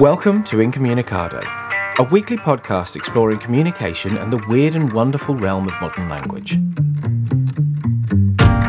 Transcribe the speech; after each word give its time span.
Welcome 0.00 0.44
to 0.44 0.58
Incommunicado, 0.58 1.42
a 1.98 2.04
weekly 2.04 2.36
podcast 2.36 2.94
exploring 2.94 3.40
communication 3.40 4.16
and 4.16 4.32
the 4.32 4.36
weird 4.46 4.76
and 4.76 4.92
wonderful 4.92 5.34
realm 5.34 5.66
of 5.66 5.74
modern 5.80 6.08
language. 6.08 6.56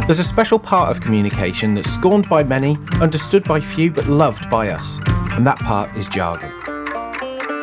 There's 0.07 0.18
a 0.18 0.23
special 0.23 0.57
part 0.57 0.89
of 0.89 1.04
communication 1.04 1.76
that's 1.76 1.92
scorned 1.92 2.28
by 2.28 2.44
many, 2.44 2.79
understood 3.00 3.44
by 3.44 3.60
few, 3.60 3.92
but 3.92 4.07
loved 4.07 4.50
by 4.50 4.70
us, 4.70 4.97
and 5.05 5.46
that 5.46 5.60
part 5.60 5.96
is 5.96 6.07
jargon. 6.07 6.52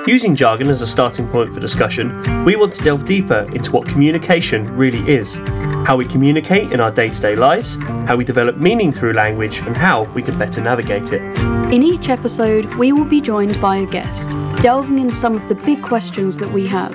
Using 0.07 0.37
jargon 0.37 0.69
as 0.69 0.81
a 0.81 0.87
starting 0.87 1.27
point 1.27 1.53
for 1.53 1.59
discussion, 1.59 2.45
we 2.45 2.55
want 2.55 2.73
to 2.75 2.85
delve 2.85 3.05
deeper 3.05 3.51
into 3.53 3.73
what 3.73 3.89
communication 3.89 4.77
really 4.77 5.05
is 5.13 5.41
how 5.87 5.97
we 5.97 6.05
communicate 6.05 6.73
in 6.73 6.81
our 6.81 6.91
day 6.91 7.09
to 7.09 7.21
day 7.21 7.37
lives, 7.37 7.77
how 8.09 8.17
we 8.17 8.25
develop 8.25 8.57
meaning 8.57 8.91
through 8.91 9.13
language, 9.13 9.59
and 9.59 9.77
how 9.77 10.03
we 10.15 10.23
can 10.23 10.37
better 10.37 10.61
navigate 10.61 11.13
it. 11.13 11.56
In 11.73 11.83
each 11.83 12.09
episode, 12.11 12.73
we 12.77 12.93
will 12.93 13.05
be 13.05 13.21
joined 13.21 13.61
by 13.61 13.79
a 13.79 13.87
guest, 13.87 14.31
delving 14.63 15.01
into 15.01 15.15
some 15.15 15.35
of 15.35 15.49
the 15.49 15.57
big 15.57 15.83
questions 15.83 16.37
that 16.37 16.53
we 16.53 16.65
have. 16.69 16.95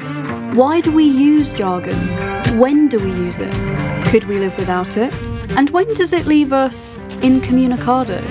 Why 0.56 0.80
do 0.80 0.94
we 0.94 1.04
use 1.04 1.52
jargon? 1.52 1.98
When 2.58 2.88
do 2.88 2.98
we 2.98 3.12
use 3.12 3.38
it? 3.38 3.54
Could 4.08 4.24
we 4.24 4.40
live 4.40 4.58
without 4.58 4.96
it? 4.96 5.14
And 5.58 5.70
when 5.72 5.94
does 5.94 6.14
it 6.14 6.26
leave 6.26 6.54
us 6.54 6.96
incommunicado? 7.22 8.22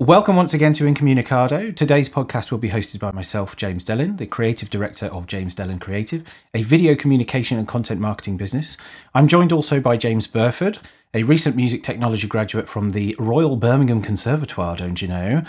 Welcome 0.00 0.36
once 0.36 0.54
again 0.54 0.72
to 0.72 0.84
Incommunicado. 0.84 1.76
Today's 1.76 2.08
podcast 2.08 2.50
will 2.50 2.56
be 2.56 2.70
hosted 2.70 3.00
by 3.00 3.12
myself, 3.12 3.54
James 3.54 3.84
Dellin, 3.84 4.16
the 4.16 4.24
creative 4.24 4.70
director 4.70 5.08
of 5.08 5.26
James 5.26 5.54
Dellin 5.54 5.78
Creative, 5.78 6.24
a 6.54 6.62
video 6.62 6.94
communication 6.94 7.58
and 7.58 7.68
content 7.68 8.00
marketing 8.00 8.38
business. 8.38 8.78
I'm 9.14 9.28
joined 9.28 9.52
also 9.52 9.78
by 9.78 9.98
James 9.98 10.26
Burford, 10.26 10.78
a 11.12 11.24
recent 11.24 11.54
music 11.54 11.82
technology 11.82 12.26
graduate 12.26 12.66
from 12.66 12.90
the 12.90 13.14
Royal 13.18 13.56
Birmingham 13.56 14.00
Conservatoire, 14.00 14.74
don't 14.74 15.02
you 15.02 15.08
know? 15.08 15.42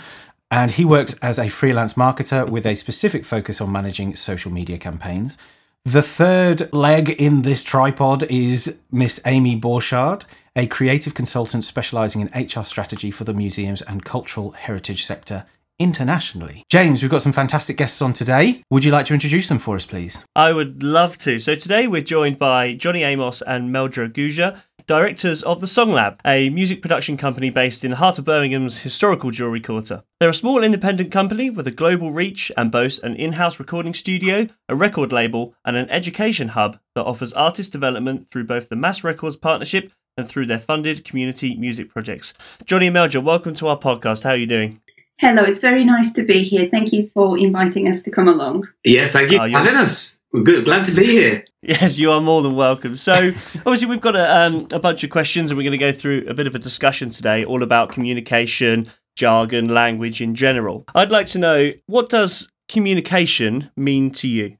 And 0.50 0.72
he 0.72 0.84
works 0.84 1.18
as 1.20 1.38
a 1.38 1.48
freelance 1.48 1.94
marketer 1.94 2.46
with 2.46 2.66
a 2.66 2.74
specific 2.74 3.24
focus 3.24 3.58
on 3.58 3.72
managing 3.72 4.16
social 4.16 4.52
media 4.52 4.76
campaigns. 4.76 5.38
The 5.86 6.02
third 6.02 6.70
leg 6.74 7.08
in 7.08 7.40
this 7.40 7.62
tripod 7.62 8.24
is 8.24 8.80
Miss 8.90 9.18
Amy 9.24 9.58
Borchard 9.58 10.26
a 10.54 10.66
creative 10.66 11.14
consultant 11.14 11.64
specializing 11.64 12.20
in 12.20 12.46
HR 12.46 12.64
strategy 12.64 13.10
for 13.10 13.24
the 13.24 13.32
museums 13.32 13.80
and 13.82 14.04
cultural 14.04 14.52
heritage 14.52 15.04
sector 15.04 15.46
internationally. 15.78 16.64
James, 16.70 17.02
we've 17.02 17.10
got 17.10 17.22
some 17.22 17.32
fantastic 17.32 17.76
guests 17.76 18.02
on 18.02 18.12
today. 18.12 18.62
Would 18.70 18.84
you 18.84 18.92
like 18.92 19.06
to 19.06 19.14
introduce 19.14 19.48
them 19.48 19.58
for 19.58 19.76
us, 19.76 19.86
please? 19.86 20.24
I 20.36 20.52
would 20.52 20.82
love 20.82 21.16
to. 21.18 21.38
So 21.38 21.54
today 21.54 21.86
we're 21.86 22.02
joined 22.02 22.38
by 22.38 22.74
Johnny 22.74 23.02
Amos 23.02 23.42
and 23.42 23.70
Meldra 23.70 24.12
Guja, 24.12 24.62
directors 24.86 25.42
of 25.42 25.60
the 25.60 25.66
Song 25.66 25.90
Lab, 25.90 26.20
a 26.24 26.50
music 26.50 26.82
production 26.82 27.16
company 27.16 27.48
based 27.48 27.84
in 27.84 27.92
the 27.92 27.96
heart 27.96 28.18
of 28.18 28.26
Birmingham's 28.26 28.82
historical 28.82 29.30
jewellery 29.30 29.60
quarter. 29.60 30.04
They're 30.20 30.28
a 30.28 30.34
small 30.34 30.62
independent 30.62 31.10
company 31.10 31.48
with 31.50 31.66
a 31.66 31.72
global 31.72 32.12
reach 32.12 32.52
and 32.56 32.70
boast 32.70 33.02
an 33.02 33.16
in 33.16 33.32
house 33.32 33.58
recording 33.58 33.94
studio, 33.94 34.48
a 34.68 34.76
record 34.76 35.12
label, 35.12 35.54
and 35.64 35.76
an 35.76 35.88
education 35.88 36.48
hub 36.48 36.78
that 36.94 37.04
offers 37.04 37.32
artist 37.32 37.72
development 37.72 38.30
through 38.30 38.44
both 38.44 38.68
the 38.68 38.76
Mass 38.76 39.02
Records 39.02 39.36
partnership 39.36 39.92
and 40.16 40.28
through 40.28 40.46
their 40.46 40.58
funded 40.58 41.04
community 41.04 41.56
music 41.56 41.90
projects. 41.90 42.34
Johnny 42.64 42.88
and 42.88 42.96
Meldra, 42.96 43.22
welcome 43.22 43.54
to 43.54 43.68
our 43.68 43.78
podcast. 43.78 44.24
How 44.24 44.30
are 44.30 44.36
you 44.36 44.46
doing? 44.46 44.80
Hello, 45.18 45.42
it's 45.42 45.60
very 45.60 45.84
nice 45.84 46.12
to 46.14 46.24
be 46.24 46.42
here. 46.42 46.68
Thank 46.68 46.92
you 46.92 47.10
for 47.14 47.38
inviting 47.38 47.88
us 47.88 48.02
to 48.02 48.10
come 48.10 48.28
along. 48.28 48.68
Yes, 48.84 49.12
thank 49.12 49.30
you 49.30 49.38
for 49.38 49.48
having 49.48 49.76
us. 49.76 50.18
We're 50.32 50.42
good. 50.42 50.64
Glad 50.64 50.84
to 50.86 50.92
be 50.92 51.04
here. 51.04 51.44
Yes, 51.62 51.98
you 51.98 52.10
are 52.10 52.20
more 52.20 52.42
than 52.42 52.56
welcome. 52.56 52.96
So, 52.96 53.12
obviously, 53.54 53.86
we've 53.86 54.00
got 54.00 54.16
a, 54.16 54.36
um, 54.36 54.66
a 54.72 54.80
bunch 54.80 55.04
of 55.04 55.10
questions, 55.10 55.50
and 55.50 55.58
we're 55.58 55.62
going 55.62 55.72
to 55.72 55.78
go 55.78 55.92
through 55.92 56.24
a 56.26 56.34
bit 56.34 56.46
of 56.46 56.54
a 56.54 56.58
discussion 56.58 57.10
today, 57.10 57.44
all 57.44 57.62
about 57.62 57.90
communication, 57.90 58.90
jargon, 59.14 59.72
language 59.72 60.20
in 60.20 60.34
general. 60.34 60.84
I'd 60.94 61.12
like 61.12 61.28
to 61.28 61.38
know 61.38 61.72
what 61.86 62.08
does 62.08 62.48
communication 62.68 63.70
mean 63.76 64.10
to 64.12 64.26
you? 64.26 64.56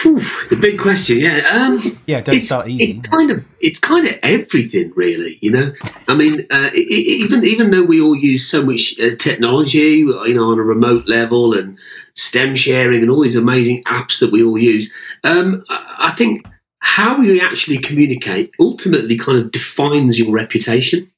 Whew, 0.00 0.20
the 0.48 0.56
big 0.56 0.78
question, 0.78 1.18
yeah. 1.18 1.40
Um, 1.50 1.98
yeah, 2.06 2.22
don't 2.22 2.40
start 2.40 2.68
easy. 2.68 2.98
It's 2.98 3.08
kind 3.08 3.30
of 3.30 3.46
it's 3.60 3.78
kind 3.78 4.08
of 4.08 4.18
everything, 4.22 4.90
really. 4.96 5.38
You 5.42 5.50
know, 5.50 5.72
I 6.08 6.14
mean, 6.14 6.46
uh, 6.50 6.70
it, 6.72 6.90
even 6.90 7.44
even 7.44 7.70
though 7.70 7.82
we 7.82 8.00
all 8.00 8.16
use 8.16 8.48
so 8.48 8.64
much 8.64 8.98
uh, 8.98 9.14
technology, 9.16 9.98
you 9.98 10.34
know, 10.34 10.50
on 10.50 10.58
a 10.58 10.62
remote 10.62 11.08
level 11.08 11.52
and 11.56 11.78
STEM 12.14 12.54
sharing 12.56 13.02
and 13.02 13.10
all 13.10 13.22
these 13.22 13.36
amazing 13.36 13.84
apps 13.84 14.18
that 14.20 14.32
we 14.32 14.42
all 14.42 14.58
use, 14.58 14.92
um, 15.24 15.62
I 15.68 16.12
think 16.16 16.46
how 16.78 17.20
you 17.20 17.40
actually 17.40 17.78
communicate 17.78 18.50
ultimately 18.58 19.16
kind 19.16 19.38
of 19.38 19.52
defines 19.52 20.18
your 20.18 20.32
reputation. 20.32 21.11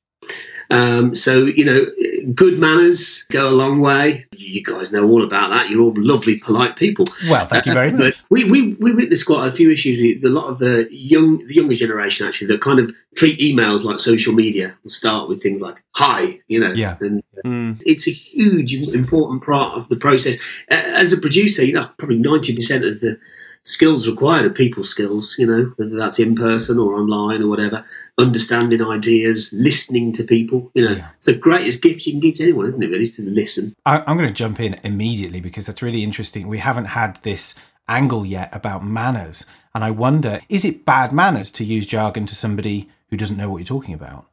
Um, 0.75 1.15
so, 1.15 1.45
you 1.45 1.65
know, 1.65 1.87
good 2.35 2.59
manners 2.59 3.25
go 3.31 3.49
a 3.49 3.53
long 3.53 3.81
way. 3.81 4.25
You 4.33 4.63
guys 4.63 4.93
know 4.93 5.09
all 5.09 5.23
about 5.23 5.51
that. 5.51 5.71
You're 5.71 5.83
all 5.83 5.95
lovely, 5.97 6.37
polite 6.37 6.77
people. 6.77 7.07
Well, 7.29 7.47
thank 7.47 7.67
you 7.67 7.73
very 7.73 7.91
uh, 7.91 7.97
much. 7.97 8.23
we, 8.31 8.45
we, 8.45 8.75
we 8.75 8.93
witness 8.93 9.23
quite 9.23 9.47
a 9.47 9.53
few 9.53 9.71
issues 9.71 10.01
with 10.01 10.25
a 10.25 10.35
lot 10.35 10.47
of 10.47 10.59
the 10.59 10.89
young, 10.91 11.47
the 11.47 11.55
younger 11.55 11.75
generation 11.75 12.27
actually 12.27 12.49
that 12.49 12.61
kind 12.61 12.79
of 12.79 12.95
treat 13.15 13.39
emails 13.39 13.85
like 13.85 13.99
social 13.99 14.33
media. 14.33 14.77
We'll 14.83 14.91
start 14.91 15.29
with 15.29 15.43
things 15.43 15.61
like 15.61 15.83
"hi," 15.93 16.41
you 16.49 16.61
know. 16.61 16.73
Yeah. 16.73 16.97
And 17.01 17.23
mm. 17.45 17.83
it's 17.87 18.07
a 18.07 18.11
huge, 18.11 18.75
important 18.75 19.45
part 19.45 19.79
of 19.79 19.89
the 19.89 19.97
process. 19.97 20.37
As 20.69 21.13
a 21.13 21.21
producer, 21.21 21.65
you 21.65 21.75
know, 21.75 21.89
probably 21.99 22.19
ninety 22.19 22.55
percent 22.55 22.85
of 22.85 23.01
the 23.01 23.19
skills 23.65 24.09
required 24.09 24.45
are 24.45 24.51
people 24.51 24.85
skills, 24.85 25.37
you 25.39 25.47
know, 25.47 25.73
whether 25.77 25.97
that's 25.97 26.19
in 26.19 26.35
person 26.35 26.79
or 26.79 26.95
online 26.95 27.43
or 27.43 27.49
whatever, 27.49 27.85
understanding 28.19 28.85
ideas, 28.85 29.53
listening 29.57 30.13
to 30.13 30.25
people, 30.25 30.71
you 30.75 30.85
know, 30.85 30.93
yeah. 30.93 31.09
it's 31.17 31.27
the 31.27 31.35
greatest 31.35 31.83
gift 31.83 32.07
you 32.07 32.13
can 32.13 32.21
give 32.21 32.35
to 32.35 32.43
anyone, 32.43 32.67
isn't 32.67 32.83
it, 32.83 32.89
really, 32.89 33.07
to 33.07 33.23
listen. 33.23 33.75
I, 33.87 34.03
I'm 34.07 34.17
going 34.17 34.29
to 34.29 34.35
jump 34.35 34.61
in 34.61 34.79
immediately 34.85 35.41
because 35.41 35.67
that's 35.67 35.83
really 35.83 36.03
interesting. 36.03 36.47
We 36.47 36.59
haven't 36.59 36.87
had 36.87 37.17
this 37.23 37.55
angle 37.89 38.25
yet 38.25 38.55
about 38.55 38.85
manners. 38.85 39.47
And 39.75 39.83
I 39.83 39.91
wonder, 39.91 40.41
is 40.49 40.65
it 40.65 40.85
bad 40.85 41.13
manners 41.13 41.51
to 41.53 41.65
use 41.65 41.87
jargon 41.87 42.27
to 42.27 42.35
somebody 42.35 42.89
who 43.11 43.17
doesn't 43.17 43.37
know 43.37 43.51
what 43.51 43.59
you're 43.59 43.67
talking 43.67 43.95
about? 43.95 44.27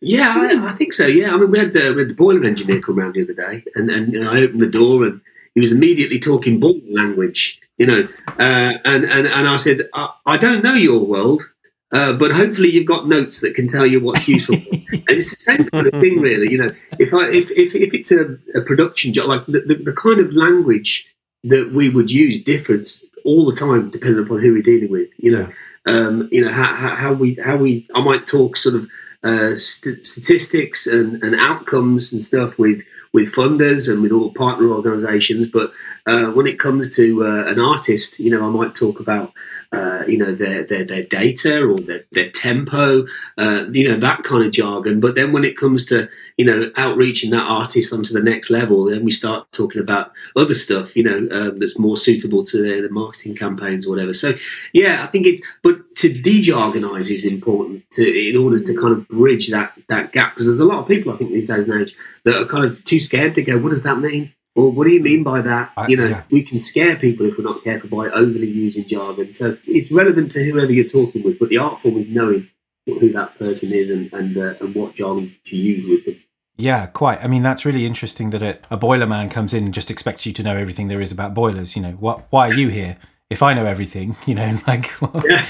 Yeah, 0.00 0.34
I, 0.36 0.66
I 0.66 0.72
think 0.72 0.92
so. 0.92 1.06
Yeah, 1.06 1.32
I 1.32 1.36
mean, 1.36 1.50
we 1.50 1.58
had, 1.58 1.76
uh, 1.76 1.92
we 1.94 2.00
had 2.00 2.10
the 2.10 2.14
boiler 2.14 2.44
engineer 2.44 2.80
come 2.80 2.98
around 2.98 3.14
the 3.14 3.22
other 3.22 3.34
day, 3.34 3.64
and, 3.74 3.88
and 3.88 4.12
you 4.12 4.22
know, 4.22 4.30
I 4.30 4.42
opened 4.42 4.60
the 4.60 4.66
door, 4.66 5.04
and 5.04 5.20
he 5.54 5.60
was 5.60 5.72
immediately 5.72 6.18
talking 6.18 6.58
boiler 6.58 6.80
language, 6.90 7.61
you 7.82 7.86
know. 7.88 8.08
Uh, 8.38 8.78
and, 8.84 9.04
and, 9.04 9.26
and 9.26 9.48
I 9.48 9.56
said, 9.56 9.88
I, 9.92 10.10
I 10.24 10.36
don't 10.36 10.62
know 10.62 10.74
your 10.74 11.04
world, 11.04 11.42
uh, 11.90 12.12
but 12.12 12.30
hopefully 12.30 12.70
you've 12.70 12.86
got 12.86 13.08
notes 13.08 13.40
that 13.40 13.56
can 13.56 13.66
tell 13.66 13.84
you 13.84 13.98
what's 13.98 14.28
useful. 14.28 14.54
and 14.92 15.02
it's 15.08 15.30
the 15.30 15.52
same 15.52 15.68
kind 15.68 15.88
of 15.88 16.00
thing, 16.00 16.20
really. 16.20 16.48
You 16.48 16.58
know, 16.58 16.72
if 17.00 17.12
I, 17.12 17.28
if, 17.28 17.50
if, 17.50 17.74
if 17.74 17.92
it's 17.92 18.12
a, 18.12 18.38
a 18.54 18.60
production 18.60 19.12
job, 19.12 19.26
like 19.26 19.46
the, 19.46 19.62
the, 19.66 19.74
the, 19.74 19.92
kind 19.92 20.20
of 20.20 20.32
language 20.32 21.12
that 21.42 21.72
we 21.72 21.88
would 21.88 22.08
use 22.08 22.40
differs 22.40 23.04
all 23.24 23.44
the 23.44 23.56
time, 23.56 23.90
depending 23.90 24.24
upon 24.24 24.40
who 24.40 24.52
we're 24.52 24.62
dealing 24.62 24.92
with. 24.92 25.10
You 25.16 25.32
know, 25.32 25.48
um, 25.86 26.28
you 26.30 26.44
know 26.44 26.52
how, 26.52 26.72
how, 26.72 26.94
how, 26.94 27.12
we 27.12 27.34
how 27.44 27.56
we 27.56 27.88
I 27.96 28.04
might 28.04 28.28
talk 28.28 28.56
sort 28.56 28.76
of 28.76 28.88
uh, 29.24 29.56
st- 29.56 30.04
statistics 30.04 30.86
and, 30.86 31.20
and 31.24 31.34
outcomes 31.34 32.12
and 32.12 32.22
stuff 32.22 32.60
with 32.60 32.84
with 33.12 33.34
funders 33.34 33.92
and 33.92 34.02
with 34.02 34.12
all 34.12 34.32
partner 34.32 34.68
organisations. 34.72 35.48
But 35.48 35.72
uh, 36.06 36.30
when 36.30 36.46
it 36.46 36.58
comes 36.58 36.94
to 36.96 37.24
uh, 37.24 37.44
an 37.46 37.60
artist, 37.60 38.18
you 38.18 38.30
know, 38.30 38.46
I 38.46 38.50
might 38.50 38.74
talk 38.74 39.00
about 39.00 39.32
uh, 39.72 40.04
you 40.06 40.18
know 40.18 40.32
their, 40.32 40.64
their 40.64 40.84
their 40.84 41.02
data 41.02 41.62
or 41.62 41.80
their, 41.80 42.04
their 42.12 42.30
tempo, 42.30 43.06
uh, 43.38 43.66
you 43.72 43.88
know 43.88 43.96
that 43.96 44.22
kind 44.22 44.44
of 44.44 44.52
jargon. 44.52 45.00
But 45.00 45.14
then 45.14 45.32
when 45.32 45.44
it 45.44 45.56
comes 45.56 45.84
to 45.86 46.08
you 46.36 46.44
know 46.44 46.70
outreaching 46.76 47.30
that 47.30 47.46
artist 47.46 47.92
onto 47.92 48.12
the 48.12 48.22
next 48.22 48.50
level, 48.50 48.84
then 48.84 49.04
we 49.04 49.10
start 49.10 49.50
talking 49.52 49.80
about 49.80 50.12
other 50.36 50.54
stuff, 50.54 50.96
you 50.96 51.02
know, 51.02 51.28
um, 51.30 51.58
that's 51.58 51.78
more 51.78 51.96
suitable 51.96 52.44
to 52.44 52.62
their, 52.62 52.82
marketing 52.90 53.34
campaigns 53.34 53.86
or 53.86 53.90
whatever. 53.90 54.12
So 54.12 54.34
yeah, 54.72 55.02
I 55.02 55.06
think 55.06 55.26
it's 55.26 55.42
but 55.62 55.96
to 55.96 56.12
de-jargonize 56.12 57.10
is 57.10 57.24
important 57.24 57.88
to 57.92 58.28
in 58.28 58.36
order 58.36 58.58
to 58.58 58.74
kind 58.74 58.92
of 58.92 59.08
bridge 59.08 59.48
that 59.48 59.72
that 59.88 60.12
gap 60.12 60.34
because 60.34 60.46
there's 60.46 60.60
a 60.60 60.64
lot 60.64 60.80
of 60.80 60.88
people 60.88 61.12
I 61.12 61.16
think 61.16 61.30
these 61.30 61.46
days 61.46 61.64
and 61.64 61.80
age 61.80 61.94
that 62.24 62.40
are 62.40 62.44
kind 62.44 62.64
of 62.64 62.84
too 62.84 62.98
scared 62.98 63.34
to 63.36 63.42
go. 63.42 63.58
What 63.58 63.70
does 63.70 63.82
that 63.84 63.98
mean? 63.98 64.34
Well, 64.54 64.70
what 64.70 64.84
do 64.84 64.90
you 64.90 65.02
mean 65.02 65.22
by 65.22 65.40
that? 65.40 65.72
I, 65.76 65.86
you 65.88 65.96
know, 65.96 66.08
yeah. 66.08 66.22
we 66.30 66.42
can 66.42 66.58
scare 66.58 66.96
people 66.96 67.24
if 67.24 67.38
we're 67.38 67.44
not 67.44 67.64
careful 67.64 67.88
by 67.88 68.10
overly 68.10 68.50
using 68.50 68.84
jargon. 68.84 69.32
So 69.32 69.56
it's 69.66 69.90
relevant 69.90 70.30
to 70.32 70.44
whoever 70.44 70.72
you're 70.72 70.88
talking 70.88 71.22
with, 71.22 71.38
but 71.38 71.48
the 71.48 71.58
art 71.58 71.80
form 71.80 71.96
is 71.96 72.08
knowing 72.08 72.48
who 72.86 73.12
that 73.12 73.38
person 73.38 73.72
is 73.72 73.90
and 73.90 74.12
and, 74.12 74.36
uh, 74.36 74.54
and 74.60 74.74
what 74.74 74.94
jargon 74.94 75.34
to 75.44 75.56
use 75.56 75.86
with 75.86 76.04
them. 76.04 76.22
Yeah, 76.56 76.86
quite. 76.86 77.22
I 77.24 77.28
mean, 77.28 77.42
that's 77.42 77.64
really 77.64 77.86
interesting 77.86 78.30
that 78.30 78.42
a, 78.42 78.58
a 78.70 78.76
boiler 78.76 79.06
man 79.06 79.30
comes 79.30 79.54
in 79.54 79.64
and 79.64 79.74
just 79.74 79.90
expects 79.90 80.26
you 80.26 80.32
to 80.34 80.42
know 80.42 80.56
everything 80.56 80.88
there 80.88 81.00
is 81.00 81.10
about 81.10 81.34
boilers. 81.34 81.74
You 81.74 81.82
know, 81.82 81.92
what? 81.92 82.26
Why 82.30 82.50
are 82.50 82.54
you 82.54 82.68
here? 82.68 82.98
If 83.30 83.42
I 83.42 83.54
know 83.54 83.64
everything, 83.64 84.16
you 84.26 84.34
know, 84.34 84.58
like. 84.66 84.90
Well, 85.00 85.24
yeah. 85.28 85.46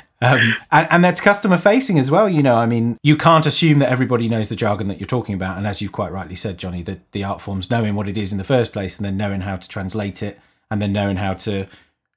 Um, 0.24 0.54
and, 0.70 0.88
and, 0.90 1.04
that's 1.04 1.20
customer 1.20 1.56
facing 1.56 1.98
as 1.98 2.10
well. 2.10 2.28
You 2.28 2.42
know, 2.42 2.56
I 2.56 2.66
mean, 2.66 2.98
you 3.02 3.16
can't 3.16 3.46
assume 3.46 3.78
that 3.80 3.90
everybody 3.90 4.28
knows 4.28 4.48
the 4.48 4.56
jargon 4.56 4.88
that 4.88 4.98
you're 4.98 5.06
talking 5.06 5.34
about. 5.34 5.56
And 5.58 5.66
as 5.66 5.80
you've 5.80 5.92
quite 5.92 6.12
rightly 6.12 6.36
said, 6.36 6.58
Johnny, 6.58 6.82
the, 6.82 6.98
the 7.12 7.24
art 7.24 7.40
forms 7.40 7.70
knowing 7.70 7.94
what 7.94 8.08
it 8.08 8.16
is 8.16 8.32
in 8.32 8.38
the 8.38 8.44
first 8.44 8.72
place 8.72 8.96
and 8.96 9.04
then 9.04 9.16
knowing 9.16 9.42
how 9.42 9.56
to 9.56 9.68
translate 9.68 10.22
it 10.22 10.40
and 10.70 10.80
then 10.80 10.92
knowing 10.92 11.16
how 11.16 11.34
to 11.34 11.66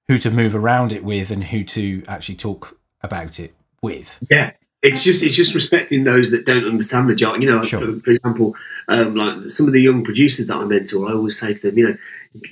who 0.07 0.17
to 0.17 0.31
move 0.31 0.55
around 0.55 0.93
it 0.93 1.03
with 1.03 1.31
and 1.31 1.45
who 1.45 1.63
to 1.63 2.03
actually 2.07 2.35
talk 2.35 2.77
about 3.01 3.39
it 3.39 3.53
with. 3.81 4.19
Yeah, 4.29 4.51
it's 4.81 5.03
just 5.03 5.23
it's 5.23 5.35
just 5.35 5.53
respecting 5.53 6.03
those 6.03 6.31
that 6.31 6.45
don't 6.45 6.65
understand 6.65 7.09
the 7.09 7.15
jargon. 7.15 7.41
You 7.41 7.49
know, 7.49 7.63
Sure. 7.63 7.79
for, 7.79 7.99
for 7.99 8.11
example, 8.11 8.55
um, 8.87 9.15
like 9.15 9.43
some 9.43 9.67
of 9.67 9.73
the 9.73 9.81
young 9.81 10.03
producers 10.03 10.47
that 10.47 10.55
I 10.55 10.65
mentor, 10.65 11.09
I 11.09 11.13
always 11.13 11.37
say 11.37 11.53
to 11.53 11.61
them, 11.61 11.77
you 11.77 11.89
know, 11.89 11.97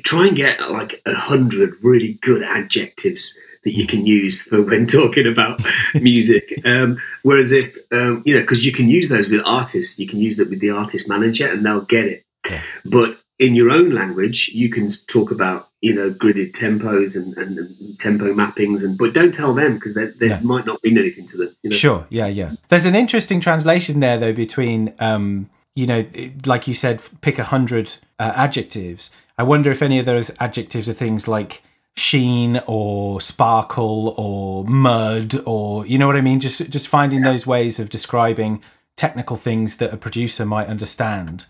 try 0.03 0.27
and 0.27 0.35
get 0.35 0.71
like 0.71 1.01
a 1.05 1.13
hundred 1.13 1.75
really 1.81 2.13
good 2.21 2.43
adjectives 2.43 3.39
that 3.65 3.75
you 3.75 3.85
can 3.85 4.05
use 4.05 4.43
for 4.43 4.61
when 4.61 4.85
talking 4.99 5.27
about 5.27 5.61
music. 5.95 6.53
Um, 6.63 6.97
whereas 7.23 7.51
if 7.51 7.75
um, 7.91 8.23
you 8.25 8.35
know, 8.35 8.41
because 8.41 8.65
you 8.65 8.71
can 8.71 8.89
use 8.89 9.09
those 9.09 9.29
with 9.29 9.41
artists, 9.45 9.99
you 9.99 10.07
can 10.07 10.19
use 10.19 10.37
that 10.37 10.49
with 10.49 10.59
the 10.61 10.69
artist 10.69 11.09
manager, 11.09 11.51
and 11.51 11.65
they'll 11.65 11.81
get 11.81 12.05
it. 12.05 12.23
Yeah. 12.49 12.61
But 12.85 13.19
in 13.37 13.53
your 13.53 13.69
own 13.69 13.89
language, 13.89 14.49
you 14.53 14.69
can 14.69 14.87
talk 15.07 15.29
about 15.31 15.67
you 15.81 15.93
know 15.93 16.09
gridded 16.11 16.51
tempos 16.53 17.15
and, 17.17 17.35
and, 17.37 17.57
and 17.57 17.99
tempo 17.99 18.33
mappings, 18.33 18.83
and 18.83 18.97
but 18.97 19.13
don't 19.13 19.33
tell 19.33 19.53
them 19.53 19.73
because 19.75 19.93
they, 19.93 20.05
they 20.05 20.29
No. 20.29 20.39
might 20.41 20.65
not 20.65 20.81
mean 20.83 20.97
anything 20.97 21.25
to 21.27 21.37
them. 21.37 21.55
You 21.63 21.71
know? 21.71 21.75
Sure. 21.75 22.07
Yeah, 22.09 22.27
yeah. 22.27 22.53
There's 22.69 22.85
an 22.85 22.95
interesting 22.95 23.41
translation 23.41 23.99
there, 23.99 24.17
though, 24.17 24.31
between, 24.33 24.93
um, 24.99 25.49
you 25.75 25.85
know, 25.85 26.05
like 26.45 26.67
you 26.67 26.73
said, 26.73 27.01
pick 27.21 27.37
a 27.39 27.43
hundred 27.43 27.95
uh, 28.19 28.31
adjectives. 28.35 29.11
I 29.37 29.43
wonder 29.43 29.69
if 29.69 29.81
any 29.81 29.99
of 29.99 30.05
those 30.05 30.31
adjectives 30.39 30.87
are 30.87 30.93
things 30.93 31.27
like 31.27 31.61
sheen 31.97 32.61
or 32.67 33.21
sparkle 33.21 34.13
or 34.17 34.65
mud 34.65 35.35
or 35.45 35.85
you 35.85 35.97
know 35.97 36.07
what 36.07 36.15
I 36.15 36.21
mean. 36.21 36.39
Just 36.39 36.69
just 36.69 36.87
finding 36.87 37.21
those 37.21 37.47
ways 37.47 37.79
of 37.79 37.89
describing 37.89 38.61
technical 38.97 39.35
things 39.35 39.77
that 39.77 39.93
a 39.93 39.97
producer 39.97 40.45
might 40.45 40.67
understand. 40.67 41.45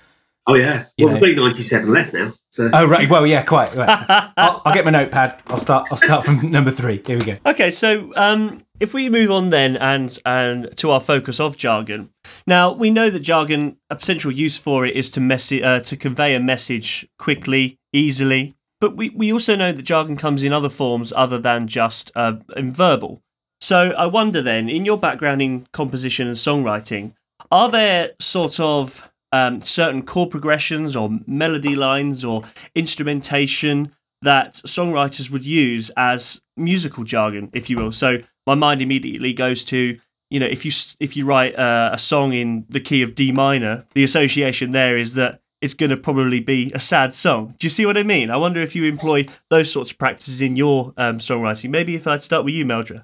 Oh 0.47 0.53
yeah. 0.53 0.85
You 0.97 1.07
well, 1.07 1.15
know. 1.15 1.21
we've 1.21 1.35
got 1.35 1.45
97 1.45 1.91
left 1.91 2.13
now. 2.13 2.33
So 2.51 2.69
Oh 2.71 2.85
right. 2.85 3.09
Well, 3.09 3.25
yeah, 3.25 3.41
quite. 3.41 3.73
Right. 3.75 3.89
I'll, 4.37 4.61
I'll 4.63 4.73
get 4.73 4.85
my 4.85 4.91
notepad. 4.91 5.41
I'll 5.47 5.57
start. 5.57 5.87
I'll 5.89 5.97
start 5.97 6.23
from 6.23 6.51
number 6.51 6.71
three. 6.71 7.01
Here 7.05 7.17
we 7.17 7.25
go. 7.25 7.37
Okay, 7.45 7.71
so 7.71 8.13
um, 8.15 8.63
if 8.79 8.93
we 8.93 9.09
move 9.09 9.31
on 9.31 9.49
then 9.49 9.75
and 9.77 10.17
and 10.25 10.75
to 10.77 10.91
our 10.91 10.99
focus 10.99 11.39
of 11.39 11.57
jargon. 11.57 12.09
Now 12.45 12.71
we 12.71 12.91
know 12.91 13.09
that 13.09 13.19
jargon, 13.21 13.77
a 13.89 13.95
potential 13.95 14.31
use 14.31 14.57
for 14.57 14.85
it 14.85 14.95
is 14.95 15.09
to 15.11 15.19
messi- 15.19 15.63
uh, 15.63 15.79
to 15.81 15.97
convey 15.97 16.35
a 16.35 16.39
message 16.39 17.07
quickly, 17.17 17.79
easily. 17.91 18.55
But 18.85 18.97
we, 18.97 19.09
we 19.09 19.33
also 19.33 19.55
know 19.55 19.71
that 19.71 19.81
jargon 19.81 20.15
comes 20.15 20.43
in 20.43 20.53
other 20.53 20.69
forms 20.69 21.11
other 21.15 21.39
than 21.39 21.67
just 21.67 22.11
uh, 22.15 22.35
in 22.55 22.71
verbal. 22.71 23.23
So 23.59 23.95
I 23.97 24.05
wonder 24.05 24.43
then, 24.43 24.69
in 24.69 24.85
your 24.85 24.99
background 24.99 25.41
in 25.41 25.65
composition 25.73 26.27
and 26.27 26.37
songwriting, 26.37 27.13
are 27.49 27.71
there 27.71 28.11
sort 28.19 28.59
of 28.59 29.09
um, 29.31 29.61
certain 29.61 30.03
chord 30.03 30.29
progressions 30.29 30.95
or 30.95 31.17
melody 31.25 31.75
lines 31.75 32.23
or 32.23 32.43
instrumentation 32.75 33.91
that 34.21 34.53
songwriters 34.67 35.31
would 35.31 35.47
use 35.47 35.89
as 35.97 36.43
musical 36.55 37.03
jargon, 37.03 37.49
if 37.53 37.71
you 37.71 37.77
will. 37.77 37.91
So 37.91 38.19
my 38.45 38.53
mind 38.53 38.83
immediately 38.83 39.33
goes 39.33 39.65
to 39.65 39.99
you 40.29 40.39
know 40.39 40.45
if 40.45 40.63
you 40.63 40.71
if 40.99 41.17
you 41.17 41.25
write 41.25 41.57
uh, 41.57 41.89
a 41.91 41.97
song 41.97 42.33
in 42.33 42.67
the 42.69 42.79
key 42.79 43.01
of 43.01 43.15
D 43.15 43.31
minor, 43.31 43.87
the 43.95 44.03
association 44.03 44.73
there 44.73 44.95
is 44.95 45.15
that 45.15 45.41
it's 45.61 45.73
going 45.73 45.89
to 45.89 45.97
probably 45.97 46.39
be 46.39 46.71
a 46.73 46.79
sad 46.79 47.15
song. 47.15 47.55
Do 47.57 47.65
you 47.65 47.71
see 47.71 47.85
what 47.85 47.97
I 47.97 48.03
mean? 48.03 48.29
I 48.29 48.37
wonder 48.37 48.61
if 48.61 48.75
you 48.75 48.85
employ 48.85 49.25
those 49.49 49.71
sorts 49.71 49.91
of 49.91 49.97
practices 49.97 50.41
in 50.41 50.55
your 50.55 50.93
um, 50.97 51.19
songwriting. 51.19 51.69
Maybe 51.69 51.95
if 51.95 52.07
I'd 52.07 52.21
start 52.21 52.45
with 52.45 52.53
you, 52.53 52.65
Meldra. 52.65 53.03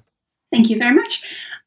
Thank 0.52 0.68
you 0.68 0.78
very 0.78 0.94
much. 0.94 1.24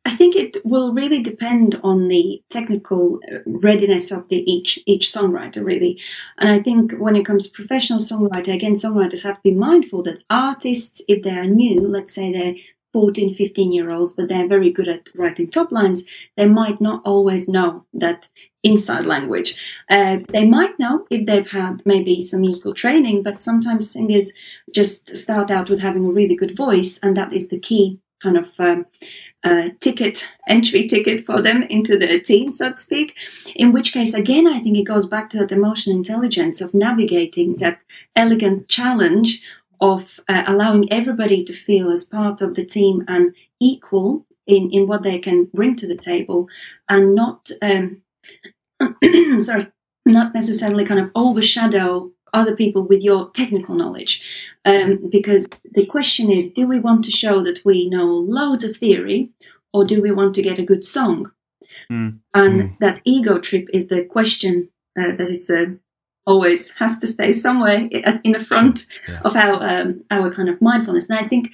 I 0.07 0.11
think 0.11 0.35
it 0.35 0.63
will 0.63 0.93
really 0.93 1.21
depend 1.23 1.79
on 1.83 2.07
the 2.07 2.43
technical 2.51 3.19
uh, 3.29 3.39
readiness 3.63 4.11
of 4.11 4.29
the 4.29 4.49
each 4.49 4.77
each 4.85 5.07
songwriter, 5.07 5.65
really. 5.65 5.99
And 6.37 6.49
I 6.49 6.59
think 6.59 6.93
when 6.99 7.15
it 7.15 7.25
comes 7.25 7.47
to 7.47 7.51
professional 7.51 7.99
songwriter, 7.99 8.53
again, 8.53 8.75
songwriters 8.75 9.23
have 9.23 9.37
to 9.37 9.41
be 9.41 9.51
mindful 9.51 10.03
that 10.03 10.23
artists, 10.29 11.01
if 11.07 11.23
they 11.23 11.35
are 11.35 11.45
new, 11.45 11.81
let's 11.81 12.13
say 12.13 12.31
they're 12.31 12.53
14, 12.95 13.33
15 13.33 13.74
year 13.74 13.92
olds, 13.92 14.13
but 14.13 14.30
they're 14.30 14.47
very 14.47 14.71
good 14.71 14.88
at 14.88 15.09
writing 15.18 15.50
top 15.50 15.69
lines, 15.69 16.06
they 16.38 16.45
might 16.45 16.80
not 16.80 17.01
always 17.03 17.50
know 17.50 17.83
that 17.94 18.30
inside 18.63 19.06
language. 19.06 19.53
Uh, 19.89 20.19
they 20.30 20.47
might 20.47 20.80
know 20.80 21.06
if 21.09 21.25
they've 21.25 21.51
had 21.51 21.86
maybe 21.86 22.21
some 22.21 22.39
musical 22.39 22.74
training, 22.74 23.21
but 23.21 23.42
sometimes 23.42 23.92
singers 23.92 24.31
just 24.74 25.13
start 25.13 25.51
out 25.51 25.69
with 25.69 25.81
having 25.81 26.06
a 26.06 26.13
really 26.13 26.38
good 26.38 26.56
voice, 26.56 26.97
and 27.03 27.18
that 27.18 27.33
is 27.33 27.50
the 27.50 27.59
key 27.59 28.00
kind 28.24 28.38
of 28.38 28.57
um, 28.62 28.86
uh, 29.44 29.71
ticket, 29.81 30.30
entry 30.47 30.88
ticket 30.88 31.25
for 31.25 31.42
them 31.42 31.63
into 31.63 31.97
the 31.97 32.21
team, 32.21 32.53
so 32.53 32.69
to 32.69 32.77
speak. 32.77 33.13
In 33.57 33.74
which 33.74 33.92
case, 33.92 34.13
again, 34.13 34.47
I 34.47 34.62
think 34.62 34.77
it 34.77 34.83
goes 34.94 35.06
back 35.06 35.30
to 35.31 35.39
that 35.39 35.51
emotional 35.51 35.97
intelligence 35.97 36.62
of 36.62 36.74
navigating 36.74 37.57
that 37.57 37.81
elegant 38.15 38.69
challenge 38.69 39.42
of 39.80 40.19
uh, 40.27 40.44
allowing 40.48 40.92
everybody 40.92 41.44
to 41.44 41.54
feel 41.54 41.89
as 41.92 42.06
part 42.06 42.42
of 42.42 42.56
the 42.56 42.66
team 42.66 43.04
and 43.07 43.36
equal 43.60 44.25
in, 44.48 44.69
in 44.72 44.88
what 44.88 45.04
they 45.04 45.19
can 45.19 45.45
bring 45.54 45.75
to 45.75 45.88
the 45.88 45.98
table 45.98 46.48
and 46.88 47.16
not, 47.16 47.50
um, 47.62 48.01
sorry, 49.39 49.68
not 50.06 50.33
necessarily 50.33 50.86
kind 50.86 51.00
of 51.00 51.12
overshadow 51.16 52.12
other 52.33 52.56
people 52.56 52.83
with 52.86 53.01
your 53.01 53.31
technical 53.31 53.75
knowledge. 53.75 54.22
Um, 54.66 55.10
because 55.10 55.48
the 55.72 55.86
question 55.86 56.30
is 56.30 56.51
do 56.51 56.68
we 56.68 56.80
want 56.80 57.06
to 57.06 57.12
show 57.12 57.42
that 57.44 57.63
we 57.63 57.89
know 57.89 58.06
loads 58.06 58.63
of 58.63 58.75
theory 58.75 59.31
or 59.74 59.86
do 59.86 60.01
we 60.01 60.12
want 60.12 60.36
to 60.36 60.42
get 60.42 60.60
a 60.60 60.63
good 60.66 60.83
song? 60.83 61.31
Mm. 61.92 62.19
And 62.33 62.62
Mm. 62.62 62.80
that 62.80 63.01
ego 63.06 63.39
trip 63.39 63.68
is 63.74 63.88
the 63.88 64.04
question 64.06 64.69
uh, 64.98 65.12
that 65.16 65.30
is 65.30 65.50
uh, 65.50 65.66
always 66.25 66.72
has 66.75 66.98
to 67.00 67.07
stay 67.07 67.31
somewhere 67.33 67.88
in 68.24 68.31
the 68.33 68.44
front 68.44 68.86
Yeah. 69.07 69.22
of 69.24 69.36
our 69.36 69.57
um, 69.63 70.04
our 70.12 70.31
kind 70.31 70.50
of 70.50 70.62
mindfulness. 70.62 71.10
And 71.10 71.19
I 71.19 71.24
think 71.24 71.50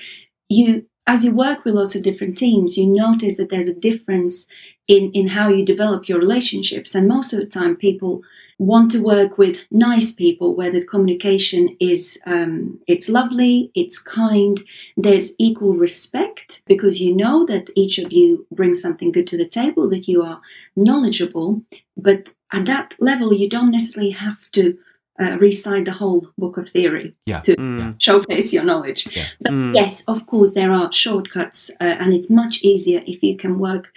you, 0.50 0.85
as 1.07 1.23
you 1.23 1.35
work 1.35 1.63
with 1.65 1.73
lots 1.75 1.95
of 1.95 2.03
different 2.03 2.38
teams, 2.38 2.77
you 2.77 2.88
notice 2.88 3.38
that 3.38 3.50
there's 3.50 3.68
a 3.68 3.73
difference 3.89 4.47
in 4.88 5.12
in 5.13 5.29
how 5.29 5.50
you 5.50 5.65
develop 5.65 6.07
your 6.09 6.19
relationships. 6.19 6.95
And 6.95 7.07
most 7.07 7.33
of 7.33 7.39
the 7.39 7.45
time, 7.59 7.75
people 7.75 8.21
want 8.57 8.91
to 8.91 9.01
work 9.01 9.39
with 9.39 9.65
nice 9.71 10.13
people 10.13 10.56
where 10.56 10.71
the 10.71 10.85
communication 10.85 11.75
is 11.79 12.19
um, 12.27 12.79
it's 12.88 13.09
lovely 13.09 13.71
it's 13.74 13.97
kind 13.97 14.62
there's 14.95 15.33
equal 15.39 15.74
respect 15.74 16.62
because 16.67 17.01
you 17.01 17.15
know 17.15 17.44
that 17.44 17.71
each 17.75 17.97
of 17.97 18.12
you 18.13 18.45
brings 18.51 18.79
something 18.79 19.12
good 19.12 19.25
to 19.25 19.35
the 19.35 19.47
table 19.47 19.89
that 19.89 20.07
you 20.07 20.21
are 20.21 20.39
knowledgeable 20.75 21.63
but 21.97 22.29
at 22.51 22.65
that 22.65 22.95
level 23.00 23.33
you 23.33 23.50
don't 23.50 23.71
necessarily 23.71 24.12
have 24.12 24.50
to 24.51 24.77
uh, 25.21 25.38
recite 25.39 25.86
the 25.86 25.92
whole 25.92 26.27
book 26.38 26.57
of 26.57 26.68
theory 26.69 27.13
Yeah. 27.25 27.42
to 27.42 27.56
Mm. 27.56 27.95
showcase 28.00 28.53
your 28.53 28.63
knowledge 28.65 29.07
Yeah. 29.15 29.25
but 29.39 29.51
Mm. 29.53 29.75
yes 29.75 30.03
of 30.07 30.25
course 30.25 30.53
there 30.53 30.71
are 30.71 30.92
shortcuts 30.92 31.69
uh, 31.81 31.95
and 32.00 32.13
it's 32.13 32.30
much 32.30 32.63
easier 32.63 33.01
if 33.06 33.21
you 33.24 33.36
can 33.38 33.59
work 33.59 33.94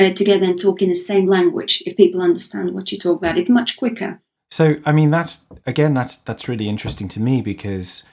uh, 0.00 0.12
together 0.12 0.46
and 0.46 0.58
talk 0.58 0.82
in 0.82 0.88
the 0.88 0.94
same 0.94 1.26
language 1.26 1.82
if 1.86 1.96
people 1.96 2.20
understand 2.22 2.70
what 2.74 2.92
you 2.92 2.98
talk 2.98 3.18
about 3.18 3.38
it's 3.38 3.50
much 3.50 3.76
quicker 3.76 4.20
So, 4.50 4.64
I 4.86 4.92
mean, 4.92 5.10
that's 5.10 5.46
again, 5.66 5.94
that's 5.94 6.16
that's 6.24 6.48
really 6.48 6.68
interesting 6.68 7.08
to 7.08 7.20
me 7.20 7.42
because 7.42 8.04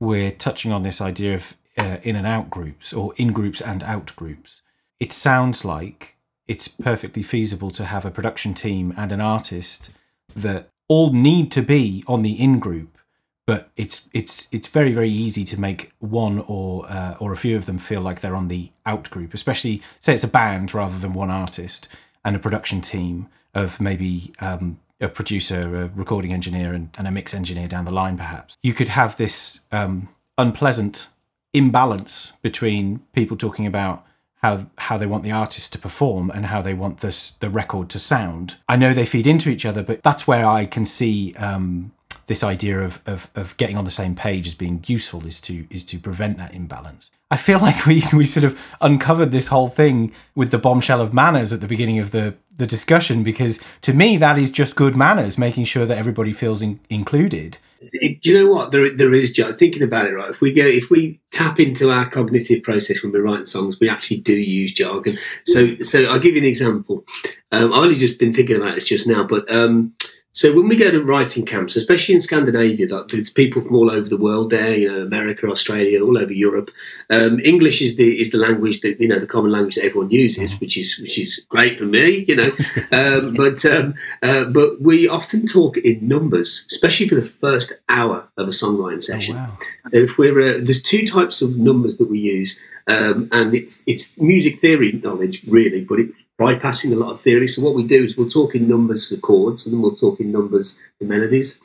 we're 0.00 0.32
touching 0.32 0.72
on 0.72 0.82
this 0.82 1.00
idea 1.00 1.34
of 1.36 1.54
uh, 1.78 1.96
in 2.02 2.16
and 2.16 2.26
out 2.26 2.48
groups 2.50 2.92
or 2.92 3.12
in 3.16 3.32
groups 3.32 3.60
and 3.62 3.82
out 3.82 4.12
groups. 4.16 4.62
It 4.98 5.12
sounds 5.12 5.64
like 5.64 6.13
it's 6.46 6.68
perfectly 6.68 7.22
feasible 7.22 7.70
to 7.72 7.84
have 7.84 8.04
a 8.04 8.10
production 8.10 8.54
team 8.54 8.92
and 8.96 9.12
an 9.12 9.20
artist 9.20 9.90
that 10.34 10.68
all 10.88 11.12
need 11.12 11.50
to 11.52 11.62
be 11.62 12.04
on 12.06 12.22
the 12.22 12.32
in 12.32 12.58
group, 12.58 12.98
but 13.46 13.70
it's 13.76 14.08
it's 14.12 14.48
it's 14.52 14.68
very 14.68 14.92
very 14.92 15.10
easy 15.10 15.44
to 15.44 15.60
make 15.60 15.92
one 15.98 16.40
or 16.46 16.86
uh, 16.90 17.16
or 17.18 17.32
a 17.32 17.36
few 17.36 17.56
of 17.56 17.66
them 17.66 17.78
feel 17.78 18.00
like 18.00 18.20
they're 18.20 18.36
on 18.36 18.48
the 18.48 18.70
out 18.84 19.08
group, 19.10 19.32
especially 19.32 19.82
say 20.00 20.14
it's 20.14 20.24
a 20.24 20.28
band 20.28 20.74
rather 20.74 20.98
than 20.98 21.12
one 21.12 21.30
artist 21.30 21.88
and 22.24 22.36
a 22.36 22.38
production 22.38 22.80
team 22.80 23.28
of 23.54 23.80
maybe 23.80 24.32
um, 24.40 24.80
a 25.00 25.08
producer, 25.08 25.84
a 25.84 25.88
recording 25.94 26.32
engineer, 26.32 26.72
and, 26.72 26.90
and 26.98 27.06
a 27.06 27.10
mix 27.10 27.34
engineer 27.34 27.68
down 27.68 27.84
the 27.84 27.92
line, 27.92 28.16
perhaps. 28.16 28.56
You 28.62 28.74
could 28.74 28.88
have 28.88 29.16
this 29.16 29.60
um, 29.70 30.08
unpleasant 30.38 31.08
imbalance 31.52 32.32
between 32.42 33.00
people 33.12 33.36
talking 33.36 33.66
about 33.66 34.04
how 34.44 34.66
how 34.76 34.98
they 34.98 35.06
want 35.06 35.24
the 35.24 35.32
artist 35.32 35.72
to 35.72 35.78
perform 35.78 36.30
and 36.30 36.44
how 36.46 36.60
they 36.60 36.74
want 36.74 36.98
this 36.98 37.30
the 37.30 37.48
record 37.48 37.88
to 37.88 37.98
sound. 37.98 38.56
I 38.68 38.76
know 38.76 38.92
they 38.92 39.06
feed 39.06 39.26
into 39.26 39.48
each 39.48 39.64
other, 39.64 39.82
but 39.82 40.02
that's 40.02 40.26
where 40.26 40.46
I 40.46 40.66
can 40.66 40.84
see 40.84 41.32
um, 41.36 41.92
this 42.26 42.42
idea 42.42 42.80
of, 42.80 43.00
of 43.06 43.30
of 43.34 43.56
getting 43.56 43.76
on 43.76 43.84
the 43.84 43.90
same 43.90 44.14
page 44.14 44.46
as 44.46 44.54
being 44.54 44.82
useful 44.86 45.26
is 45.26 45.40
to 45.42 45.66
is 45.70 45.84
to 45.84 45.98
prevent 45.98 46.38
that 46.38 46.54
imbalance. 46.54 47.10
I 47.30 47.36
feel 47.36 47.58
like 47.68 47.86
we 47.86 48.02
we 48.12 48.24
sort 48.24 48.44
of 48.44 48.60
uncovered 48.80 49.30
this 49.30 49.48
whole 49.48 49.68
thing 49.68 50.12
with 50.34 50.50
the 50.50 50.58
bombshell 50.58 51.00
of 51.00 51.12
manners 51.12 51.52
at 51.52 51.60
the 51.60 51.66
beginning 51.66 51.98
of 51.98 52.10
the 52.10 52.34
the 52.56 52.66
discussion 52.66 53.22
because 53.22 53.60
to 53.82 53.92
me 53.92 54.16
that 54.16 54.38
is 54.38 54.50
just 54.50 54.76
good 54.76 54.96
manners, 54.96 55.36
making 55.36 55.64
sure 55.64 55.86
that 55.86 55.98
everybody 55.98 56.32
feels 56.32 56.62
in, 56.62 56.80
included. 56.88 57.58
It- 57.92 58.22
do 58.22 58.30
you 58.30 58.38
know 58.44 58.52
what 58.52 58.72
there 58.72 58.88
there 58.90 59.12
is? 59.12 59.32
Joe, 59.32 59.52
Thinking 59.52 59.82
about 59.82 60.06
it, 60.06 60.14
right? 60.14 60.30
If 60.30 60.40
we 60.40 60.52
go, 60.52 60.64
if 60.64 60.90
we 60.90 61.20
tap 61.32 61.60
into 61.60 61.90
our 61.90 62.08
cognitive 62.08 62.62
process 62.62 63.02
when 63.02 63.12
we're 63.12 63.22
writing 63.22 63.44
songs, 63.44 63.78
we 63.80 63.88
actually 63.88 64.18
do 64.20 64.32
use 64.40 64.72
jargon. 64.72 65.18
So, 65.44 65.76
so 65.78 66.04
I'll 66.04 66.20
give 66.20 66.34
you 66.34 66.40
an 66.40 66.46
example. 66.46 67.04
Um, 67.52 67.72
I've 67.72 67.82
only 67.82 67.96
just 67.96 68.18
been 68.20 68.32
thinking 68.32 68.56
about 68.56 68.76
this 68.76 68.84
just 68.84 69.06
now, 69.06 69.24
but 69.24 69.50
um, 69.52 69.94
So 70.34 70.52
when 70.52 70.66
we 70.66 70.74
go 70.74 70.90
to 70.90 71.00
writing 71.00 71.46
camps, 71.46 71.76
especially 71.76 72.16
in 72.16 72.20
Scandinavia, 72.20 72.88
that 72.88 73.08
there's 73.08 73.30
people 73.30 73.62
from 73.62 73.76
all 73.76 73.88
over 73.88 74.08
the 74.08 74.16
world 74.16 74.50
there, 74.50 74.76
you 74.76 74.90
know, 74.90 75.00
America, 75.00 75.46
Australia, 75.46 76.04
all 76.04 76.18
over 76.18 76.32
Europe. 76.32 76.72
Um, 77.08 77.38
English 77.38 77.80
is 77.80 77.94
the 77.94 78.20
is 78.20 78.32
the 78.32 78.38
language 78.38 78.80
that 78.80 79.00
you 79.00 79.06
know 79.06 79.20
the 79.20 79.28
common 79.28 79.52
language 79.52 79.76
that 79.76 79.84
everyone 79.84 80.10
uses, 80.10 80.58
which 80.58 80.76
is 80.76 80.98
which 80.98 81.18
is 81.18 81.44
great 81.48 81.78
for 81.78 81.84
me, 81.84 82.24
you 82.26 82.34
know. 82.34 82.50
um, 82.90 83.34
but 83.34 83.64
um, 83.64 83.94
uh, 84.24 84.46
but 84.46 84.80
we 84.80 85.06
often 85.06 85.46
talk 85.46 85.76
in 85.76 86.08
numbers, 86.08 86.66
especially 86.68 87.08
for 87.08 87.14
the 87.14 87.22
first 87.22 87.72
hour 87.88 88.28
of 88.36 88.48
a 88.48 88.50
songwriting 88.50 89.02
session. 89.02 89.36
Oh, 89.36 89.38
wow. 89.38 89.56
So 89.90 89.98
if 89.98 90.18
we're 90.18 90.56
uh, 90.56 90.58
there's 90.60 90.82
two 90.82 91.06
types 91.06 91.42
of 91.42 91.56
numbers 91.58 91.98
that 91.98 92.10
we 92.10 92.18
use, 92.18 92.58
um, 92.86 93.28
and 93.32 93.54
it's 93.54 93.82
it's 93.86 94.18
music 94.18 94.60
theory 94.60 95.00
knowledge 95.02 95.42
really, 95.46 95.82
but 95.84 96.00
it's 96.00 96.24
bypassing 96.38 96.92
a 96.92 96.96
lot 96.96 97.12
of 97.12 97.20
theory. 97.20 97.48
So 97.48 97.62
what 97.62 97.74
we 97.74 97.82
do 97.82 98.02
is 98.02 98.16
we'll 98.16 98.28
talk 98.28 98.54
in 98.54 98.68
numbers 98.68 99.08
for 99.08 99.16
chords, 99.16 99.66
and 99.66 99.74
then 99.74 99.82
we'll 99.82 99.96
talk 99.96 100.20
in 100.20 100.32
numbers 100.32 100.80
for 100.98 101.04
melodies. 101.04 101.60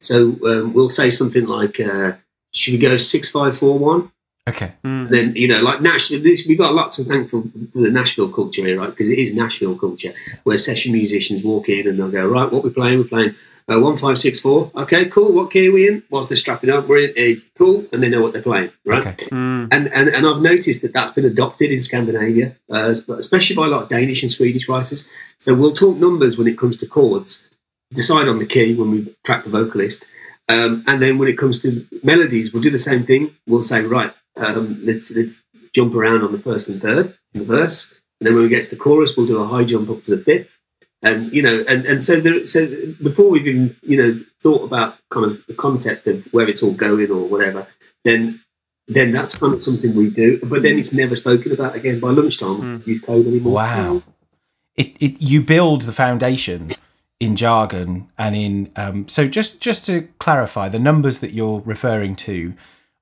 So 0.00 0.36
um, 0.46 0.72
we'll 0.72 0.88
say 0.88 1.10
something 1.10 1.46
like, 1.46 1.78
uh, 1.78 2.14
"Should 2.52 2.74
we 2.74 2.78
go 2.78 2.96
six 2.96 3.30
five 3.30 3.56
four 3.56 3.78
one?" 3.78 4.10
Okay. 4.46 4.72
Mm. 4.84 5.08
Then 5.08 5.36
you 5.36 5.48
know, 5.48 5.60
like 5.62 5.80
Nashville, 5.80 6.22
this, 6.22 6.46
we 6.46 6.54
got 6.54 6.74
lots 6.74 6.98
of 6.98 7.06
thankful 7.06 7.44
for 7.72 7.78
the 7.80 7.90
Nashville 7.90 8.28
culture 8.28 8.66
here, 8.66 8.78
right? 8.78 8.90
Because 8.90 9.08
it 9.08 9.18
is 9.18 9.34
Nashville 9.34 9.74
culture, 9.74 10.12
where 10.42 10.58
session 10.58 10.92
musicians 10.92 11.42
walk 11.42 11.68
in 11.70 11.88
and 11.88 11.98
they'll 11.98 12.10
go, 12.10 12.26
right, 12.26 12.52
what 12.52 12.62
we're 12.62 12.70
playing? 12.70 12.98
We're 12.98 13.04
playing 13.04 13.34
uh, 13.70 13.80
one 13.80 13.96
five 13.96 14.18
six 14.18 14.40
four. 14.40 14.70
Okay, 14.76 15.06
cool. 15.06 15.32
What 15.32 15.50
key 15.50 15.68
are 15.68 15.72
we 15.72 15.88
in? 15.88 16.02
Whilst 16.10 16.28
they're 16.28 16.36
strapping 16.36 16.68
up, 16.68 16.86
we're 16.86 17.08
in 17.08 17.14
A. 17.16 17.36
Cool, 17.56 17.86
and 17.90 18.02
they 18.02 18.10
know 18.10 18.20
what 18.20 18.34
they're 18.34 18.42
playing, 18.42 18.70
right? 18.84 19.06
Okay. 19.06 19.26
Mm. 19.26 19.68
And, 19.72 19.90
and 19.94 20.08
and 20.10 20.26
I've 20.26 20.42
noticed 20.42 20.82
that 20.82 20.92
that's 20.92 21.12
been 21.12 21.24
adopted 21.24 21.72
in 21.72 21.80
Scandinavia, 21.80 22.56
uh, 22.70 22.94
especially 23.16 23.56
by 23.56 23.66
a 23.66 23.70
lot 23.70 23.84
of 23.84 23.88
Danish 23.88 24.22
and 24.22 24.30
Swedish 24.30 24.68
writers. 24.68 25.08
So 25.38 25.54
we'll 25.54 25.72
talk 25.72 25.96
numbers 25.96 26.36
when 26.36 26.48
it 26.48 26.58
comes 26.58 26.76
to 26.78 26.86
chords, 26.86 27.48
decide 27.90 28.28
on 28.28 28.40
the 28.40 28.46
key 28.46 28.74
when 28.74 28.90
we 28.90 29.16
track 29.24 29.44
the 29.44 29.50
vocalist, 29.50 30.06
um, 30.50 30.84
and 30.86 31.00
then 31.00 31.16
when 31.16 31.28
it 31.28 31.38
comes 31.38 31.62
to 31.62 31.86
melodies, 32.02 32.52
we'll 32.52 32.62
do 32.62 32.70
the 32.70 32.78
same 32.78 33.04
thing. 33.06 33.34
We'll 33.46 33.62
say, 33.62 33.80
right, 33.80 34.12
um, 34.36 34.80
let's 34.84 35.14
let's 35.14 35.42
jump 35.72 35.94
around 35.94 36.22
on 36.22 36.32
the 36.32 36.38
first 36.38 36.68
and 36.68 36.80
third 36.80 37.16
in 37.32 37.40
the 37.40 37.46
verse, 37.46 37.92
and 38.20 38.26
then 38.26 38.34
when 38.34 38.44
we 38.44 38.48
get 38.48 38.64
to 38.64 38.70
the 38.70 38.76
chorus, 38.76 39.16
we'll 39.16 39.26
do 39.26 39.42
a 39.42 39.46
high 39.46 39.64
jump 39.64 39.90
up 39.90 40.02
to 40.02 40.10
the 40.10 40.22
fifth. 40.22 40.58
And 41.02 41.32
you 41.32 41.42
know, 41.42 41.64
and, 41.68 41.84
and 41.84 42.02
so 42.02 42.20
there, 42.20 42.44
so 42.46 42.66
before 43.02 43.28
we've 43.28 43.46
even 43.46 43.76
you 43.82 43.96
know 43.96 44.24
thought 44.40 44.62
about 44.62 44.96
kind 45.10 45.26
of 45.26 45.44
the 45.46 45.54
concept 45.54 46.06
of 46.06 46.24
where 46.32 46.48
it's 46.48 46.62
all 46.62 46.72
going 46.72 47.10
or 47.10 47.26
whatever, 47.26 47.66
then 48.04 48.40
then 48.88 49.12
that's 49.12 49.36
kind 49.36 49.52
of 49.52 49.60
something 49.60 49.94
we 49.94 50.10
do. 50.10 50.40
But 50.42 50.62
then 50.62 50.78
it's 50.78 50.92
never 50.92 51.16
spoken 51.16 51.52
about 51.52 51.76
again 51.76 52.00
by 52.00 52.10
lunchtime. 52.10 52.80
Mm. 52.80 52.86
Use 52.86 53.00
code 53.00 53.26
anymore. 53.26 53.54
Wow. 53.54 54.02
It, 54.76 54.96
it 54.98 55.20
you 55.20 55.40
build 55.40 55.82
the 55.82 55.92
foundation 55.92 56.74
in 57.20 57.36
jargon 57.36 58.08
and 58.18 58.34
in 58.34 58.70
um, 58.76 59.06
so 59.08 59.28
just 59.28 59.60
just 59.60 59.86
to 59.86 60.08
clarify 60.18 60.68
the 60.68 60.78
numbers 60.78 61.20
that 61.20 61.32
you're 61.32 61.60
referring 61.64 62.16
to 62.16 62.54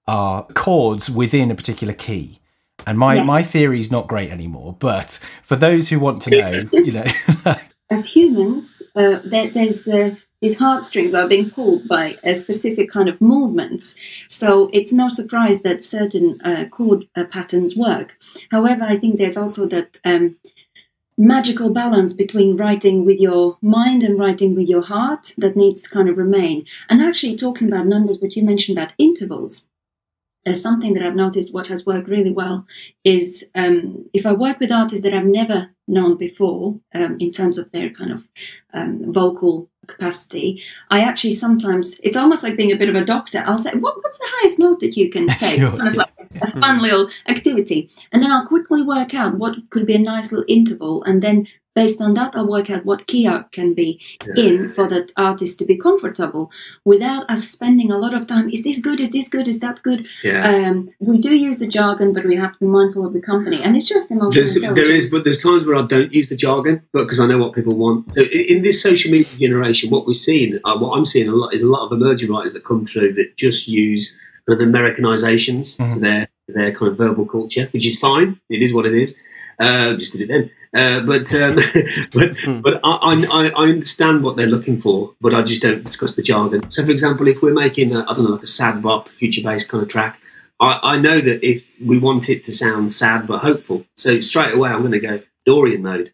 are 0.07 0.45
chords 0.55 1.11
within 1.11 1.51
a 1.51 1.55
particular 1.55 1.95
key 1.95 2.41
and 2.87 2.99
my 2.99 3.17
Yes. 3.17 3.27
my 3.27 3.43
theory 3.43 3.79
is 3.79 3.91
not 3.91 4.09
great 4.09 4.31
anymore 4.31 4.77
but 4.79 5.19
for 5.43 5.57
those 5.57 5.89
who 5.89 5.99
want 5.99 6.23
to 6.23 6.31
know 6.31 6.63
you 6.73 6.93
know 6.93 7.05
as 7.93 8.07
humans, 8.07 8.83
uh, 8.97 9.19
there, 9.23 9.51
there's 9.51 9.87
uh, 9.87 10.15
these 10.41 10.59
heartstrings 10.59 11.15
are 11.15 11.29
being 11.29 11.51
pulled 11.51 11.87
by 11.87 12.19
a 12.25 12.35
specific 12.35 12.91
kind 12.91 13.09
of 13.09 13.21
movements. 13.21 13.95
So 14.29 14.71
it's 14.73 14.93
no 14.93 15.09
surprise 15.09 15.63
that 15.63 15.85
certain 15.85 16.41
uh, 16.43 16.65
chord 16.71 17.07
uh, 17.15 17.25
patterns 17.25 17.77
work. 17.77 18.19
However, 18.51 18.85
I 18.85 18.97
think 18.97 19.19
there's 19.19 19.37
also 19.37 19.67
that 19.67 19.99
um, 20.05 20.37
magical 21.19 21.71
balance 21.71 22.15
between 22.15 22.57
writing 22.57 23.05
with 23.05 23.21
your 23.21 23.59
mind 23.61 24.03
and 24.03 24.19
writing 24.19 24.55
with 24.55 24.69
your 24.69 24.83
heart 24.83 25.35
that 25.37 25.55
needs 25.55 25.83
to 25.83 25.91
kind 25.91 26.09
of 26.09 26.19
remain. 26.19 26.65
And 26.89 27.03
actually, 27.03 27.37
talking 27.37 27.69
about 27.69 27.87
numbers, 27.87 28.17
but 28.17 28.35
you 28.35 28.43
mentioned 28.43 28.79
about 28.79 28.95
intervals. 28.99 29.69
Uh, 30.45 30.55
something 30.55 30.95
that 30.95 31.05
I've 31.05 31.15
noticed 31.15 31.55
what 31.55 31.69
has 31.69 31.87
worked 31.87 32.09
really 32.09 32.33
well 32.33 32.67
is 33.05 33.49
um, 33.55 34.07
if 34.13 34.27
I 34.27 34.33
work 34.33 34.59
with 34.59 34.73
artists 34.73 35.05
that 35.05 35.15
I've 35.15 35.25
never 35.25 35.71
known 35.87 36.17
before 36.17 36.81
um, 36.95 37.17
in 37.21 37.31
terms 37.31 37.59
of 37.59 37.71
their 37.71 37.91
kind 37.91 38.11
of 38.11 38.27
um, 38.75 39.13
vocal 39.13 39.71
capacity, 39.87 40.63
I 40.91 41.01
actually 41.01 41.33
sometimes 41.33 42.01
it's 42.03 42.17
almost 42.17 42.43
like 42.43 42.57
being 42.57 42.73
a 42.73 42.77
bit 42.77 42.89
of 42.89 42.97
a 42.97 43.05
doctor. 43.05 43.45
I'll 43.47 43.59
say, 43.59 43.73
what, 43.73 44.03
"What's 44.03 44.19
the 44.19 44.29
highest 44.31 44.59
note 44.59 44.81
that 44.81 44.97
you 44.97 45.11
can 45.11 45.27
take?" 45.39 45.61
Sure, 45.61 45.77
kind 45.77 45.89
of 45.89 45.95
like 45.95 46.13
a 46.41 46.51
fun 46.51 46.83
little 46.83 47.09
activity, 47.29 47.91
and 48.11 48.23
then 48.23 48.33
I'll 48.33 48.47
quickly 48.47 48.83
work 48.83 49.15
out 49.15 49.37
what 49.37 49.71
could 49.71 49.87
be 49.87 49.95
a 49.95 49.99
nice 49.99 50.33
little 50.33 50.47
interval, 50.49 51.05
and 51.05 51.23
then 51.23 51.47
based 51.75 52.00
on 52.00 52.14
that, 52.14 52.35
I'll 52.37 52.47
work 52.47 52.71
out 52.71 52.85
what 52.85 53.07
key 53.07 53.26
I 53.26 53.45
can 53.52 53.75
be 53.75 54.00
in 54.37 54.71
for 54.71 54.88
that 54.88 55.11
artist 55.17 55.59
to 55.59 55.64
be 55.64 55.76
comfortable 55.76 56.50
without 56.85 57.29
us 57.31 57.49
spending 57.49 57.91
a 57.91 57.99
lot 57.99 58.14
of 58.14 58.26
time. 58.26 58.49
Is 58.50 58.62
this 58.64 58.81
good? 58.81 59.00
Is 59.00 59.11
this 59.11 59.29
good? 59.29 59.49
Is 59.49 59.61
that 59.61 59.83
good? 59.83 60.07
Yeah. 60.23 60.49
Um, 60.49 60.91
we 61.00 61.19
do 61.19 61.35
use 61.35 61.59
the 61.59 61.67
jargon, 61.67 62.12
but 62.12 62.25
we 62.25 62.37
have 62.37 62.52
to 62.52 62.59
be 62.61 62.67
mindful 62.67 63.07
of 63.07 63.12
the 63.12 63.21
company, 63.23 63.62
and 63.62 63.76
it's 63.76 63.88
just 63.88 64.11
emotional 64.11 64.33
There's, 64.33 64.61
there 64.61 64.91
is, 64.91 65.11
but 65.11 65.25
there's 65.25 65.43
times 65.43 65.64
where 65.67 65.76
I 65.76 65.83
don't 65.83 66.12
use 66.12 66.29
the 66.29 66.37
jargon, 66.37 66.83
but 66.93 67.05
because 67.05 67.21
I 67.21 67.26
know 67.26 67.38
what 67.38 67.52
people 67.55 67.75
want. 67.75 68.12
So 68.12 68.23
in, 68.23 68.57
in 68.57 68.62
this 68.62 68.83
social 68.83 69.11
media 69.11 69.38
generation, 69.38 69.91
what 69.91 70.07
we're 70.07 70.14
seeing, 70.14 70.59
uh, 70.64 70.76
what 70.79 70.97
I'm 70.97 71.05
seeing 71.05 71.29
a 71.29 71.33
lot, 71.33 71.55
is 71.55 71.62
a 71.62 71.69
lot 71.71 71.87
of 71.87 71.93
emerging 71.93 72.31
writers 72.31 72.52
that 72.52 72.64
come 72.64 72.85
through 72.85 73.14
that 73.14 73.37
just 73.37 73.69
use 73.69 74.17
kind 74.47 74.61
of 74.61 74.69
Americanizations 74.69 75.76
to 75.76 75.85
Mhm. 75.85 76.00
their 76.00 76.29
their 76.49 76.73
kind 76.73 76.91
of 76.91 76.99
verbal 76.99 77.25
culture, 77.25 77.69
which 77.73 77.87
is 77.87 77.99
fine. 77.99 78.38
It 78.50 78.62
is 78.62 78.75
what 78.75 78.85
it 78.85 78.93
is. 78.95 79.17
Uh, 79.62 79.95
just 79.95 80.12
did 80.12 80.23
it 80.23 80.28
then. 80.28 80.50
Uh, 80.75 81.00
but 81.07 81.33
um, 81.35 81.54
but 82.12 82.62
but 82.62 82.81
I, 82.83 83.25
I 83.31 83.49
I 83.50 83.69
understand 83.69 84.23
what 84.25 84.37
they're 84.37 84.47
looking 84.47 84.78
for, 84.78 85.14
but 85.21 85.33
I 85.33 85.42
just 85.42 85.62
don't 85.62 85.85
discuss 85.85 86.16
the 86.16 86.23
jargon. 86.23 86.69
So, 86.69 86.85
for 86.85 86.90
example, 86.90 87.28
if 87.28 87.42
we're 87.42 87.54
making 87.54 87.97
I 87.97 88.12
don't 88.12 88.25
know 88.25 88.33
like 88.33 88.42
a 88.42 88.47
sad 88.47 88.83
bop, 88.83 89.09
future 89.09 89.42
based 89.42 89.69
kind 89.69 89.83
of 89.83 89.88
track, 89.88 90.21
I, 90.59 90.81
I 90.83 90.99
know 90.99 91.21
that 91.21 91.47
if 91.47 91.76
we 91.81 91.99
want 91.99 92.28
it 92.28 92.42
to 92.45 92.52
sound 92.52 92.92
sad 92.92 93.26
but 93.26 93.38
hopeful, 93.38 93.85
so 93.97 94.19
straight 94.19 94.54
away 94.54 94.71
I'm 94.71 94.81
going 94.81 94.92
to 94.92 95.00
go 95.00 95.21
Dorian 95.47 95.83
mode. 95.83 96.12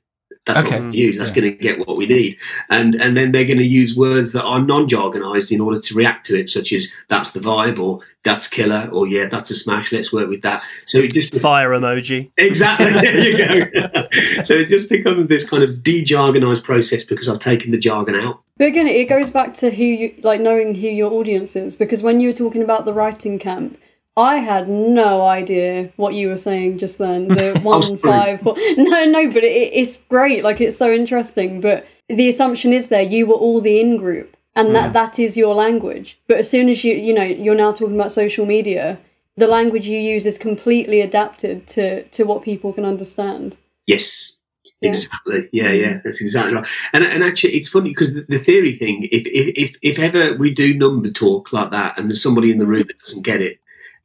That's 0.49 0.61
Okay. 0.67 0.81
what 0.81 0.91
we 0.93 0.97
use. 0.99 1.19
That's 1.19 1.31
Yeah. 1.37 1.43
going 1.43 1.53
to 1.57 1.63
get 1.63 1.79
what 1.87 1.97
we 1.97 2.07
need, 2.07 2.37
and 2.71 2.95
and 2.97 3.17
then 3.17 3.33
they're 3.33 3.45
going 3.45 3.59
to 3.59 3.65
use 3.65 3.95
words 3.97 4.33
that 4.33 4.43
are 4.43 4.61
non-jargonized 4.61 5.53
in 5.53 5.61
order 5.61 5.79
to 5.79 5.95
react 5.95 6.27
to 6.27 6.39
it, 6.41 6.49
such 6.49 6.73
as 6.73 6.91
"that's 7.09 7.31
the 7.33 7.41
vibe" 7.41 7.79
or 7.79 8.01
"that's 8.25 8.49
killer" 8.49 8.89
or 8.91 9.07
"yeah, 9.07 9.27
that's 9.27 9.51
a 9.51 9.55
smash." 9.55 9.93
Let's 9.93 10.13
work 10.13 10.29
with 10.29 10.43
that. 10.43 10.63
So 10.87 10.99
it 10.99 11.13
just 11.13 11.35
Fire 11.39 11.71
emoji. 11.71 12.31
Exactly. 12.37 12.87
There 12.93 13.29
you 13.29 13.37
go. 13.37 14.07
so 14.43 14.55
it 14.55 14.69
just 14.69 14.89
becomes 14.89 15.27
this 15.29 15.49
kind 15.49 15.63
of 15.63 15.83
de-jargonized 15.83 16.65
process 16.65 17.05
because 17.05 17.29
I've 17.29 17.39
taken 17.39 17.71
the 17.71 17.79
jargon 17.79 18.15
out. 18.15 18.41
But 18.57 18.69
again, 18.69 18.89
it 18.89 19.09
goes 19.09 19.31
back 19.31 19.55
to 19.57 19.71
who 19.71 19.85
you 19.85 20.15
like 20.23 20.41
knowing 20.41 20.75
who 20.75 20.89
your 20.89 21.13
audience 21.13 21.55
is. 21.57 21.77
Because 21.77 22.03
when 22.03 22.21
you 22.21 22.29
were 22.31 22.33
talking 22.35 22.63
about 22.63 22.87
the 22.87 22.93
writing 22.93 23.39
camp, 23.39 23.79
I 24.19 24.39
had 24.39 24.69
no 24.69 25.23
idea 25.23 25.93
what 25.95 26.15
you 26.15 26.27
were 26.27 26.37
saying 26.37 26.79
just 26.79 26.99
then. 26.99 27.29
The 27.29 27.61
one 27.63 27.99
five 27.99 28.41
four. 28.41 28.57
No, 28.77 29.05
no, 29.05 29.29
but 29.29 29.45
it, 29.45 29.73
it's 29.73 29.99
great. 30.09 30.43
Like 30.43 30.61
it's 30.61 30.77
so 30.77 30.91
interesting. 30.91 31.61
But 31.61 31.87
the 32.09 32.29
assumption 32.29 32.73
is 32.73 32.89
there 32.89 33.01
you 33.01 33.29
were 33.29 33.35
all 33.35 33.61
the 33.61 33.79
in 33.79 33.97
group, 33.97 34.37
and 34.57 34.75
that 34.75 34.91
mm. 34.91 34.93
that 34.95 35.21
is 35.21 35.37
your 35.37 35.55
language. 35.55 36.19
But 36.27 36.39
as 36.39 36.51
soon 36.51 36.69
as 36.69 36.83
you 36.83 36.95
you 36.95 37.15
know 37.15 37.23
you're 37.23 37.55
now 37.55 37.71
talking 37.71 37.95
about 37.95 38.11
social 38.11 38.45
media, 38.45 38.99
the 39.37 39.47
language 39.47 39.87
you 39.87 40.01
use 40.01 40.27
is 40.27 40.37
completely 40.37 41.01
adapted 41.01 41.69
to 41.69 42.03
to 42.03 42.25
what 42.25 42.43
people 42.43 42.73
can 42.73 42.85
understand. 42.85 43.57
Yes. 43.87 44.35
Yeah. 44.81 44.91
Exactly. 44.91 45.49
Yeah, 45.53 45.73
yeah, 45.73 46.01
that's 46.05 46.21
exactly 46.21 46.55
right. 46.55 46.67
And 46.93 47.03
and 47.05 47.25
actually, 47.25 47.55
it's 47.55 47.69
funny 47.69 47.91
because 47.91 48.15
the, 48.15 48.23
the 48.29 48.39
theory 48.39 48.73
thing. 48.73 49.05
If, 49.11 49.27
if 49.27 49.49
if 49.57 49.77
if 49.83 49.99
ever 49.99 50.37
we 50.37 50.53
do 50.53 50.73
number 50.75 51.09
talk 51.09 51.53
like 51.53 51.73
that, 51.73 51.99
and 51.99 52.09
there's 52.09 52.23
somebody 52.23 52.53
in 52.53 52.59
the 52.59 52.67
room 52.67 52.85
that 52.87 52.99
doesn't 53.01 53.25
get 53.25 53.41
it, 53.41 53.59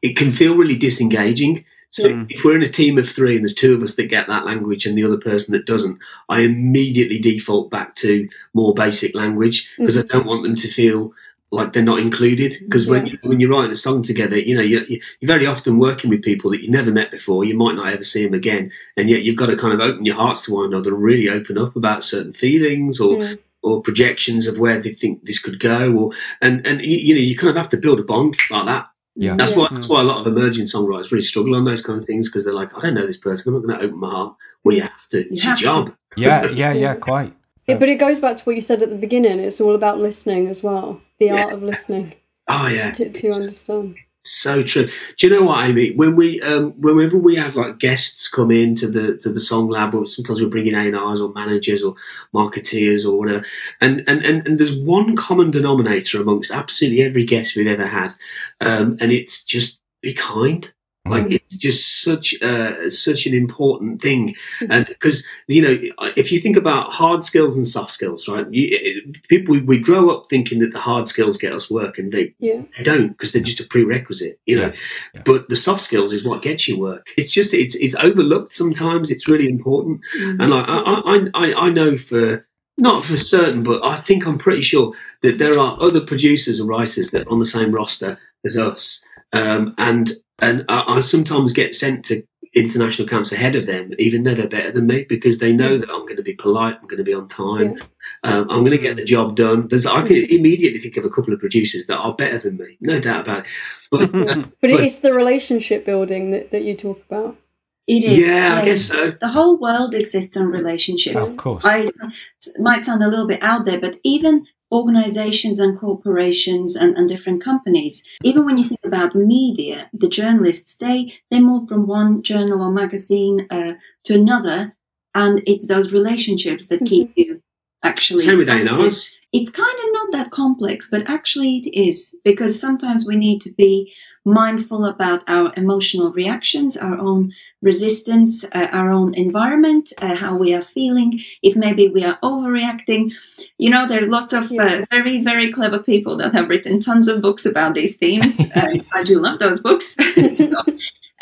it 0.04 0.16
can 0.16 0.32
feel 0.32 0.56
really 0.56 0.76
disengaging. 0.76 1.66
So 1.90 2.04
Mm. 2.10 2.26
if 2.30 2.44
we're 2.44 2.56
in 2.56 2.64
a 2.64 2.68
team 2.82 2.98
of 2.98 3.08
three 3.08 3.36
and 3.36 3.44
there's 3.44 3.54
two 3.54 3.74
of 3.76 3.82
us 3.84 3.96
that 3.96 4.10
get 4.16 4.28
that 4.28 4.46
language 4.46 4.86
and 4.86 4.98
the 4.98 5.04
other 5.04 5.18
person 5.30 5.54
that 5.54 5.66
doesn't, 5.66 5.98
I 6.28 6.42
immediately 6.42 7.20
default 7.20 7.70
back 7.72 7.96
to 7.98 8.28
more 8.54 8.74
basic 8.74 9.16
language 9.16 9.70
because 9.78 9.98
I 9.98 10.02
don't 10.04 10.26
want 10.26 10.44
them 10.44 10.56
to 10.56 10.68
feel 10.68 11.14
like 11.52 11.72
they're 11.72 11.84
not 11.84 12.00
included. 12.00 12.52
Because 12.66 12.88
when 12.88 13.06
you, 13.06 13.18
when 13.22 13.40
you're 13.40 13.52
writing 13.52 13.70
a 13.72 13.76
song 13.76 14.02
together, 14.02 14.40
you 14.40 14.56
know 14.56 14.62
you're, 14.72 14.86
you're 14.88 15.00
very 15.36 15.46
often 15.46 15.78
working 15.78 16.10
with 16.10 16.24
people 16.24 16.50
that 16.50 16.62
you've 16.62 16.72
never 16.80 16.92
met 16.92 17.12
before. 17.12 17.46
You 17.46 17.56
might 17.56 17.76
not 17.76 17.94
ever 17.94 18.04
see 18.04 18.24
them 18.26 18.34
again, 18.34 18.72
and 18.98 19.08
yet 19.08 19.22
you've 19.24 19.36
got 19.42 19.46
to 19.52 19.56
kind 19.56 19.74
of 19.76 19.80
open 19.80 20.04
your 20.04 20.16
hearts 20.16 20.42
to 20.46 20.54
one 20.54 20.66
another 20.66 20.96
and 20.96 21.04
really 21.04 21.30
open 21.30 21.60
up 21.60 21.76
about 21.76 22.04
certain 22.04 22.34
feelings 22.34 23.00
or 23.00 23.18
Mm. 23.18 23.38
or 23.62 23.82
projections 23.84 24.48
of 24.48 24.58
where 24.58 24.80
they 24.82 24.92
think 24.92 25.26
this 25.26 25.40
could 25.40 25.60
go. 25.60 25.94
Or 25.94 26.12
and 26.42 26.66
and 26.68 26.82
you, 26.82 26.98
you 26.98 27.14
know 27.16 27.22
you 27.22 27.36
kind 27.38 27.52
of 27.52 27.56
have 27.58 27.70
to 27.70 27.78
build 27.78 28.00
a 28.00 28.04
bond 28.04 28.36
like 28.50 28.66
that. 28.66 28.88
Yeah. 29.16 29.36
That's 29.36 29.52
Yeah. 29.52 29.58
why 29.60 29.68
that's 29.72 29.90
why 29.90 30.02
a 30.02 30.04
lot 30.04 30.20
of 30.22 30.28
emerging 30.28 30.66
songwriters 30.66 31.12
really 31.12 31.22
struggle 31.22 31.56
on 31.56 31.66
those 31.66 31.82
kind 31.82 32.00
of 32.00 32.06
things 32.08 32.30
because 32.30 32.46
they're 32.46 32.54
like, 32.54 32.76
I 32.78 32.82
don't 32.82 32.96
know 32.96 33.06
this 33.06 33.18
person. 33.18 33.54
I'm 33.54 33.62
not 33.62 33.68
going 33.68 33.80
to 33.80 33.86
open 33.86 34.00
my 34.00 34.10
heart. 34.10 34.36
Well, 34.64 34.76
you 34.76 34.82
have 34.84 35.08
to. 35.10 35.20
It's 35.32 35.44
your 35.44 35.50
have 35.52 35.58
to. 35.60 35.64
job. 35.64 35.96
yeah 36.16 36.48
yeah 36.52 36.74
yeah 36.74 36.96
quite 36.96 37.34
Yeah, 37.68 37.78
but 37.78 37.90
it 37.90 37.96
goes 38.00 38.20
back 38.20 38.36
to 38.38 38.44
what 38.44 38.56
you 38.56 38.62
said 38.62 38.82
at 38.82 38.90
the 38.90 38.96
beginning. 38.98 39.40
It's 39.40 39.62
all 39.62 39.76
about 39.76 40.00
listening 40.00 40.48
as 40.48 40.64
well. 40.64 41.00
The 41.20 41.30
art 41.32 41.54
of 41.54 41.62
listening 41.64 42.14
Oh 42.48 42.68
yeah. 42.68 42.92
to, 42.92 43.10
to 43.10 43.28
understand. 43.32 43.96
So 44.26 44.64
true. 44.64 44.88
Do 45.18 45.28
you 45.28 45.34
know 45.34 45.44
what, 45.44 45.70
Amy? 45.70 45.92
When 45.92 46.16
we, 46.16 46.42
um, 46.42 46.72
whenever 46.80 47.18
we 47.18 47.36
have 47.36 47.58
like 47.58 47.78
guests 47.78 48.30
come 48.30 48.52
in 48.52 48.74
to 48.76 48.90
the 48.90 49.18
to 49.18 49.30
the 49.30 49.42
song 49.42 49.68
lab, 49.68 49.94
or 49.94 50.06
sometimes 50.06 50.40
we 50.40 50.48
bring 50.48 50.66
in 50.66 50.76
A 50.76 50.88
and 50.88 50.96
R's 50.96 51.20
or 51.20 51.34
managers 51.34 51.84
or 51.84 51.96
marketeers 52.34 53.06
or 53.06 53.20
whatever, 53.20 53.44
and, 53.82 54.02
and 54.08 54.24
and 54.24 54.48
and 54.48 54.58
there's 54.60 54.76
one 54.78 55.18
common 55.18 55.52
denominator 55.52 56.22
amongst 56.22 56.52
absolutely 56.52 57.02
every 57.04 57.26
guest 57.26 57.58
we've 57.58 57.68
ever 57.68 57.86
had, 57.86 58.14
um, 58.62 58.98
and 59.02 59.12
it's 59.12 59.44
just 59.44 59.82
be 60.02 60.14
kind. 60.14 60.72
Like 61.06 61.26
Mm. 61.26 61.34
it's 61.34 61.58
just 61.58 62.02
such 62.02 62.42
uh, 62.42 62.90
such 62.90 63.26
an 63.26 63.34
important 63.34 64.02
thing, 64.02 64.36
and 64.70 64.86
because 64.88 65.26
you 65.50 65.62
know 65.62 65.78
if 66.16 66.32
you 66.32 66.40
think 66.40 66.56
about 66.56 66.94
hard 66.94 67.24
skills 67.24 67.58
and 67.58 67.68
soft 67.68 67.92
skills, 67.92 68.30
right? 68.30 68.46
You, 68.50 69.14
people 69.28 69.60
we, 69.60 69.80
grow 69.80 70.10
up 70.12 70.30
thinking 70.30 70.60
that 70.60 70.72
the 70.72 70.80
hard 70.80 71.10
skills 71.10 71.38
get 71.38 71.52
us 71.52 71.70
work, 71.70 71.98
and 71.98 72.14
they 72.14 72.34
Yeah. 72.40 72.62
they 72.78 72.84
don't 72.84 73.10
because 73.10 73.34
they're 73.34 73.42
just 73.42 73.60
a 73.60 73.68
prerequisite, 73.68 74.40
you 74.46 74.56
know. 74.56 74.68
Yeah, 74.68 74.76
yeah. 75.16 75.22
But 75.26 75.50
the 75.50 75.58
soft 75.58 75.82
skills 75.82 76.14
is 76.14 76.24
what 76.24 76.42
gets 76.42 76.70
you 76.70 76.80
work. 76.80 77.08
It's 77.18 77.34
just 77.34 77.54
it's 77.54 77.76
it's 77.76 77.96
overlooked 77.96 78.54
sometimes. 78.54 79.12
It's 79.12 79.28
really 79.28 79.50
important, 79.50 80.00
Mm-hmm. 80.18 80.40
and 80.42 80.52
like 80.52 80.66
I 80.70 80.78
I 81.14 81.30
I, 81.34 81.54
I 81.68 81.70
know 81.70 81.98
for. 81.98 82.46
Not 82.76 83.04
for 83.06 83.16
certain, 83.18 83.62
but 83.62 83.86
I 83.86 83.96
think 83.98 84.26
I'm 84.26 84.40
pretty 84.40 84.64
sure 84.64 84.96
that 85.22 85.38
there 85.38 85.60
are 85.60 85.78
other 85.80 86.02
producers 86.02 86.60
and 86.60 86.68
writers 86.68 87.12
that 87.12 87.28
are 87.28 87.30
on 87.32 87.38
the 87.38 87.46
same 87.46 87.72
roster 87.72 88.18
as 88.44 88.58
us, 88.58 89.06
um, 89.32 89.76
and 89.78 90.12
and 90.44 90.66
I, 90.70 90.84
I 90.88 91.00
sometimes 91.00 91.52
get 91.52 91.74
sent 91.76 92.06
to 92.06 92.24
international 92.54 93.08
camps 93.08 93.32
ahead 93.32 93.56
of 93.56 93.66
them, 93.66 93.92
even 93.98 94.24
though 94.24 94.36
they're 94.36 94.48
better 94.48 94.72
than 94.72 94.86
me, 94.86 95.06
because 95.10 95.40
they 95.40 95.52
know 95.52 95.78
that 95.78 95.90
I'm 95.90 96.06
going 96.06 96.18
to 96.18 96.24
be 96.24 96.36
polite, 96.36 96.78
I'm 96.80 96.88
going 96.88 97.00
to 97.00 97.04
be 97.04 97.14
on 97.14 97.28
time, 97.28 97.80
um, 98.24 98.48
I'm 98.50 98.60
going 98.60 98.72
to 98.72 98.78
get 98.78 98.96
the 98.96 99.04
job 99.04 99.36
done. 99.36 99.68
There's, 99.68 99.86
I 99.86 100.04
can 100.04 100.18
immediately 100.30 100.80
think 100.80 100.98
of 100.98 101.06
a 101.06 101.10
couple 101.10 101.34
of 101.34 101.40
producers 101.40 101.88
that 101.88 101.98
are 101.98 102.14
better 102.14 102.38
than 102.38 102.58
me, 102.58 102.78
no 102.80 103.00
doubt 103.00 103.22
about 103.22 103.40
it. 103.40 103.46
But 103.90 104.02
uh, 104.14 104.36
But 104.62 104.70
But- 104.72 104.80
it's 104.82 105.00
the 105.00 105.14
relationship 105.14 105.86
building 105.86 106.32
that, 106.32 106.52
that 106.52 106.64
you 106.64 106.76
talk 106.76 107.04
about. 107.10 107.38
It 107.86 108.06
is. 108.06 108.20
yeah, 108.20 108.60
I 108.62 108.64
guess 108.64 108.84
so. 108.84 109.12
The 109.12 109.28
whole 109.28 109.60
world 109.60 109.94
exists 109.94 110.38
on 110.38 110.48
relationships. 110.48 111.32
Of 111.34 111.38
course. 111.38 111.66
I 111.66 111.80
it 111.80 112.60
might 112.60 112.82
sound 112.82 113.04
a 113.04 113.10
little 113.10 113.28
bit 113.28 113.44
out 113.44 113.66
there, 113.66 113.78
but 113.78 113.98
even 114.04 114.46
organizations 114.74 115.60
and 115.60 115.80
corporations 115.80 116.76
and, 116.76 116.98
and 116.98 117.08
different 117.08 117.44
companies, 117.44 118.04
even 118.24 118.44
when 118.46 118.58
you 118.58 118.64
think 118.64 118.80
about 118.84 119.16
media, 119.16 119.90
the 119.94 120.10
journalists, 120.10 120.76
they, 120.76 121.14
they 121.30 121.40
move 121.40 121.70
from 121.70 121.86
one 121.86 122.24
journal 122.24 122.62
or 122.62 122.72
magazine 122.72 123.48
uh, 123.52 123.74
to 124.04 124.16
another, 124.16 124.76
and 125.14 125.44
it's 125.46 125.68
those 125.68 125.94
relationships 125.94 126.68
that 126.68 126.86
keep 126.86 127.12
you 127.16 127.42
actually. 127.84 128.24
Same 128.24 128.40
with 128.40 128.50
active. 128.50 128.80
A&Rs. 128.80 129.14
It's 129.32 129.52
kind 129.52 129.78
of 129.84 129.90
not 129.94 130.12
that 130.12 130.32
complex, 130.32 130.90
but 130.90 131.08
actually 131.08 131.58
it 131.58 131.70
is, 131.90 132.16
because 132.24 132.60
sometimes 132.60 133.06
we 133.08 133.16
need 133.16 133.42
to 133.42 133.52
be 133.52 133.94
mindful 134.26 134.86
about 134.86 135.24
our 135.28 135.52
emotional 135.58 136.12
reactions, 136.12 136.78
our 136.78 136.98
own 136.98 137.34
resistance, 137.62 138.44
uh, 138.46 138.68
our 138.72 138.92
own 138.92 139.14
environment, 139.16 139.92
uh, 140.02 140.16
how 140.16 140.38
we 140.38 140.54
are 140.54 140.62
feeling, 140.62 141.20
if 141.42 141.56
maybe 141.56 141.90
we 141.90 142.04
are 142.04 142.18
overreacting. 142.24 143.12
You 143.58 143.70
know, 143.70 143.88
there's 143.88 144.08
lots 144.08 144.34
of 144.34 144.52
uh, 144.52 144.86
very, 144.92 145.22
very 145.24 145.52
clever 145.52 145.80
people 145.80 146.18
that 146.18 146.34
have 146.34 146.50
written 146.50 146.80
tons 146.80 147.08
of 147.08 147.22
books 147.22 147.46
about 147.46 147.76
these 147.76 147.98
themes. 147.98 148.42
I 148.94 149.04
do 149.04 149.20
love 149.20 149.40
those 149.40 149.60
books. 149.60 149.96
So, 150.34 150.64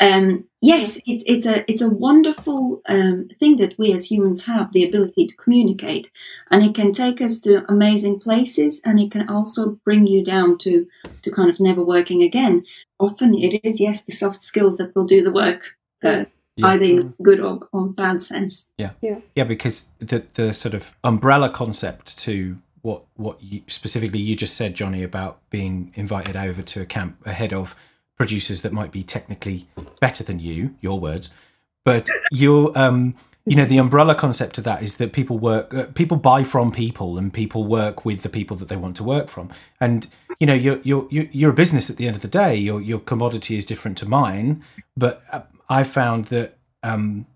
um, 0.02 0.48
yes, 0.60 1.00
it's 1.06 1.22
it's 1.26 1.46
a 1.46 1.70
it's 1.70 1.80
a 1.80 1.88
wonderful 1.88 2.82
um, 2.88 3.28
thing 3.38 3.56
that 3.58 3.78
we 3.78 3.92
as 3.92 4.10
humans 4.10 4.46
have 4.46 4.72
the 4.72 4.84
ability 4.84 5.28
to 5.28 5.36
communicate, 5.36 6.10
and 6.50 6.64
it 6.64 6.74
can 6.74 6.92
take 6.92 7.20
us 7.20 7.40
to 7.40 7.64
amazing 7.70 8.18
places, 8.18 8.80
and 8.84 8.98
it 8.98 9.12
can 9.12 9.28
also 9.28 9.78
bring 9.84 10.06
you 10.08 10.24
down 10.24 10.58
to 10.58 10.86
to 11.22 11.30
kind 11.30 11.50
of 11.50 11.60
never 11.60 11.84
working 11.84 12.22
again. 12.22 12.64
Often 12.98 13.34
it 13.38 13.60
is 13.62 13.80
yes 13.80 14.04
the 14.04 14.12
soft 14.12 14.42
skills 14.42 14.76
that 14.76 14.94
will 14.94 15.06
do 15.06 15.22
the 15.22 15.32
work, 15.32 15.76
uh, 16.04 16.24
Yeah. 16.56 16.66
either 16.66 16.84
in 16.84 17.14
good 17.22 17.40
or, 17.40 17.68
or 17.72 17.88
bad 17.88 18.20
sense. 18.20 18.72
Yeah, 18.78 18.90
yeah, 19.00 19.20
yeah. 19.36 19.44
because 19.44 19.90
the 19.98 20.24
the 20.34 20.52
sort 20.52 20.74
of 20.74 20.92
umbrella 21.04 21.48
concept 21.48 22.18
to 22.24 22.58
what 22.82 23.04
what 23.14 23.42
you, 23.42 23.62
specifically 23.68 24.20
you 24.20 24.34
just 24.36 24.56
said, 24.56 24.74
Johnny, 24.74 25.04
about 25.04 25.38
being 25.50 25.92
invited 25.94 26.36
over 26.36 26.62
to 26.62 26.80
a 26.80 26.86
camp 26.86 27.14
ahead 27.26 27.52
of 27.52 27.76
producers 28.16 28.62
that 28.62 28.72
might 28.72 28.92
be 28.92 29.02
technically 29.02 29.66
better 30.00 30.22
than 30.22 30.38
you, 30.38 30.74
your 30.80 31.00
words, 31.00 31.30
but 31.84 32.08
you 32.30 32.72
um 32.74 33.14
you 33.44 33.56
know 33.56 33.64
the 33.64 33.78
umbrella 33.78 34.14
concept 34.14 34.56
of 34.58 34.64
that 34.64 34.82
is 34.82 34.96
that 34.96 35.12
people 35.12 35.38
work 35.38 35.74
uh, 35.74 35.86
people 35.94 36.16
buy 36.16 36.44
from 36.44 36.70
people 36.70 37.18
and 37.18 37.32
people 37.32 37.64
work 37.64 38.04
with 38.04 38.22
the 38.22 38.28
people 38.28 38.56
that 38.56 38.68
they 38.68 38.76
want 38.76 38.96
to 38.96 39.04
work 39.04 39.28
from. 39.28 39.50
And 39.80 40.06
you 40.38 40.46
know 40.46 40.54
you're 40.54 40.80
you're 40.84 41.08
you're 41.10 41.50
a 41.50 41.54
business 41.54 41.90
at 41.90 41.96
the 41.96 42.06
end 42.06 42.16
of 42.16 42.22
the 42.22 42.28
day. 42.28 42.54
Your 42.54 42.80
your 42.80 43.00
commodity 43.00 43.56
is 43.56 43.66
different 43.66 43.98
to 43.98 44.08
mine. 44.08 44.62
But 44.96 45.22
uh, 45.32 45.42
i 45.68 45.82
found 45.82 46.26
that 46.26 46.58
um 46.82 47.26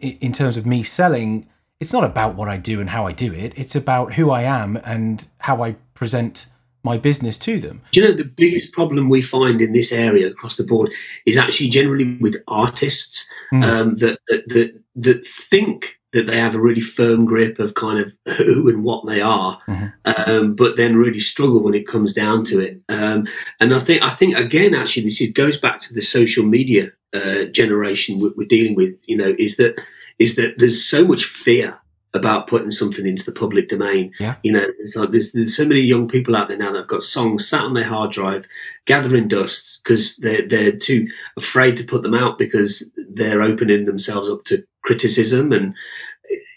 in 0.00 0.32
terms 0.32 0.56
of 0.56 0.64
me 0.64 0.82
selling 0.82 1.48
it's 1.80 1.92
not 1.92 2.04
about 2.04 2.36
what 2.36 2.48
i 2.48 2.56
do 2.56 2.80
and 2.80 2.90
how 2.90 3.06
i 3.06 3.12
do 3.12 3.32
it. 3.32 3.52
It's 3.56 3.76
about 3.76 4.14
who 4.14 4.30
i 4.30 4.42
am 4.42 4.76
and 4.84 5.26
how 5.38 5.62
i 5.62 5.76
present 5.94 6.46
my 6.84 6.98
business 6.98 7.36
to 7.38 7.58
them 7.60 7.80
Do 7.92 8.00
you 8.00 8.06
know 8.08 8.12
the 8.14 8.24
biggest 8.24 8.72
problem 8.72 9.08
we 9.08 9.22
find 9.22 9.60
in 9.60 9.72
this 9.72 9.92
area 9.92 10.26
across 10.28 10.56
the 10.56 10.64
board 10.64 10.90
is 11.26 11.36
actually 11.36 11.70
generally 11.70 12.16
with 12.20 12.36
artists 12.48 13.28
Mm. 13.52 13.64
um, 13.64 13.96
that, 13.96 14.18
that 14.28 14.48
that 14.48 14.80
that 14.94 15.26
think 15.26 15.98
that 16.12 16.26
they 16.26 16.38
have 16.38 16.54
a 16.54 16.60
really 16.60 16.80
firm 16.80 17.26
grip 17.26 17.58
of 17.58 17.74
kind 17.74 17.98
of 17.98 18.12
who 18.38 18.68
and 18.70 18.82
what 18.82 19.06
they 19.06 19.20
are, 19.20 19.58
Mhm. 19.68 19.92
um, 20.04 20.54
but 20.54 20.76
then 20.78 20.96
really 20.96 21.18
struggle 21.18 21.62
when 21.62 21.74
it 21.74 21.86
comes 21.86 22.12
down 22.14 22.44
to 22.44 22.60
it. 22.60 22.80
Um, 22.88 23.26
and 23.60 23.74
I 23.74 23.78
think 23.78 24.02
I 24.02 24.08
think 24.10 24.36
again, 24.38 24.74
actually, 24.74 25.04
this 25.04 25.20
is, 25.20 25.30
goes 25.32 25.58
back 25.58 25.80
to 25.80 25.92
the 25.94 26.00
social 26.00 26.44
media 26.44 26.92
uh, 27.14 27.44
generation 27.44 28.18
we- 28.20 28.32
we're 28.36 28.46
dealing 28.56 28.74
with. 28.74 28.92
You 29.06 29.16
know, 29.18 29.34
is 29.38 29.56
that 29.56 29.78
is 30.18 30.34
that 30.36 30.54
there's 30.58 30.82
so 30.82 31.04
much 31.06 31.24
fear 31.24 31.78
about 32.14 32.46
putting 32.46 32.70
something 32.70 33.06
into 33.06 33.24
the 33.24 33.32
public 33.32 33.68
domain. 33.68 34.12
Yeah. 34.20 34.36
You 34.42 34.52
know, 34.52 34.66
it's 34.78 34.96
like 34.96 35.10
there's, 35.10 35.32
there's 35.32 35.56
so 35.56 35.64
many 35.64 35.80
young 35.80 36.08
people 36.08 36.36
out 36.36 36.48
there 36.48 36.58
now 36.58 36.72
that 36.72 36.78
have 36.78 36.88
got 36.88 37.02
songs 37.02 37.48
sat 37.48 37.62
on 37.62 37.72
their 37.72 37.88
hard 37.88 38.12
drive, 38.12 38.46
gathering 38.86 39.28
dust 39.28 39.80
because 39.82 40.16
they're 40.18 40.46
they're 40.46 40.72
too 40.72 41.08
afraid 41.36 41.76
to 41.78 41.84
put 41.84 42.02
them 42.02 42.14
out 42.14 42.38
because 42.38 42.92
they're 43.14 43.42
opening 43.42 43.86
themselves 43.86 44.28
up 44.28 44.44
to 44.44 44.64
criticism 44.84 45.52
and 45.52 45.74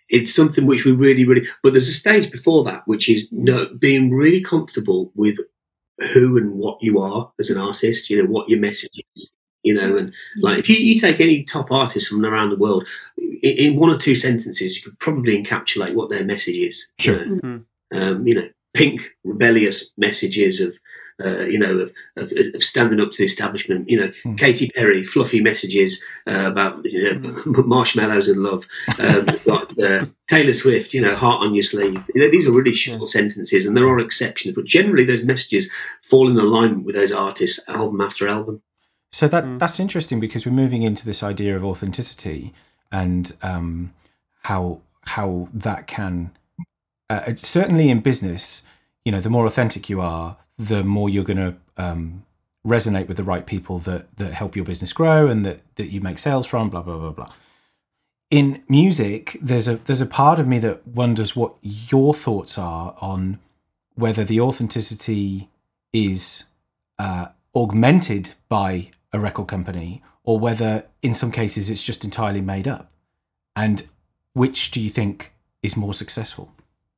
it's 0.10 0.34
something 0.34 0.66
which 0.66 0.86
we 0.86 0.92
really 0.92 1.26
really 1.26 1.48
but 1.64 1.74
there's 1.74 1.90
a 1.90 1.94
stage 1.94 2.32
before 2.32 2.64
that 2.64 2.82
which 2.88 3.08
is 3.08 3.32
no, 3.32 3.68
being 3.78 4.12
really 4.12 4.42
comfortable 4.42 5.12
with 5.16 5.38
who 6.14 6.38
and 6.38 6.56
what 6.56 6.78
you 6.82 7.00
are 7.00 7.32
as 7.40 7.50
an 7.50 7.60
artist 7.60 8.10
you 8.10 8.22
know 8.22 8.30
what 8.30 8.50
your 8.50 8.60
message 8.60 9.02
is 9.16 9.32
you 9.66 9.74
know 9.74 9.98
and 9.98 10.14
like 10.42 10.60
if 10.60 10.70
you, 10.70 10.78
you 10.78 11.00
take 11.00 11.20
any 11.20 11.44
top 11.44 11.72
artist 11.72 12.08
from 12.10 12.24
around 12.26 12.50
the 12.52 12.58
world 12.66 12.88
in, 13.18 13.56
in 13.66 13.76
one 13.76 13.90
or 13.90 13.98
two 13.98 14.16
sentences 14.16 14.76
you 14.76 14.82
could 14.84 14.98
probably 15.00 15.34
encapsulate 15.42 15.94
what 15.96 16.10
their 16.10 16.24
message 16.24 16.58
is 16.70 16.92
you 17.00 17.04
Sure. 17.06 17.26
know? 17.26 17.42
Mhm. 17.42 17.64
um, 17.94 18.28
you 18.28 18.36
know 18.36 18.50
Pink 18.74 18.98
rebellious 19.24 19.94
messages 19.98 20.60
of 20.62 20.78
uh, 21.24 21.46
you 21.46 21.58
know, 21.58 21.78
of, 21.78 21.94
of, 22.18 22.34
of 22.54 22.62
standing 22.62 23.00
up 23.00 23.10
to 23.10 23.20
the 23.20 23.24
establishment. 23.24 23.90
You 23.90 24.00
know, 24.02 24.10
Mm. 24.26 24.38
Katy 24.38 24.68
Perry, 24.76 25.02
fluffy 25.06 25.40
messages 25.40 26.04
uh, 26.28 26.44
about 26.52 26.84
you 26.84 27.02
know 27.22 27.34
marshmallows 27.66 28.28
and 28.28 28.44
love. 28.44 28.68
Um, 29.00 29.26
we've 29.28 29.46
got 29.46 29.80
uh, 29.80 30.08
Taylor 30.28 30.52
Swift, 30.52 30.94
you 30.94 31.00
know, 31.00 31.16
heart 31.16 31.42
on 31.42 31.56
your 31.56 31.64
sleeve. 31.64 32.04
These 32.14 32.50
are 32.50 32.52
really 32.52 32.74
short 32.74 33.08
sentences, 33.08 33.66
and 33.66 33.78
there 33.78 33.88
are 33.88 34.00
exceptions, 34.00 34.56
but 34.56 34.66
generally 34.66 35.06
those 35.06 35.24
messages 35.24 35.70
fall 36.04 36.30
in 36.30 36.38
alignment 36.38 36.84
with 36.86 36.96
those 36.96 37.14
artists, 37.14 37.64
album 37.70 38.02
after 38.02 38.28
album. 38.28 38.62
So 39.16 39.30
that 39.30 39.46
Mm. 39.46 39.60
that's 39.60 39.80
interesting 39.80 40.20
because 40.20 40.46
we're 40.46 40.62
moving 40.64 40.84
into 40.84 41.06
this 41.06 41.24
idea 41.24 41.56
of 41.56 41.64
authenticity 41.64 42.54
and 42.92 43.32
um, 43.42 43.94
how 44.44 44.82
how 45.16 45.48
that 45.54 45.88
can 45.88 46.32
uh, 47.10 47.34
certainly 47.38 47.90
in 47.90 48.02
business. 48.02 48.64
You 49.06 49.14
know, 49.14 49.22
the 49.22 49.30
more 49.30 49.46
authentic 49.46 49.90
you 49.90 50.02
are, 50.02 50.36
the 50.58 50.84
more 50.84 51.08
you're 51.10 51.24
going 51.24 51.46
to 51.50 51.56
um, 51.78 52.26
resonate 52.68 53.08
with 53.08 53.16
the 53.16 53.24
right 53.24 53.46
people 53.46 53.80
that 53.80 54.04
that 54.18 54.34
help 54.34 54.54
your 54.58 54.66
business 54.66 54.92
grow 54.92 55.30
and 55.30 55.46
that 55.46 55.60
that 55.76 55.88
you 55.94 56.02
make 56.02 56.20
sales 56.20 56.46
from. 56.46 56.70
Blah 56.70 56.82
blah 56.82 56.98
blah 56.98 57.12
blah. 57.12 57.32
In 58.30 58.64
music, 58.68 59.38
there's 59.42 59.70
a 59.70 59.78
there's 59.86 60.02
a 60.02 60.12
part 60.22 60.42
of 60.42 60.46
me 60.48 60.60
that 60.60 60.86
wonders 60.86 61.38
what 61.38 61.54
your 61.62 62.14
thoughts 62.14 62.58
are 62.58 62.96
on 63.00 63.40
whether 63.94 64.26
the 64.26 64.42
authenticity 64.42 65.48
is 65.94 66.46
uh, 67.00 67.28
augmented 67.54 68.34
by 68.50 68.92
a 69.16 69.20
record 69.20 69.48
company 69.48 70.02
or 70.24 70.40
whether 70.40 70.86
in 71.02 71.14
some 71.14 71.32
cases 71.32 71.70
it's 71.70 71.84
just 71.84 72.04
entirely 72.04 72.42
made 72.42 72.68
up 72.68 72.92
and 73.56 73.88
which 74.34 74.72
do 74.72 74.82
you 74.82 74.90
think 74.90 75.34
is 75.64 75.76
more 75.78 75.94
successful 75.94 76.52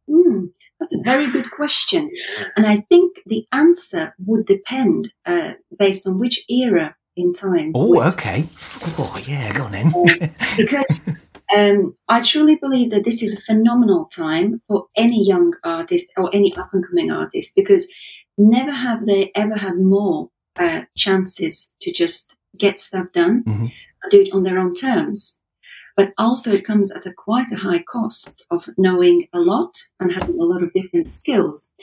Hmm, 0.10 0.46
that's 0.80 0.96
a 0.96 1.02
very 1.04 1.30
good 1.32 1.52
question. 1.52 2.10
And 2.56 2.66
I 2.66 2.78
think 2.78 3.18
the 3.26 3.46
answer 3.52 4.16
would 4.26 4.46
depend 4.46 5.12
uh, 5.26 5.54
based 5.78 6.08
on 6.08 6.18
which 6.18 6.46
era 6.50 6.96
in 7.18 7.34
time. 7.34 7.72
oh 7.76 7.90
which- 7.90 8.14
okay 8.14 8.46
oh 8.98 9.20
yeah 9.28 9.52
go 9.58 9.64
on 9.66 9.72
then 9.74 9.90
because 10.56 10.86
um, 11.56 11.94
I 12.08 12.22
truly 12.22 12.56
believe 12.56 12.92
that 12.92 13.04
this 13.04 13.22
is 13.22 13.34
a 13.38 13.42
phenomenal 13.42 14.06
time 14.06 14.62
for 14.68 14.86
any 14.96 15.26
young 15.26 15.54
artist 15.64 16.12
or 16.16 16.30
any 16.34 16.56
up 16.56 16.70
and 16.74 16.86
coming 16.88 17.12
artist 17.12 17.52
because 17.56 17.88
never 18.38 18.72
have 18.72 19.06
they 19.08 19.32
ever 19.36 19.56
had 19.56 19.76
more 19.78 20.30
uh, 20.60 20.82
chances 20.96 21.76
to 21.82 21.92
just 21.92 22.36
get 22.58 22.80
stuff 22.80 23.08
done 23.14 23.44
Mhm. 23.46 23.72
and 24.04 24.12
do 24.12 24.22
it 24.22 24.34
on 24.34 24.44
their 24.44 24.58
own 24.60 24.74
terms. 24.74 25.44
But 25.96 26.14
also, 26.20 26.52
it 26.54 26.64
comes 26.64 26.92
at 26.96 27.08
a 27.08 27.12
quite 27.12 27.52
a 27.52 27.56
high 27.56 27.82
cost 27.82 28.46
of 28.52 28.70
knowing 28.78 29.28
a 29.34 29.40
lot 29.40 29.74
and 30.00 30.12
having 30.12 30.40
a 30.40 30.44
lot 30.44 30.62
of 30.62 30.72
different 30.72 31.12
skills. 31.12 31.74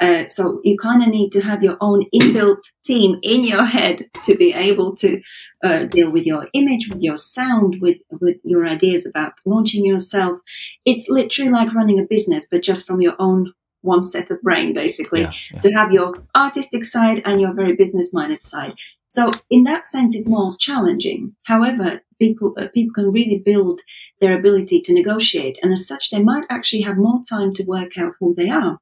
Uh, 0.00 0.26
so 0.26 0.60
you 0.64 0.76
kind 0.78 1.02
of 1.02 1.08
need 1.10 1.30
to 1.32 1.42
have 1.42 1.62
your 1.62 1.76
own 1.80 2.06
inbuilt 2.14 2.62
team 2.82 3.18
in 3.22 3.44
your 3.44 3.66
head 3.66 4.06
to 4.24 4.34
be 4.36 4.54
able 4.54 4.96
to 4.96 5.20
uh, 5.62 5.84
deal 5.84 6.10
with 6.10 6.24
your 6.24 6.48
image, 6.54 6.88
with 6.88 7.02
your 7.02 7.18
sound, 7.18 7.76
with 7.82 8.00
with 8.22 8.38
your 8.42 8.66
ideas 8.66 9.04
about 9.06 9.32
launching 9.44 9.84
yourself. 9.84 10.38
It's 10.86 11.06
literally 11.10 11.50
like 11.50 11.74
running 11.74 11.98
a 12.00 12.06
business, 12.08 12.46
but 12.50 12.62
just 12.62 12.86
from 12.86 13.02
your 13.02 13.16
own 13.18 13.52
one 13.94 14.02
set 14.02 14.30
of 14.30 14.42
brain, 14.46 14.68
basically 14.82 15.22
Yeah, 15.22 15.32
yeah. 15.52 15.60
to 15.64 15.68
have 15.78 15.90
your 15.98 16.08
artistic 16.34 16.84
side 16.94 17.18
and 17.24 17.40
your 17.40 17.54
very 17.60 17.74
business 17.82 18.08
minded 18.18 18.42
side. 18.42 18.74
So 19.08 19.22
in 19.56 19.64
that 19.64 19.86
sense, 19.86 20.14
it's 20.14 20.28
more 20.28 20.56
challenging. 20.66 21.20
However, 21.52 21.88
people 22.24 22.48
uh, 22.60 22.68
people 22.76 22.94
can 22.98 23.08
really 23.18 23.38
build 23.50 23.80
their 24.20 24.34
ability 24.38 24.78
to 24.82 24.92
negotiate, 25.00 25.56
and 25.62 25.72
as 25.72 25.86
such, 25.92 26.04
they 26.10 26.22
might 26.30 26.46
actually 26.50 26.82
have 26.88 27.06
more 27.08 27.20
time 27.34 27.50
to 27.54 27.70
work 27.76 27.92
out 28.02 28.14
who 28.20 28.34
they 28.34 28.50
are, 28.50 28.74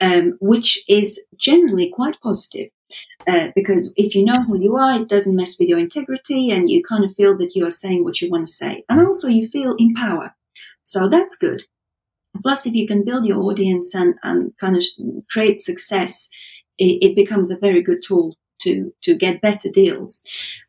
um, 0.00 0.24
which 0.40 0.70
is 0.88 1.08
generally 1.48 1.88
quite 1.98 2.16
positive. 2.28 2.68
Uh, 3.32 3.48
because 3.54 3.94
if 3.96 4.14
you 4.16 4.24
know 4.24 4.42
who 4.46 4.56
you 4.58 4.72
are, 4.76 4.94
it 5.00 5.08
doesn't 5.08 5.36
mess 5.40 5.56
with 5.58 5.68
your 5.68 5.78
integrity, 5.86 6.50
and 6.54 6.68
you 6.68 6.82
kind 6.82 7.04
of 7.04 7.14
feel 7.14 7.34
that 7.38 7.54
you 7.54 7.64
are 7.64 7.80
saying 7.82 8.02
what 8.02 8.20
you 8.20 8.28
want 8.30 8.46
to 8.46 8.52
say, 8.52 8.72
and 8.88 8.98
also 9.06 9.28
you 9.28 9.46
feel 9.46 9.72
in 9.78 9.94
power. 9.94 10.34
So 10.82 11.08
that's 11.08 11.36
good. 11.36 11.60
Plus, 12.42 12.66
if 12.66 12.74
you 12.74 12.86
can 12.86 13.04
build 13.04 13.26
your 13.26 13.42
audience 13.42 13.94
and, 13.94 14.14
and 14.22 14.56
kind 14.58 14.76
of 14.76 14.82
create 15.30 15.58
success, 15.58 16.28
it, 16.78 16.98
it 17.02 17.16
becomes 17.16 17.50
a 17.50 17.58
very 17.58 17.82
good 17.82 18.00
tool 18.06 18.36
to, 18.62 18.92
to 19.02 19.14
get 19.14 19.42
better 19.42 19.68
deals. 19.70 20.22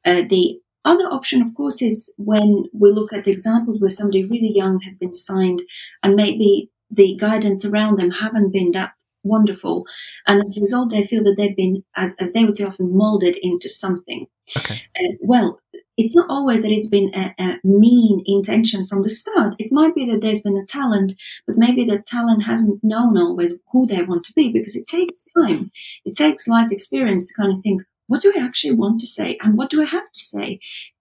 Uh, 0.06 0.24
the 0.30 0.60
other 0.86 1.06
option, 1.06 1.42
of 1.42 1.54
course, 1.56 1.82
is 1.82 2.14
when 2.18 2.66
we 2.74 2.92
look 2.92 3.14
at 3.14 3.28
examples 3.28 3.80
where 3.80 3.90
somebody 3.90 4.24
really 4.24 4.52
young 4.54 4.82
has 4.82 4.98
been 4.98 5.14
signed 5.14 5.62
and 6.02 6.16
maybe 6.16 6.70
the 6.92 7.16
guidance 7.20 7.64
around 7.64 7.98
them 7.98 8.12
haven't 8.12 8.52
been 8.52 8.72
that 8.72 8.94
wonderful. 9.24 9.86
And 10.28 10.42
as 10.42 10.58
a 10.58 10.62
result, 10.62 10.90
they 10.90 11.04
feel 11.04 11.24
that 11.24 11.36
they've 11.38 11.56
been, 11.56 11.84
as, 11.96 12.16
as 12.20 12.34
they 12.34 12.44
would 12.44 12.58
say, 12.58 12.66
often 12.66 12.96
molded 12.96 13.38
into 13.42 13.70
something. 13.70 14.28
Okay. 14.58 14.82
Uh, 15.00 15.14
well, 15.22 15.60
it's 15.98 16.16
not 16.16 16.30
always 16.30 16.62
that 16.62 16.72
it's 16.72 16.88
been 16.88 17.12
a, 17.14 17.34
a 17.40 17.60
mean 17.64 18.24
intention 18.26 18.88
from 18.88 19.04
the 19.04 19.10
start. 19.10 19.56
It 19.60 19.72
might 19.72 19.94
be 19.96 20.10
that 20.10 20.22
there's 20.22 20.42
been 20.42 20.58
a 20.58 20.66
talent, 20.66 21.14
but 21.46 21.58
maybe 21.58 21.84
the 21.84 22.00
talent 22.00 22.44
hasn't 22.44 22.84
known 22.84 23.18
always 23.18 23.54
who 23.72 23.86
they 23.86 24.02
want 24.04 24.24
to 24.26 24.34
be 24.34 24.52
because 24.52 24.76
it 24.76 24.88
takes 24.88 25.24
time. 25.38 25.72
It 26.06 26.16
takes 26.16 26.48
life 26.48 26.72
experience 26.72 27.28
to 27.28 27.34
kind 27.34 27.52
of 27.52 27.60
think, 27.60 27.84
what 28.08 28.22
do 28.22 28.34
I 28.36 28.44
actually 28.44 28.74
want 28.74 29.00
to 29.02 29.08
say? 29.08 29.38
And 29.42 29.58
what 29.58 29.70
do 29.70 29.82
I 29.82 29.86
have 29.86 30.12
to 30.12 30.20
say? 30.20 30.60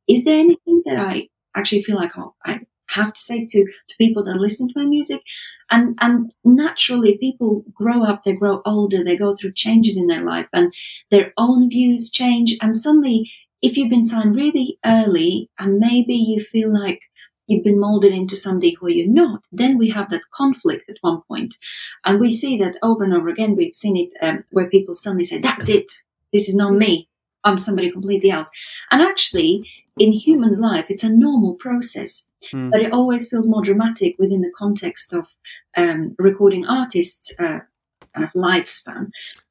Is 0.08 0.24
there 0.24 0.38
anything 0.38 0.82
that 0.84 0.98
I 0.98 1.28
actually 1.56 1.82
feel 1.82 1.96
like, 1.96 2.16
oh, 2.16 2.34
I 2.44 2.60
have 2.90 3.12
to 3.14 3.20
say 3.20 3.46
to, 3.46 3.64
to 3.64 3.96
people 3.96 4.22
that 4.24 4.36
listen 4.36 4.68
to 4.68 4.74
my 4.76 4.86
music? 4.86 5.22
And, 5.70 5.96
and 6.02 6.32
naturally, 6.44 7.16
people 7.16 7.64
grow 7.72 8.04
up, 8.04 8.24
they 8.24 8.34
grow 8.34 8.60
older, 8.66 9.02
they 9.02 9.16
go 9.16 9.32
through 9.32 9.54
changes 9.54 9.96
in 9.96 10.06
their 10.06 10.20
life, 10.20 10.48
and 10.52 10.72
their 11.10 11.32
own 11.38 11.70
views 11.70 12.10
change. 12.10 12.56
And 12.60 12.76
suddenly, 12.76 13.30
if 13.62 13.76
you've 13.76 13.90
been 13.90 14.04
signed 14.04 14.36
really 14.36 14.78
early 14.84 15.48
and 15.58 15.78
maybe 15.78 16.14
you 16.14 16.40
feel 16.40 16.72
like 16.72 17.00
you've 17.46 17.64
been 17.64 17.80
molded 17.80 18.12
into 18.12 18.36
somebody 18.36 18.74
who 18.74 18.88
you're 18.90 19.08
not, 19.08 19.42
then 19.52 19.78
we 19.78 19.90
have 19.90 20.10
that 20.10 20.30
conflict 20.32 20.88
at 20.88 20.96
one 21.00 21.22
point. 21.28 21.56
And 22.04 22.20
we 22.20 22.30
see 22.30 22.56
that 22.58 22.76
over 22.82 23.04
and 23.04 23.14
over 23.14 23.28
again. 23.28 23.56
We've 23.56 23.74
seen 23.74 23.96
it 23.96 24.10
um, 24.24 24.44
where 24.50 24.68
people 24.68 24.94
suddenly 24.94 25.24
say, 25.24 25.38
That's 25.38 25.68
it. 25.68 25.90
This 26.32 26.48
is 26.48 26.56
not 26.56 26.74
me. 26.74 27.08
I'm 27.44 27.58
somebody 27.58 27.90
completely 27.90 28.30
else. 28.30 28.50
And 28.90 29.02
actually, 29.02 29.68
in 29.98 30.12
humans' 30.12 30.60
life, 30.60 30.86
it's 30.88 31.04
a 31.04 31.14
normal 31.14 31.54
process, 31.54 32.28
Mm. 32.52 32.72
but 32.72 32.80
it 32.80 32.92
always 32.92 33.28
feels 33.28 33.46
more 33.48 33.62
dramatic 33.62 34.16
within 34.18 34.40
the 34.40 34.50
context 34.56 35.12
of 35.12 35.28
um, 35.76 36.16
recording 36.18 36.66
artists' 36.66 37.32
uh, 37.38 37.60
kind 38.14 38.24
of 38.24 38.32
lifespan. 38.32 39.10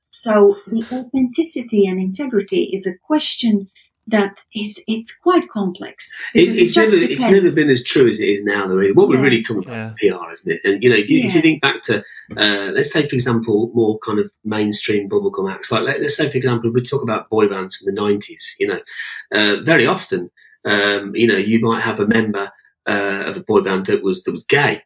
So 0.10 0.58
the 0.68 0.84
authenticity 0.92 1.86
and 1.88 2.00
integrity 2.02 2.64
is 2.74 2.86
a 2.86 2.98
question 2.98 3.70
that 4.08 4.40
is 4.56 4.82
it's 4.88 5.16
quite 5.16 5.50
complex. 5.50 6.16
It, 6.34 6.42
because 6.42 6.58
it's 6.58 6.74
just 6.74 6.94
never 6.94 7.06
it's 7.06 7.24
never 7.24 7.56
been 7.56 7.70
as 7.70 7.84
true 7.84 8.10
as 8.10 8.20
it 8.20 8.28
is 8.28 8.44
now. 8.44 8.68
Though 8.68 8.76
really. 8.76 8.94
what 8.94 9.08
we're 9.08 9.22
really 9.22 9.42
talking 9.42 9.64
about 9.64 9.96
Yeah. 10.02 10.18
PR, 10.18 10.32
isn't 10.32 10.52
it? 10.52 10.62
And 10.64 10.84
you 10.84 10.90
know, 10.90 10.96
if 10.96 11.10
you, 11.10 11.24
if 11.24 11.36
you 11.36 11.42
think 11.42 11.62
back 11.62 11.82
to 11.84 12.04
uh, 12.38 12.72
let's 12.74 12.92
take 12.92 13.10
for 13.10 13.16
example 13.16 13.72
more 13.74 14.00
kind 14.00 14.20
of 14.20 14.32
mainstream 14.44 15.10
bubblegum 15.10 15.52
acts, 15.52 15.72
like 15.72 15.84
let, 15.84 16.02
us 16.02 16.18
say 16.18 16.30
for 16.30 16.38
example 16.38 16.72
we 16.72 16.82
talk 16.82 17.04
about 17.04 17.30
boy 17.30 17.48
bands 17.48 17.76
from 17.76 17.86
the 17.86 18.02
nineties. 18.02 18.56
You 18.60 18.68
know, 18.68 18.80
uh, 19.32 19.58
very 19.62 19.86
often 19.86 20.32
um, 20.66 21.16
you 21.16 21.28
know 21.28 21.38
you 21.38 21.60
might 21.60 21.82
have 21.82 22.00
a 22.00 22.08
member 22.08 22.52
uh, 22.88 23.24
of 23.26 23.38
a 23.38 23.44
boy 23.44 23.62
band 23.62 23.86
that 23.86 24.04
was 24.04 24.24
that 24.24 24.32
was 24.32 24.44
gay, 24.44 24.82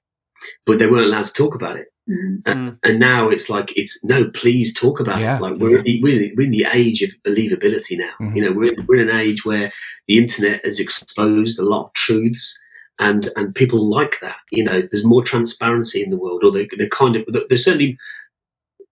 but 0.66 0.80
they 0.80 0.88
weren't 0.88 1.06
allowed 1.06 1.26
to 1.26 1.34
talk 1.34 1.56
about 1.56 1.78
it. 1.78 1.88
Mhm. 2.10 2.44
Mm. 2.44 2.78
And 2.84 3.00
now 3.00 3.30
it's 3.30 3.50
like 3.50 3.74
it's 3.76 4.04
no, 4.04 4.30
please 4.30 4.74
talk 4.74 5.00
about 5.00 5.20
Yeah, 5.20 5.38
it. 5.38 5.42
Like 5.42 5.56
we're 5.56 5.80
in 5.80 5.84
the, 5.84 6.02
we're, 6.04 6.14
in 6.14 6.20
the- 6.20 6.34
we're 6.36 6.44
in 6.46 6.52
the 6.52 6.68
age 6.74 7.02
of 7.02 7.12
believability 7.24 7.98
now. 7.98 8.12
Mhm. 8.22 8.36
You 8.36 8.42
know, 8.44 8.52
we're 8.52 8.74
in, 8.74 8.86
we're 8.86 9.02
in 9.02 9.10
an 9.10 9.16
age 9.20 9.44
where 9.46 9.72
the 10.08 10.18
internet 10.18 10.64
has 10.64 10.80
exposed 10.80 11.58
a 11.60 11.64
lot 11.66 11.86
of 11.88 11.94
truths, 11.94 12.58
and 13.00 13.32
and 13.36 13.56
people 13.56 13.84
like 13.90 14.20
that. 14.22 14.38
You 14.52 14.64
know, 14.66 14.82
there's 14.82 15.06
more 15.06 15.24
transparency 15.24 16.04
in 16.04 16.12
the 16.12 16.18
world, 16.18 16.44
or 16.44 16.52
they 16.52 16.68
they're 16.78 16.90
kind 16.90 17.16
of 17.16 17.24
they're 17.50 17.58
certainly 17.58 17.98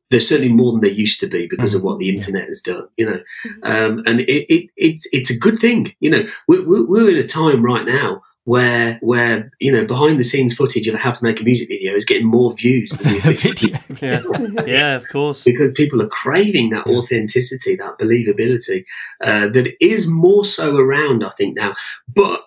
there's 0.09 0.27
certainly 0.27 0.51
more 0.53 0.71
than 0.71 0.81
there 0.81 0.91
used 0.91 1.19
to 1.19 1.27
be 1.27 1.47
because 1.47 1.73
of 1.73 1.81
what 1.81 1.97
the 1.99 2.09
internet 2.09 2.47
has 2.47 2.61
done. 2.61 2.87
You 2.97 3.05
know, 3.07 3.21
um, 3.63 4.01
and 4.05 4.21
it, 4.21 4.45
it 4.53 4.69
it's 4.75 5.07
it's 5.11 5.29
a 5.29 5.37
good 5.37 5.59
thing. 5.59 5.93
You 5.99 6.09
know, 6.09 6.25
we're, 6.47 6.65
we're, 6.67 6.85
we're 6.85 7.09
in 7.09 7.17
a 7.17 7.27
time 7.27 7.63
right 7.63 7.85
now. 7.85 8.21
Where, 8.45 8.99
where 9.01 9.51
you 9.59 9.71
know, 9.71 9.85
behind 9.85 10.19
the 10.19 10.23
scenes 10.23 10.53
footage 10.53 10.87
of 10.87 10.95
how 10.95 11.11
to 11.11 11.23
make 11.23 11.39
a 11.39 11.45
music 11.45 11.69
video 11.69 11.95
is 11.95 12.03
getting 12.03 12.27
more 12.27 12.51
views 12.53 12.91
than 12.91 13.13
the 13.13 13.19
The 13.19 13.31
official 13.31 13.69
video. 13.69 13.79
Yeah. 14.01 14.63
yeah, 14.65 14.95
of 14.95 15.07
course. 15.07 15.43
because 15.43 15.71
people 15.71 16.01
are 16.01 16.09
craving 16.09 16.69
that 16.71 16.85
authenticity, 16.85 17.75
that 17.77 17.97
believability 17.97 18.83
uh, 19.21 19.47
that 19.49 19.73
is 19.79 20.07
more 20.07 20.43
so 20.43 20.75
around, 20.75 21.23
I 21.23 21.29
think, 21.29 21.55
now. 21.55 21.73
But 22.13 22.43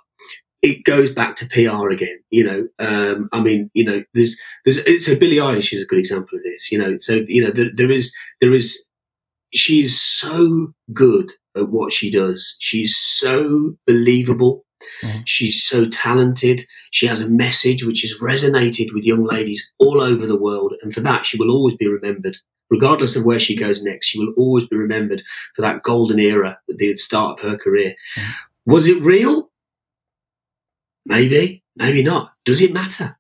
it 0.63 0.85
goes 0.85 1.11
back 1.13 1.37
to 1.37 1.47
PR 1.47 1.91
again. 1.91 2.19
You 2.31 2.45
know, 2.45 2.69
um, 2.79 3.29
I 3.33 3.41
mean, 3.41 3.71
you 3.73 3.85
know, 3.85 4.03
there's, 4.15 4.41
there's, 4.65 5.05
so 5.05 5.17
Billie 5.17 5.37
Eilish 5.37 5.73
is 5.73 5.83
a 5.83 5.87
good 5.87 5.99
example 5.99 6.37
of 6.37 6.43
this. 6.43 6.73
You 6.73 6.79
know, 6.79 6.99
so 6.99 7.25
you 7.27 7.45
know, 7.45 7.51
there, 7.51 7.71
there 7.75 7.91
is, 7.91 8.15
there 8.41 8.53
is, 8.53 8.89
she 9.55 9.83
is 9.83 10.01
so 10.01 10.75
good 10.93 11.33
at 11.57 11.69
what 11.71 11.93
she 11.93 12.11
does. 12.11 12.57
She's 12.59 12.97
so 12.97 13.77
believable. 13.87 14.66
Mhm. 15.03 15.23
She's 15.27 15.63
so 15.63 15.87
talented. 15.87 16.63
She 16.91 17.07
has 17.07 17.21
a 17.21 17.31
message 17.31 17.85
which 17.85 18.03
has 18.03 18.19
resonated 18.21 18.93
with 18.93 19.05
young 19.05 19.25
ladies 19.25 19.69
all 19.79 20.01
over 20.01 20.27
the 20.27 20.39
world. 20.39 20.75
And 20.83 20.93
for 20.95 21.01
that, 21.01 21.27
she 21.27 21.37
will 21.39 21.51
always 21.51 21.75
be 21.75 21.87
remembered. 21.87 22.39
Regardless 22.69 23.15
of 23.15 23.25
where 23.25 23.39
she 23.39 23.55
goes 23.55 23.83
next, 23.83 24.07
she 24.07 24.19
will 24.19 24.33
always 24.37 24.67
be 24.67 24.77
remembered 24.77 25.23
for 25.55 25.63
that 25.63 25.83
golden 25.83 26.19
era 26.19 26.59
at 26.69 26.79
the 26.79 26.97
start 26.97 27.39
of 27.39 27.49
her 27.49 27.57
career. 27.57 27.95
Mhm. 28.17 28.33
Was 28.67 28.87
it 28.89 29.05
real? 29.05 29.51
Maybe, 31.05 31.63
maybe 31.77 32.03
not. 32.03 32.33
Does 32.45 32.61
it 32.61 32.73
matter? 32.73 33.17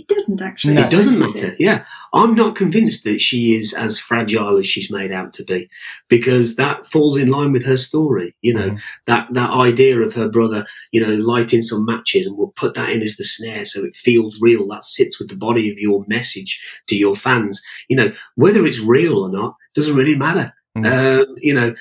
It 0.00 0.08
doesn't 0.08 0.40
actually. 0.40 0.74
No. 0.74 0.82
It 0.84 0.90
doesn't 0.90 1.20
does 1.20 1.34
matter. 1.34 1.56
Yeah. 1.58 1.84
I'm 2.14 2.34
not 2.34 2.56
convinced 2.56 3.04
that 3.04 3.20
she 3.20 3.54
is 3.54 3.74
as 3.74 3.98
fragile 3.98 4.56
as 4.56 4.66
she's 4.66 4.90
made 4.90 5.12
out 5.12 5.32
to 5.34 5.44
be 5.44 5.68
because 6.08 6.56
that 6.56 6.86
falls 6.86 7.18
in 7.18 7.28
line 7.28 7.52
with 7.52 7.66
her 7.66 7.76
story. 7.76 8.34
You 8.40 8.54
know, 8.54 8.70
Mhm. 8.70 8.80
that, 9.06 9.28
that 9.34 9.50
idea 9.50 10.00
of 10.00 10.14
her 10.14 10.28
brother, 10.28 10.64
you 10.92 11.00
know, 11.02 11.14
lighting 11.16 11.60
some 11.62 11.84
matches 11.84 12.26
and 12.26 12.36
we'll 12.38 12.54
put 12.56 12.72
that 12.74 12.90
in 12.90 13.02
as 13.02 13.16
the 13.16 13.24
snare 13.24 13.64
so 13.66 13.84
it 13.84 13.94
feels 13.94 14.38
real. 14.40 14.66
That 14.68 14.84
sits 14.84 15.18
with 15.18 15.28
the 15.28 15.36
body 15.36 15.70
of 15.70 15.78
your 15.78 16.04
message 16.08 16.60
to 16.86 16.96
your 16.96 17.14
fans. 17.14 17.60
You 17.90 17.96
know, 17.96 18.12
whether 18.36 18.64
it's 18.64 18.80
real 18.80 19.18
or 19.18 19.30
not 19.30 19.54
doesn't 19.74 19.96
really 19.96 20.16
matter. 20.16 20.54
Mhm. 20.78 20.86
Um, 20.86 21.26
you 21.38 21.52
know, 21.52 21.74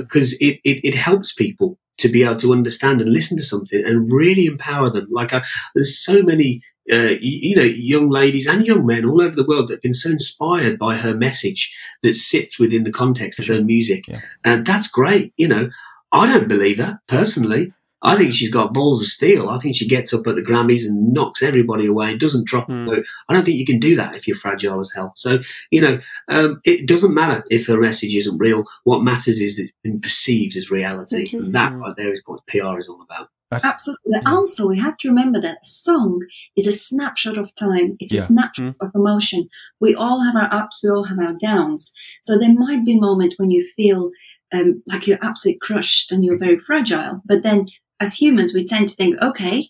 because 0.00 0.32
it, 0.40 0.60
it, 0.64 0.80
it 0.82 0.94
helps 0.94 1.32
people 1.32 1.78
to 1.98 2.08
be 2.08 2.22
able 2.22 2.36
to 2.36 2.52
understand 2.52 3.00
and 3.00 3.12
listen 3.12 3.36
to 3.36 3.42
something 3.42 3.84
and 3.84 4.12
really 4.12 4.46
empower 4.46 4.90
them. 4.90 5.08
Like, 5.10 5.32
I, 5.32 5.42
there's 5.74 5.98
so 5.98 6.22
many 6.22 6.62
uh, 6.90 7.16
you, 7.20 7.50
you 7.50 7.56
know, 7.56 7.62
young 7.62 8.08
ladies 8.08 8.46
and 8.46 8.66
young 8.66 8.86
men 8.86 9.04
all 9.04 9.20
over 9.20 9.34
the 9.34 9.44
world 9.44 9.68
that 9.68 9.74
have 9.74 9.82
been 9.82 9.92
so 9.92 10.10
inspired 10.10 10.78
by 10.78 10.96
her 10.96 11.16
message 11.16 11.74
that 12.02 12.14
sits 12.14 12.58
within 12.58 12.84
the 12.84 12.92
context 12.92 13.38
of 13.38 13.46
her 13.48 13.62
music. 13.62 14.06
Yeah. 14.06 14.20
And 14.44 14.64
that's 14.64 14.88
great. 14.88 15.32
You 15.36 15.48
know, 15.48 15.70
I 16.12 16.26
don't 16.26 16.48
believe 16.48 16.78
her 16.78 17.00
personally. 17.08 17.72
I 18.06 18.16
think 18.16 18.32
she's 18.32 18.50
got 18.52 18.72
balls 18.72 19.00
of 19.02 19.08
steel. 19.08 19.48
I 19.48 19.58
think 19.58 19.74
she 19.76 19.86
gets 19.88 20.14
up 20.14 20.26
at 20.26 20.36
the 20.36 20.42
Grammys 20.42 20.84
and 20.86 21.12
knocks 21.12 21.42
everybody 21.42 21.86
away 21.86 22.12
and 22.12 22.20
doesn't 22.20 22.46
drop 22.46 22.66
Hmm. 22.66 22.72
a 22.72 22.84
note. 22.86 23.06
I 23.28 23.34
don't 23.34 23.44
think 23.44 23.58
you 23.58 23.66
can 23.66 23.80
do 23.80 23.96
that 23.96 24.14
if 24.16 24.26
you're 24.26 24.36
fragile 24.36 24.80
as 24.80 24.92
hell. 24.94 25.12
So, 25.16 25.40
you 25.70 25.80
know, 25.80 25.98
um, 26.28 26.60
it 26.64 26.86
doesn't 26.86 27.12
matter 27.14 27.44
if 27.50 27.66
her 27.66 27.80
message 27.80 28.14
isn't 28.14 28.38
real. 28.38 28.64
What 28.84 29.02
matters 29.02 29.40
is 29.40 29.56
that 29.56 29.64
it's 29.64 29.72
been 29.82 30.00
perceived 30.00 30.56
as 30.56 30.70
reality. 30.70 31.28
And 31.36 31.54
that 31.54 31.72
Hmm. 31.72 31.78
right 31.80 31.96
there 31.96 32.12
is 32.12 32.22
what 32.26 32.46
PR 32.46 32.78
is 32.78 32.88
all 32.88 33.02
about. 33.02 33.28
That's, 33.50 33.64
Absolutely. 33.64 34.12
Yeah. 34.12 34.22
Also, 34.32 34.68
we 34.68 34.78
have 34.80 34.96
to 34.98 35.08
remember 35.08 35.40
that 35.40 35.58
a 35.62 35.66
song 35.66 36.20
is 36.56 36.66
a 36.66 36.72
snapshot 36.72 37.38
of 37.38 37.54
time. 37.54 37.96
It's 38.00 38.12
Yeah. 38.12 38.18
a 38.20 38.22
snapshot 38.22 38.74
of 38.80 38.90
emotion. 38.94 39.48
We 39.80 39.94
all 39.94 40.22
have 40.22 40.34
our 40.34 40.52
ups. 40.52 40.80
We 40.82 40.90
all 40.90 41.04
have 41.04 41.18
our 41.20 41.34
downs. 41.40 41.92
So 42.22 42.38
there 42.38 42.52
might 42.52 42.84
be 42.84 42.96
a 42.96 43.00
moment 43.00 43.34
when 43.36 43.50
you 43.50 43.64
feel 43.76 44.10
um, 44.52 44.80
like 44.86 45.08
you're 45.08 45.18
absolutely 45.22 45.58
crushed 45.60 46.12
and 46.12 46.24
you're 46.24 46.38
very 46.38 46.56
fragile. 46.56 47.20
But 47.24 47.42
then 47.42 47.66
as 48.00 48.20
humans, 48.20 48.54
we 48.54 48.66
tend 48.66 48.88
to 48.88 48.94
think, 48.94 49.20
okay, 49.22 49.68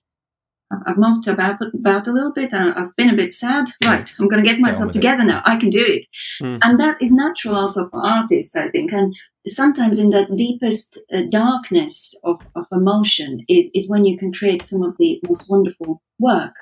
I've 0.85 0.99
moped 0.99 1.29
about, 1.29 1.62
about 1.62 2.09
a 2.09 2.12
little 2.12 2.33
bit. 2.33 2.53
I've 2.53 2.95
been 2.97 3.11
a 3.11 3.17
bit 3.17 3.33
sad. 3.33 3.69
Right, 3.85 4.12
I'm 4.19 4.27
going 4.27 4.43
to 4.43 4.49
get 4.49 4.59
myself 4.59 4.91
together 4.91 5.23
it. 5.23 5.27
now. 5.27 5.43
I 5.45 5.57
can 5.57 5.71
do 5.71 5.85
it. 5.85 6.07
Mm. 6.43 6.59
And 6.62 6.81
that 6.81 7.01
is 7.01 7.12
natural 7.12 7.55
also 7.55 7.89
for 7.89 8.05
artists, 8.05 8.57
I 8.57 8.69
think. 8.71 8.93
And 8.93 9.15
sometimes 9.47 9.99
in 9.99 10.11
that 10.11 10.35
deepest 10.37 10.99
uh, 11.12 11.23
darkness 11.31 12.15
of, 12.25 12.41
of 12.57 12.67
emotion 12.73 13.45
is, 13.49 13.71
is 13.75 13.89
when 13.89 14.05
you 14.05 14.19
can 14.19 14.33
create 14.33 14.67
some 14.67 14.83
of 14.83 14.97
the 14.99 15.21
most 15.29 15.49
wonderful 15.49 16.03
work. 16.19 16.55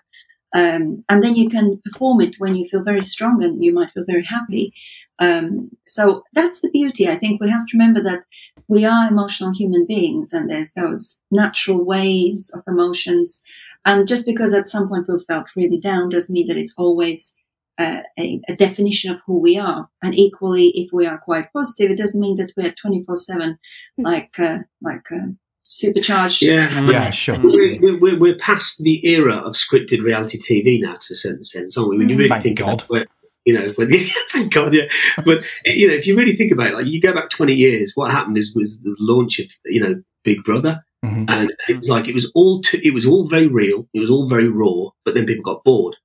Um, 0.54 1.04
and 1.08 1.22
then 1.22 1.34
you 1.34 1.48
can 1.48 1.80
perform 1.84 2.20
it 2.20 2.36
when 2.38 2.54
you 2.54 2.68
feel 2.68 2.84
very 2.84 3.02
strong 3.02 3.42
and 3.42 3.64
you 3.64 3.72
might 3.74 3.92
feel 3.92 4.04
very 4.06 4.24
happy. 4.24 4.72
Um, 5.18 5.70
so 5.86 6.24
that's 6.32 6.60
the 6.60 6.70
beauty. 6.70 7.08
I 7.08 7.16
think 7.16 7.40
we 7.40 7.50
have 7.50 7.66
to 7.66 7.76
remember 7.78 8.02
that 8.02 8.24
we 8.66 8.84
are 8.84 9.08
emotional 9.08 9.52
human 9.52 9.86
beings 9.86 10.32
and 10.32 10.50
there's 10.50 10.72
those 10.72 11.22
natural 11.30 11.84
waves 11.84 12.52
of 12.54 12.62
emotions 12.66 13.42
and 13.84 14.06
just 14.06 14.26
because 14.26 14.54
at 14.54 14.66
some 14.66 14.88
point 14.88 15.06
we've 15.08 15.24
felt 15.26 15.54
really 15.56 15.78
down 15.78 16.08
doesn't 16.08 16.32
mean 16.32 16.46
that 16.48 16.56
it's 16.56 16.74
always 16.76 17.36
uh, 17.78 18.00
a, 18.18 18.40
a, 18.48 18.54
definition 18.54 19.12
of 19.12 19.20
who 19.26 19.38
we 19.38 19.58
are. 19.58 19.88
And 20.00 20.14
equally, 20.14 20.68
if 20.68 20.90
we 20.92 21.06
are 21.06 21.18
quite 21.18 21.52
positive, 21.52 21.90
it 21.90 21.98
doesn't 21.98 22.20
mean 22.20 22.36
that 22.36 22.52
we're 22.56 22.72
24 22.72 23.16
7 23.16 23.58
hmm. 23.96 24.04
like, 24.04 24.38
uh, 24.38 24.58
like, 24.80 25.10
uh, 25.10 25.32
supercharged. 25.64 26.40
Yeah, 26.42 26.88
yeah, 26.88 27.10
sure. 27.10 27.36
We're, 27.42 27.98
we're, 27.98 28.18
we're, 28.18 28.36
past 28.36 28.82
the 28.82 29.04
era 29.06 29.36
of 29.36 29.54
scripted 29.54 30.02
reality 30.02 30.38
TV 30.38 30.80
now, 30.80 30.94
to 30.94 31.14
a 31.14 31.16
certain 31.16 31.42
sense, 31.42 31.76
aren't 31.76 31.90
we? 31.90 31.98
When 31.98 32.08
you 32.08 32.16
really 32.16 32.28
Thank 32.28 32.42
think 32.44 32.58
God. 32.58 32.84
about 32.84 33.02
it, 33.02 33.08
you 33.44 33.54
know, 33.54 33.72
when, 33.76 33.88
thank 34.30 34.52
God, 34.52 34.72
yeah. 34.72 34.88
But 35.24 35.44
you 35.64 35.88
know, 35.88 35.94
if 35.94 36.06
you 36.06 36.16
really 36.16 36.36
think 36.36 36.52
about 36.52 36.68
it, 36.68 36.74
like 36.74 36.86
you 36.86 37.00
go 37.00 37.14
back 37.14 37.30
twenty 37.30 37.54
years, 37.54 37.92
what 37.94 38.10
happened 38.10 38.38
is 38.38 38.54
was 38.54 38.80
the 38.80 38.96
launch 38.98 39.38
of 39.38 39.46
you 39.66 39.80
know 39.80 40.02
Big 40.24 40.42
Brother, 40.42 40.82
Mm-hmm. 41.04 41.24
And 41.28 41.52
it 41.68 41.76
was 41.76 41.90
like 41.90 42.08
it 42.08 42.14
was 42.14 42.30
all 42.34 42.62
too, 42.62 42.80
it 42.82 42.94
was 42.94 43.06
all 43.06 43.26
very 43.26 43.46
real. 43.46 43.86
It 43.92 44.00
was 44.00 44.10
all 44.10 44.26
very 44.26 44.48
raw. 44.48 44.90
But 45.04 45.14
then 45.14 45.26
people 45.26 45.42
got 45.42 45.64
bored. 45.64 45.96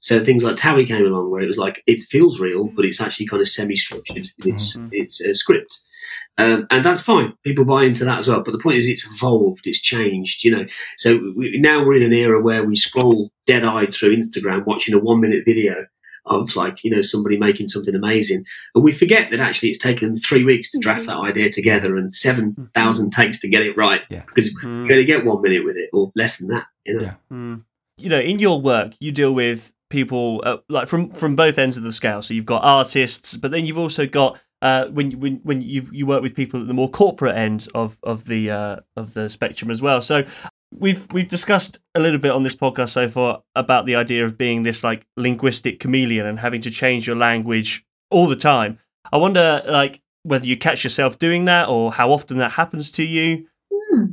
So 0.00 0.24
things 0.24 0.44
like 0.44 0.56
Towie 0.56 0.86
came 0.86 1.04
along, 1.04 1.30
where 1.30 1.42
it 1.42 1.48
was 1.48 1.58
like 1.58 1.82
it 1.86 2.00
feels 2.00 2.40
real, 2.40 2.68
but 2.68 2.84
it's 2.84 3.00
actually 3.00 3.26
kind 3.26 3.42
of 3.42 3.48
semi-structured. 3.48 4.28
It's 4.44 4.76
mm-hmm. 4.76 4.88
it's 4.92 5.20
a 5.20 5.34
script, 5.34 5.80
um, 6.38 6.68
and 6.70 6.84
that's 6.84 7.00
fine. 7.00 7.34
People 7.42 7.64
buy 7.64 7.82
into 7.82 8.04
that 8.04 8.18
as 8.18 8.28
well. 8.28 8.42
But 8.42 8.52
the 8.52 8.60
point 8.60 8.76
is, 8.76 8.88
it's 8.88 9.04
evolved, 9.04 9.66
it's 9.66 9.80
changed. 9.80 10.44
You 10.44 10.56
know, 10.56 10.66
so 10.96 11.32
we, 11.36 11.58
now 11.58 11.84
we're 11.84 11.96
in 11.96 12.04
an 12.04 12.12
era 12.12 12.40
where 12.40 12.64
we 12.64 12.76
scroll 12.76 13.30
dead-eyed 13.44 13.92
through 13.92 14.16
Instagram, 14.16 14.64
watching 14.66 14.94
a 14.94 15.00
one-minute 15.00 15.44
video, 15.44 15.86
of 16.28 16.54
like 16.56 16.82
you 16.84 16.90
know 16.90 17.02
somebody 17.02 17.36
making 17.36 17.68
something 17.68 17.94
amazing 17.94 18.44
and 18.74 18.84
we 18.84 18.92
forget 18.92 19.30
that 19.30 19.40
actually 19.40 19.70
it's 19.70 19.78
taken 19.78 20.16
three 20.16 20.44
weeks 20.44 20.70
to 20.70 20.78
draft 20.78 21.06
mm-hmm. 21.06 21.20
that 21.20 21.28
idea 21.28 21.48
together 21.50 21.96
and 21.96 22.14
7000 22.14 22.66
mm-hmm. 22.66 23.10
takes 23.10 23.38
to 23.38 23.48
get 23.48 23.62
it 23.62 23.76
right 23.76 24.02
yeah. 24.10 24.22
because 24.26 24.52
mm. 24.54 24.62
you're 24.64 24.88
going 24.88 25.00
to 25.00 25.04
get 25.04 25.24
one 25.24 25.42
minute 25.42 25.64
with 25.64 25.76
it 25.76 25.90
or 25.92 26.12
less 26.14 26.38
than 26.38 26.48
that 26.48 26.66
you 26.84 26.94
know 26.94 27.02
yeah. 27.02 27.14
mm. 27.32 27.62
you 27.96 28.08
know 28.08 28.20
in 28.20 28.38
your 28.38 28.60
work 28.60 28.92
you 29.00 29.12
deal 29.12 29.34
with 29.34 29.72
people 29.90 30.42
uh, 30.44 30.58
like 30.68 30.86
from 30.86 31.10
from 31.12 31.34
both 31.34 31.58
ends 31.58 31.76
of 31.76 31.82
the 31.82 31.92
scale 31.92 32.22
so 32.22 32.34
you've 32.34 32.44
got 32.44 32.62
artists 32.62 33.36
but 33.36 33.50
then 33.50 33.64
you've 33.64 33.78
also 33.78 34.06
got 34.06 34.38
uh, 34.60 34.86
when 34.86 35.12
when 35.20 35.36
when 35.44 35.62
you 35.62 35.88
you 35.92 36.06
work 36.06 36.22
with 36.22 36.34
people 36.34 36.60
at 36.60 36.66
the 36.66 36.74
more 36.74 36.90
corporate 36.90 37.36
end 37.36 37.68
of 37.74 37.96
of 38.02 38.24
the 38.24 38.50
uh, 38.50 38.76
of 38.96 39.14
the 39.14 39.28
spectrum 39.28 39.70
as 39.70 39.80
well. 39.80 40.02
So 40.02 40.24
we've 40.70 41.06
we've 41.12 41.28
discussed 41.28 41.78
a 41.94 42.00
little 42.00 42.18
bit 42.18 42.32
on 42.32 42.42
this 42.42 42.56
podcast 42.56 42.90
so 42.90 43.08
far 43.08 43.42
about 43.54 43.86
the 43.86 43.96
idea 43.96 44.24
of 44.24 44.38
being 44.38 44.62
this 44.62 44.84
like 44.84 45.06
linguistic 45.16 45.80
chameleon 45.80 46.26
and 46.26 46.38
having 46.38 46.60
to 46.62 46.70
change 46.70 47.06
your 47.06 47.16
language 47.16 47.84
all 48.10 48.26
the 48.26 48.36
time. 48.36 48.78
I 49.12 49.16
wonder 49.16 49.62
like 49.66 50.00
whether 50.22 50.46
you 50.46 50.56
catch 50.56 50.84
yourself 50.84 51.18
doing 51.18 51.46
that 51.46 51.68
or 51.68 51.92
how 51.92 52.12
often 52.12 52.38
that 52.38 52.52
happens 52.52 52.90
to 52.92 53.02
you. 53.02 53.46
Hmm. 53.72 54.04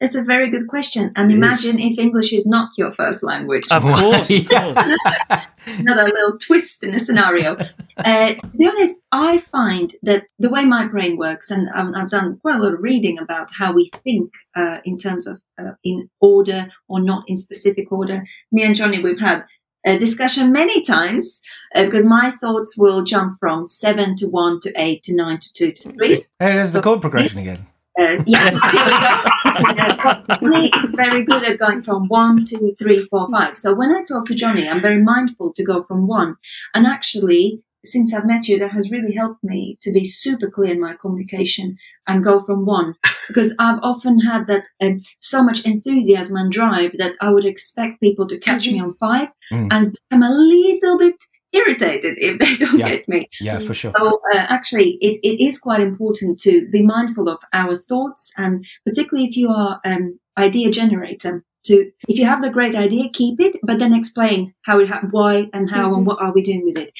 It's 0.00 0.16
a 0.16 0.24
very 0.24 0.50
good 0.50 0.66
question. 0.66 1.12
And 1.16 1.30
imagine 1.30 1.78
if 1.78 1.98
English 1.98 2.32
is 2.32 2.44
not 2.44 2.70
your 2.76 2.92
first 2.92 3.22
language. 3.22 3.64
Of 3.70 3.84
course, 3.84 4.28
of 4.28 4.48
course. 4.48 5.46
Another 5.66 6.04
little 6.04 6.36
twist 6.38 6.82
in 6.84 6.92
the 6.92 6.98
scenario. 6.98 7.56
Uh, 7.96 8.34
to 8.34 8.58
be 8.58 8.66
honest, 8.66 9.00
I 9.12 9.38
find 9.38 9.94
that 10.02 10.24
the 10.40 10.50
way 10.50 10.64
my 10.64 10.84
brain 10.84 11.16
works, 11.16 11.48
and 11.48 11.68
um, 11.76 11.94
I've 11.94 12.10
done 12.10 12.38
quite 12.42 12.56
a 12.56 12.58
lot 12.58 12.74
of 12.74 12.82
reading 12.82 13.20
about 13.20 13.50
how 13.56 13.72
we 13.72 13.88
think 14.02 14.32
uh, 14.56 14.78
in 14.84 14.98
terms 14.98 15.28
of 15.28 15.40
uh, 15.58 15.72
in 15.82 16.10
order 16.20 16.68
or 16.88 17.00
not 17.00 17.24
in 17.26 17.36
specific 17.36 17.90
order. 17.92 18.24
Me 18.52 18.62
and 18.62 18.76
Johnny, 18.76 19.00
we've 19.00 19.20
had 19.20 19.44
a 19.86 19.98
discussion 19.98 20.52
many 20.52 20.82
times 20.82 21.42
uh, 21.74 21.84
because 21.84 22.04
my 22.04 22.30
thoughts 22.30 22.76
will 22.78 23.02
jump 23.02 23.38
from 23.38 23.66
seven 23.66 24.16
to 24.16 24.26
one 24.26 24.60
to 24.60 24.72
eight 24.76 25.02
to 25.04 25.14
nine 25.14 25.38
to 25.38 25.52
two 25.52 25.72
to 25.72 25.92
three. 25.92 26.14
Hey, 26.38 26.54
there's 26.54 26.72
so, 26.72 26.78
the 26.78 26.84
chord 26.84 27.00
progression 27.00 27.40
again. 27.40 27.66
Uh, 27.96 28.22
yeah, 28.26 28.50
here 28.72 29.66
we 29.68 29.74
go. 29.74 30.20
Johnny 30.40 30.70
is 30.76 30.90
very 30.90 31.24
good 31.24 31.44
at 31.44 31.58
going 31.58 31.82
from 31.82 32.08
one, 32.08 32.44
two, 32.44 32.74
three, 32.78 33.06
four, 33.08 33.28
five. 33.30 33.56
So 33.56 33.74
when 33.74 33.94
I 33.94 34.02
talk 34.02 34.26
to 34.26 34.34
Johnny, 34.34 34.68
I'm 34.68 34.80
very 34.80 35.00
mindful 35.02 35.52
to 35.52 35.64
go 35.64 35.84
from 35.84 36.08
one. 36.08 36.36
And 36.74 36.86
actually, 36.86 37.62
since 37.84 38.12
I've 38.12 38.26
met 38.26 38.48
you, 38.48 38.58
that 38.58 38.72
has 38.72 38.90
really 38.90 39.14
helped 39.14 39.42
me 39.44 39.78
to 39.82 39.92
be 39.92 40.04
super 40.04 40.50
clear 40.50 40.72
in 40.72 40.80
my 40.80 40.94
communication 41.00 41.76
and 42.06 42.24
go 42.24 42.40
from 42.40 42.66
one. 42.66 42.94
Because 43.26 43.56
I've 43.58 43.78
often 43.82 44.20
had 44.20 44.46
that 44.48 44.64
um, 44.82 45.00
so 45.18 45.42
much 45.42 45.64
enthusiasm 45.64 46.36
and 46.36 46.52
drive 46.52 46.92
that 46.98 47.14
I 47.22 47.30
would 47.30 47.46
expect 47.46 48.02
people 48.02 48.28
to 48.28 48.38
catch 48.38 48.66
me 48.66 48.78
on 48.78 48.92
five 48.92 49.28
mm. 49.50 49.66
and 49.70 49.96
become 50.10 50.22
a 50.22 50.30
little 50.30 50.98
bit 50.98 51.14
irritated 51.54 52.16
if 52.18 52.38
they 52.38 52.66
don't 52.66 52.78
yeah. 52.78 52.88
get 52.88 53.08
me. 53.08 53.28
Yeah, 53.40 53.60
for 53.60 53.72
sure. 53.72 53.92
So 53.96 54.20
uh, 54.34 54.36
actually, 54.36 54.98
it, 55.00 55.20
it 55.22 55.42
is 55.42 55.58
quite 55.58 55.80
important 55.80 56.38
to 56.40 56.68
be 56.70 56.82
mindful 56.82 57.28
of 57.28 57.38
our 57.52 57.76
thoughts, 57.76 58.32
and 58.36 58.66
particularly 58.84 59.28
if 59.28 59.36
you 59.36 59.48
are 59.48 59.80
um, 59.84 60.18
idea 60.36 60.70
generator. 60.70 61.44
To 61.66 61.90
if 62.08 62.18
you 62.18 62.26
have 62.26 62.42
the 62.42 62.50
great 62.50 62.74
idea, 62.74 63.08
keep 63.12 63.40
it, 63.40 63.56
but 63.62 63.78
then 63.78 63.94
explain 63.94 64.52
how 64.62 64.80
it, 64.80 64.88
ha- 64.90 65.02
why, 65.10 65.48
and 65.52 65.70
how, 65.70 65.86
mm-hmm. 65.86 65.94
and 65.94 66.06
what 66.06 66.20
are 66.20 66.32
we 66.32 66.42
doing 66.42 66.64
with 66.64 66.78
it. 66.78 66.92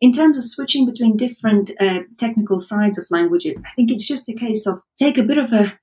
In 0.00 0.12
terms 0.12 0.36
of 0.36 0.44
switching 0.44 0.84
between 0.84 1.16
different 1.16 1.70
uh, 1.80 2.00
technical 2.18 2.58
sides 2.58 2.98
of 2.98 3.06
languages, 3.10 3.62
I 3.64 3.70
think 3.70 3.90
it's 3.90 4.06
just 4.06 4.28
a 4.28 4.34
case 4.34 4.66
of 4.66 4.80
take 4.98 5.16
a 5.16 5.22
bit 5.22 5.38
of 5.38 5.52
a 5.52 5.78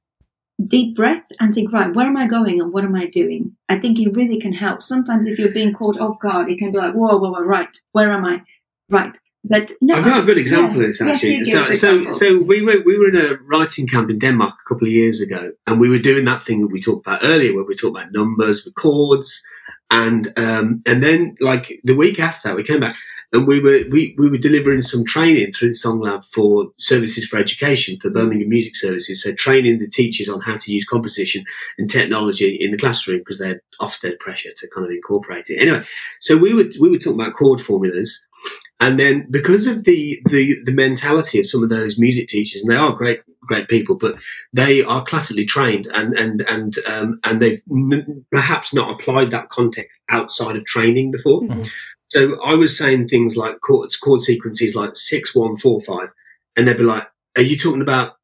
deep 0.66 0.96
breath 0.96 1.28
and 1.40 1.54
think, 1.54 1.72
right, 1.72 1.94
where 1.94 2.08
am 2.08 2.18
I 2.18 2.28
going 2.28 2.60
and 2.60 2.74
what 2.74 2.84
am 2.84 2.96
I 2.96 3.08
doing? 3.08 3.56
I 3.70 3.78
think 3.78 4.00
it 4.00 4.16
really 4.16 4.40
can 4.40 4.54
help. 4.54 4.82
Sometimes 4.82 5.28
if 5.28 5.38
you're 5.38 5.52
being 5.52 5.74
caught 5.74 6.00
off 6.00 6.20
guard, 6.20 6.50
it 6.50 6.58
can 6.58 6.72
be 6.72 6.78
like, 6.78 6.94
whoa, 6.94 7.18
whoa, 7.18 7.32
whoa, 7.32 7.42
right, 7.42 7.76
where 7.92 8.12
am 8.12 8.26
I? 8.26 8.44
Right. 8.90 9.16
But 9.50 9.72
no, 9.82 9.96
I've 9.96 10.06
got 10.06 10.20
a 10.20 10.24
good 10.24 10.38
example 10.38 10.78
yeah. 10.78 10.82
of 10.82 10.88
this 10.88 11.02
actually. 11.02 11.42
Yes, 11.44 11.80
so, 11.80 12.04
so, 12.04 12.12
so 12.12 12.38
we 12.46 12.62
were 12.62 12.82
we 12.86 12.98
were 12.98 13.10
in 13.10 13.18
a 13.18 13.36
writing 13.44 13.88
camp 13.88 14.10
in 14.10 14.20
Denmark 14.20 14.54
a 14.54 14.70
couple 14.70 14.88
of 14.88 14.94
years 14.94 15.22
ago, 15.22 15.52
and 15.66 15.80
we 15.80 15.90
were 15.90 16.00
doing 16.00 16.26
that 16.26 16.44
thing 16.44 16.62
that 16.62 16.72
we 16.72 16.82
talked 16.82 17.06
about 17.06 17.22
earlier, 17.24 17.54
where 17.54 17.64
we 17.64 17.76
talked 17.76 17.98
about 17.98 18.12
numbers 18.12 18.66
with 18.66 18.76
chords, 18.76 19.44
and 19.90 20.28
um, 20.38 20.82
and 20.86 21.02
then 21.02 21.36
like 21.40 21.80
the 21.84 21.96
week 21.96 22.20
after 22.20 22.54
we 22.54 22.64
came 22.64 22.82
back 22.82 22.98
and 23.32 23.48
we 23.48 23.60
were 23.60 23.84
we, 23.90 24.16
we 24.18 24.30
were 24.30 24.38
delivering 24.38 24.82
some 24.82 25.06
training 25.06 25.52
through 25.52 25.70
the 25.70 25.74
Song 25.74 26.00
Lab 26.00 26.24
for 26.24 26.68
Services 26.78 27.26
for 27.26 27.38
Education 27.40 27.98
for 28.00 28.10
Birmingham 28.10 28.50
Music 28.50 28.76
Services. 28.76 29.24
So 29.24 29.34
training 29.34 29.80
the 29.80 29.90
teachers 29.90 30.30
on 30.30 30.42
how 30.42 30.58
to 30.58 30.74
use 30.74 30.86
composition 30.86 31.44
and 31.78 31.90
technology 31.90 32.58
in 32.60 32.72
the 32.72 32.78
classroom 32.78 33.20
because 33.20 33.40
they're 33.40 33.62
Ofsted 33.80 34.20
pressure 34.20 34.50
to 34.56 34.68
kind 34.74 34.86
of 34.86 34.92
incorporate 34.92 35.50
it. 35.50 35.62
Anyway, 35.62 35.84
so 36.20 36.36
we 36.36 36.54
were 36.54 36.66
we 36.80 36.90
were 36.90 36.98
talking 36.98 37.20
about 37.20 37.34
chord 37.34 37.62
formulas, 37.62 38.26
and 38.80 39.00
then 39.00 39.28
because 39.30 39.66
of 39.66 39.86
the 39.86 40.22
the 40.30 40.58
the 40.64 40.74
mentality 40.74 41.40
of 41.40 41.48
some 41.48 41.64
of 41.64 41.70
those 41.70 41.98
music 41.98 42.28
teachers, 42.28 42.62
and 42.62 42.72
they 42.72 42.78
are 42.78 42.92
great 42.92 43.22
great 43.42 43.68
people, 43.68 43.96
but 43.96 44.16
they 44.54 44.84
are 44.84 45.04
classically 45.04 45.46
trained 45.46 45.88
and 45.88 46.14
and 46.14 46.42
and 46.42 46.76
um, 46.88 47.20
and 47.24 47.42
they've 47.42 47.62
m- 47.72 48.26
perhaps 48.32 48.74
not 48.74 48.92
applied 48.92 49.32
that 49.32 49.50
context 49.50 50.00
outside 50.10 50.56
of 50.56 50.66
training 50.66 51.12
before. 51.12 51.42
Mm-hmm. 51.42 51.64
So 52.10 52.42
I 52.44 52.54
was 52.54 52.78
saying 52.78 53.08
things 53.08 53.36
like 53.36 53.60
chord, 53.62 53.90
chord 54.02 54.22
sequences 54.22 54.76
like 54.76 54.96
six 54.96 55.34
one 55.34 55.58
four 55.58 55.82
five, 55.82 56.10
and 56.56 56.68
they'd 56.68 56.78
be 56.78 56.84
like, 56.84 57.08
"Are 57.36 57.42
you 57.42 57.58
talking 57.58 57.82
about 57.82 58.18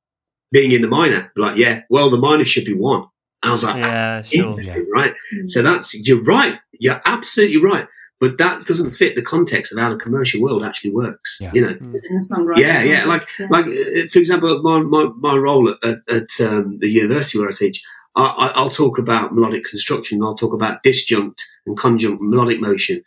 being 0.51 0.71
in 0.71 0.83
the 0.83 0.87
minor?" 0.87 1.31
like, 1.35 1.57
yeah. 1.57 1.81
Well, 1.89 2.11
the 2.11 2.17
minor 2.17 2.45
should 2.45 2.65
be 2.65 2.75
one. 2.75 3.05
And 3.41 3.49
I 3.49 3.51
was 3.51 3.63
like, 3.63 3.75
yeah, 3.75 4.21
sure, 4.21 4.61
yeah. 4.61 4.77
right? 4.93 5.11
Mm-hmm. 5.11 5.47
So 5.47 5.63
that's 5.63 6.07
you're 6.07 6.23
right. 6.23 6.59
You're 6.79 7.01
absolutely 7.05 7.61
right 7.61 7.87
but 8.23 8.37
that 8.37 8.65
doesn't 8.65 8.91
fit 8.91 9.17
the 9.17 9.21
context 9.21 9.73
of 9.73 9.79
how 9.79 9.89
the 9.89 9.97
commercial 9.97 10.41
world 10.41 10.63
actually 10.63 10.91
works. 10.91 11.39
Yeah. 11.41 11.51
You 11.53 11.61
know, 11.61 11.73
mm. 11.73 12.57
yeah, 12.57 12.81
yeah. 12.81 13.03
Like, 13.03 13.23
yeah. 13.37 13.47
like 13.49 13.65
uh, 13.65 14.07
for 14.09 14.19
example, 14.19 14.63
my 14.63 14.79
my, 14.79 15.09
my 15.17 15.35
role 15.35 15.69
at, 15.69 15.97
at 16.07 16.29
um, 16.39 16.79
the 16.79 16.87
university 16.87 17.37
where 17.37 17.49
I 17.49 17.51
teach, 17.51 17.83
I, 18.15 18.53
will 18.55 18.69
talk 18.69 18.97
about 18.97 19.35
melodic 19.35 19.65
construction. 19.65 20.23
I'll 20.23 20.35
talk 20.35 20.53
about 20.53 20.83
disjunct 20.83 21.41
and 21.65 21.77
conjunct 21.77 22.21
melodic 22.21 22.61
motion, 22.61 23.03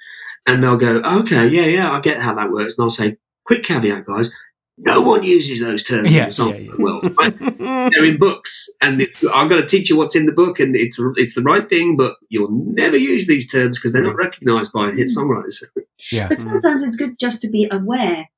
and 0.46 0.62
they'll 0.62 0.76
go, 0.76 1.00
okay, 1.00 1.48
yeah, 1.48 1.64
yeah, 1.64 1.90
I 1.90 2.00
get 2.00 2.20
how 2.20 2.34
that 2.34 2.50
works. 2.50 2.76
And 2.76 2.84
I'll 2.84 2.90
say, 2.90 3.16
quick 3.46 3.62
caveat, 3.62 4.04
guys. 4.04 4.30
No 4.76 5.00
one 5.00 5.22
uses 5.22 5.62
those 5.62 5.82
terms 5.82 6.14
yeah, 6.14 6.24
in 6.24 6.28
the 6.28 6.30
song 6.30 6.56
yeah, 6.56 6.72
world. 6.76 7.14
Right? 7.18 7.34
They're 7.58 8.04
in 8.04 8.18
books 8.18 8.65
and 8.80 9.00
it's, 9.00 9.22
I'm 9.34 9.48
going 9.48 9.60
to 9.60 9.66
teach 9.66 9.90
you 9.90 9.96
what's 9.96 10.16
in 10.16 10.26
the 10.26 10.32
book, 10.32 10.60
and 10.60 10.76
it's 10.76 10.98
it's 11.16 11.34
the 11.34 11.42
right 11.42 11.68
thing, 11.68 11.96
but 11.96 12.16
you'll 12.28 12.50
never 12.50 12.96
use 12.96 13.26
these 13.26 13.50
terms 13.50 13.78
because 13.78 13.92
they're 13.92 14.02
not 14.02 14.16
mm. 14.16 14.18
recognised 14.18 14.72
by 14.72 14.90
hit 14.90 15.08
mm. 15.08 15.16
songwriters. 15.16 15.62
Yeah. 16.12 16.28
But 16.28 16.38
sometimes 16.38 16.82
it's 16.82 16.94
good 16.94 17.18
just 17.18 17.40
to 17.40 17.50
be 17.50 17.68
aware. 17.72 18.28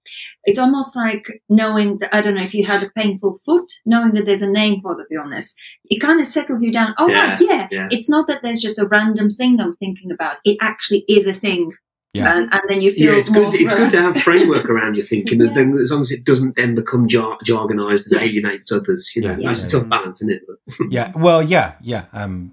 It's 0.45 0.61
almost 0.61 0.97
like 0.97 1.43
knowing 1.49 1.99
that, 1.99 2.15
I 2.15 2.23
don't 2.23 2.37
know, 2.37 2.43
if 2.43 2.55
you 2.55 2.65
had 2.65 2.83
a 2.83 2.91
painful 2.97 3.39
foot, 3.45 3.71
knowing 3.85 4.15
that 4.15 4.25
there's 4.25 4.43
a 4.43 4.51
name 4.51 4.81
for 4.81 4.95
the 4.95 5.07
illness, 5.15 5.55
it 5.85 5.99
kind 5.99 6.21
of 6.21 6.27
settles 6.27 6.63
you 6.63 6.73
down. 6.73 6.95
Oh, 6.99 7.09
Yeah, 7.09 7.31
right, 7.31 7.41
yeah. 7.41 7.69
yeah. 7.71 7.89
It's 7.91 8.09
not 8.09 8.27
that 8.29 8.43
there's 8.43 8.61
just 8.61 8.79
a 8.79 8.87
random 8.87 9.29
thing 9.29 9.61
I'm 9.61 9.73
thinking 9.75 10.11
about. 10.11 10.37
It 10.45 10.57
actually 10.61 11.05
is 11.09 11.27
a 11.27 11.35
thing. 11.35 11.73
Yeah. 12.15 12.37
And, 12.37 12.53
and 12.53 12.63
then 12.69 12.81
you 12.81 12.93
feel 12.95 13.13
Yeah, 13.13 13.19
it's 13.21 13.31
more 13.31 13.51
good. 13.51 13.61
It's 13.61 13.75
good 13.75 13.91
to 13.91 14.01
have 14.01 14.17
framework 14.23 14.69
around 14.71 14.97
your 14.97 15.05
thinking, 15.13 15.41
as, 15.43 15.51
Yeah. 15.51 15.55
then, 15.57 15.79
as 15.79 15.91
long 15.93 16.01
as 16.01 16.11
it 16.11 16.25
doesn't 16.25 16.57
then 16.57 16.75
become 16.75 17.07
jar- 17.07 17.39
jargonized 17.45 18.11
and 18.11 18.21
Yes. 18.21 18.23
alienates 18.33 18.73
others. 18.73 19.13
You 19.15 19.23
know, 19.23 19.37
Yeah. 19.39 19.47
that's 19.49 19.63
a 19.63 19.67
Yeah. 19.77 19.81
tough 19.83 19.89
balance, 19.91 20.23
isn't 20.23 20.35
it? 20.35 20.43
Yeah 20.91 21.13
well 21.15 21.43
yeah 21.43 21.75
yeah 21.83 22.05
um 22.13 22.53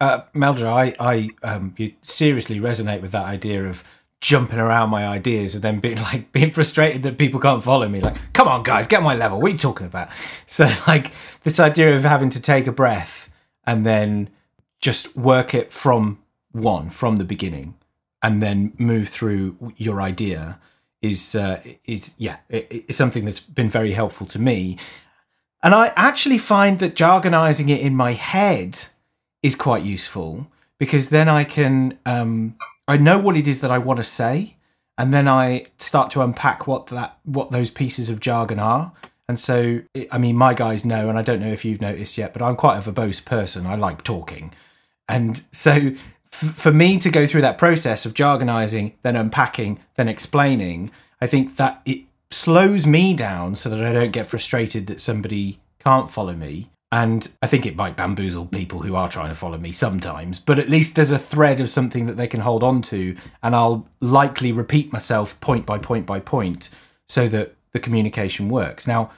uh 0.00 0.20
meldra 0.34 0.70
i 0.72 0.94
i 1.00 1.30
um 1.42 1.74
you 1.78 1.92
seriously 2.02 2.60
resonate 2.60 3.00
with 3.00 3.12
that 3.12 3.24
idea 3.24 3.64
of 3.64 3.82
jumping 4.20 4.58
around 4.58 4.90
my 4.90 5.06
ideas 5.06 5.54
and 5.54 5.62
then 5.64 5.78
being 5.78 5.96
like 6.10 6.32
being 6.32 6.50
frustrated 6.50 7.02
that 7.02 7.16
people 7.16 7.40
can't 7.40 7.62
follow 7.62 7.88
me 7.88 8.00
like 8.00 8.16
come 8.34 8.46
on 8.48 8.62
guys 8.62 8.86
get 8.86 9.02
my 9.02 9.14
level 9.14 9.40
what 9.40 9.48
are 9.48 9.52
you 9.52 9.58
talking 9.58 9.86
about 9.86 10.08
so 10.46 10.68
like 10.86 11.12
this 11.44 11.58
idea 11.60 11.94
of 11.96 12.02
having 12.04 12.28
to 12.30 12.40
take 12.40 12.66
a 12.66 12.72
breath 12.72 13.30
and 13.66 13.86
then 13.86 14.28
just 14.80 15.16
work 15.16 15.54
it 15.54 15.72
from 15.72 16.18
one 16.52 16.90
from 16.90 17.16
the 17.16 17.24
beginning 17.24 17.74
and 18.26 18.42
then 18.42 18.72
move 18.78 19.08
through 19.08 19.72
your 19.76 20.00
idea 20.00 20.58
is 21.00 21.34
uh, 21.34 21.60
is 21.84 22.14
yeah 22.18 22.36
it, 22.48 22.84
it's 22.88 22.98
something 22.98 23.24
that's 23.24 23.40
been 23.40 23.70
very 23.70 23.92
helpful 23.92 24.26
to 24.26 24.38
me 24.38 24.76
and 25.62 25.74
I 25.74 25.92
actually 25.96 26.38
find 26.38 26.78
that 26.78 26.94
jargonizing 26.94 27.70
it 27.70 27.80
in 27.80 27.94
my 27.94 28.12
head 28.12 28.86
is 29.42 29.54
quite 29.54 29.84
useful 29.84 30.46
because 30.78 31.08
then 31.08 31.28
I 31.28 31.44
can 31.44 31.98
um, 32.04 32.56
I 32.88 32.96
know 32.96 33.18
what 33.18 33.36
it 33.36 33.48
is 33.48 33.60
that 33.60 33.70
I 33.70 33.78
want 33.78 33.98
to 33.98 34.04
say, 34.04 34.56
and 34.98 35.12
then 35.12 35.26
I 35.26 35.66
start 35.78 36.10
to 36.10 36.22
unpack 36.22 36.66
what 36.66 36.86
that 36.88 37.18
what 37.24 37.50
those 37.50 37.70
pieces 37.70 38.10
of 38.10 38.20
jargon 38.20 38.58
are. 38.58 38.92
And 39.28 39.40
so, 39.40 39.80
I 40.12 40.18
mean, 40.18 40.36
my 40.36 40.54
guys 40.54 40.84
know, 40.84 41.08
and 41.08 41.18
I 41.18 41.22
don't 41.22 41.40
know 41.40 41.50
if 41.50 41.64
you've 41.64 41.80
noticed 41.80 42.16
yet, 42.16 42.32
but 42.32 42.42
I'm 42.42 42.54
quite 42.54 42.78
a 42.78 42.90
verbose 42.90 43.24
person. 43.24 43.66
I 43.66 43.74
like 43.74 44.04
talking, 44.04 44.52
and 45.08 45.42
so 45.52 45.92
for 46.36 46.72
me 46.72 46.98
to 46.98 47.10
go 47.10 47.26
through 47.26 47.42
that 47.42 47.58
process 47.58 48.06
of 48.06 48.14
jargonizing, 48.14 48.92
then 49.02 49.16
unpacking, 49.16 49.80
then 49.96 50.08
explaining, 50.08 50.90
I 51.20 51.26
think 51.26 51.56
that 51.56 51.82
it 51.84 52.02
slows 52.30 52.86
me 52.86 53.14
down 53.14 53.56
so 53.56 53.70
that 53.70 53.84
I 53.84 53.92
don't 53.92 54.12
get 54.12 54.26
frustrated 54.26 54.86
that 54.86 55.00
somebody 55.00 55.60
can't 55.78 56.10
follow 56.10 56.34
me. 56.34 56.70
And 56.92 57.28
I 57.42 57.46
think 57.46 57.66
it 57.66 57.76
might 57.76 57.96
bamboozle 57.96 58.46
people 58.46 58.80
who 58.80 58.94
are 58.94 59.08
trying 59.08 59.28
to 59.28 59.34
follow 59.34 59.58
me 59.58 59.72
sometimes, 59.72 60.38
but 60.38 60.58
at 60.58 60.68
least 60.68 60.94
there's 60.94 61.10
a 61.10 61.18
thread 61.18 61.60
of 61.60 61.68
something 61.68 62.06
that 62.06 62.16
they 62.16 62.28
can 62.28 62.40
hold 62.40 62.62
on 62.62 62.80
to. 62.82 63.16
And 63.42 63.56
I'll 63.56 63.88
likely 64.00 64.52
repeat 64.52 64.92
myself 64.92 65.38
point 65.40 65.66
by 65.66 65.78
point 65.78 66.06
by 66.06 66.20
point 66.20 66.70
so 67.08 67.28
that 67.28 67.54
the 67.72 67.80
communication 67.80 68.48
works. 68.48 68.86
Now, 68.86 69.10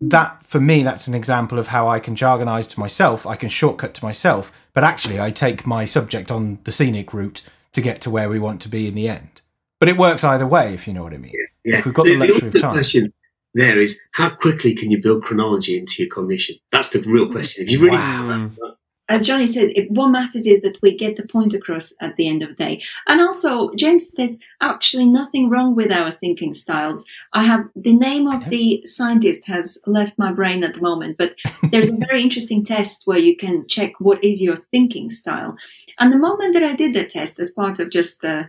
that 0.00 0.42
for 0.42 0.60
me 0.60 0.82
that's 0.82 1.06
an 1.06 1.14
example 1.14 1.58
of 1.58 1.68
how 1.68 1.88
i 1.88 1.98
can 1.98 2.14
jargonize 2.14 2.68
to 2.68 2.80
myself 2.80 3.26
i 3.26 3.36
can 3.36 3.48
shortcut 3.48 3.94
to 3.94 4.04
myself 4.04 4.52
but 4.72 4.84
actually 4.84 5.20
i 5.20 5.30
take 5.30 5.66
my 5.66 5.84
subject 5.84 6.30
on 6.30 6.58
the 6.64 6.72
scenic 6.72 7.14
route 7.14 7.42
to 7.72 7.80
get 7.80 8.00
to 8.00 8.10
where 8.10 8.28
we 8.28 8.38
want 8.38 8.60
to 8.60 8.68
be 8.68 8.88
in 8.88 8.94
the 8.94 9.08
end 9.08 9.40
but 9.78 9.88
it 9.88 9.96
works 9.96 10.24
either 10.24 10.46
way 10.46 10.74
if 10.74 10.86
you 10.86 10.92
know 10.92 11.02
what 11.04 11.14
i 11.14 11.16
mean 11.16 11.32
Yeah. 11.64 11.78
If 11.78 11.86
we've 11.86 11.94
got 11.94 12.06
the 12.06 12.16
luxury 12.16 12.48
of 12.48 12.60
time. 12.60 12.72
question 12.72 13.12
there 13.54 13.80
is 13.80 14.00
how 14.12 14.30
quickly 14.30 14.74
can 14.74 14.90
you 14.90 15.00
build 15.00 15.22
chronology 15.22 15.78
into 15.78 16.02
your 16.02 16.10
cognition? 16.10 16.56
That's 16.70 16.88
the 16.88 17.00
real 17.00 17.30
question. 17.30 17.62
If 17.64 17.70
you 17.70 17.80
really 17.80 17.96
Wow. 17.96 18.50
As 19.08 19.26
Johnny 19.26 19.46
said, 19.46 19.70
it, 19.74 19.90
what 19.90 20.08
matters 20.08 20.46
is 20.46 20.62
that 20.62 20.78
we 20.80 20.96
get 20.96 21.16
the 21.16 21.26
point 21.26 21.52
across 21.52 21.92
at 22.00 22.16
the 22.16 22.26
end 22.26 22.42
of 22.42 22.50
the 22.50 22.54
day. 22.54 22.82
And 23.06 23.20
also, 23.20 23.70
James, 23.74 24.10
there's 24.12 24.38
actually 24.62 25.04
nothing 25.04 25.50
wrong 25.50 25.74
with 25.74 25.92
our 25.92 26.10
thinking 26.10 26.54
styles. 26.54 27.04
I 27.32 27.44
have 27.44 27.68
the 27.76 27.94
name 27.94 28.26
of 28.26 28.48
the 28.48 28.82
scientist 28.86 29.46
has 29.46 29.78
left 29.86 30.18
my 30.18 30.32
brain 30.32 30.64
at 30.64 30.74
the 30.74 30.80
moment, 30.80 31.18
but 31.18 31.34
there's 31.70 31.90
a 31.90 31.98
very 32.08 32.22
interesting 32.24 32.64
test 32.64 33.02
where 33.06 33.18
you 33.18 33.36
can 33.36 33.66
check 33.68 33.92
what 33.98 34.24
is 34.24 34.40
your 34.40 34.56
thinking 34.56 35.10
style. 35.10 35.56
And 35.98 36.10
the 36.10 36.18
moment 36.18 36.54
that 36.54 36.62
I 36.62 36.74
did 36.74 36.94
the 36.94 37.04
test, 37.04 37.38
as 37.38 37.52
part 37.52 37.78
of 37.78 37.90
just 37.90 38.24
uh, 38.24 38.44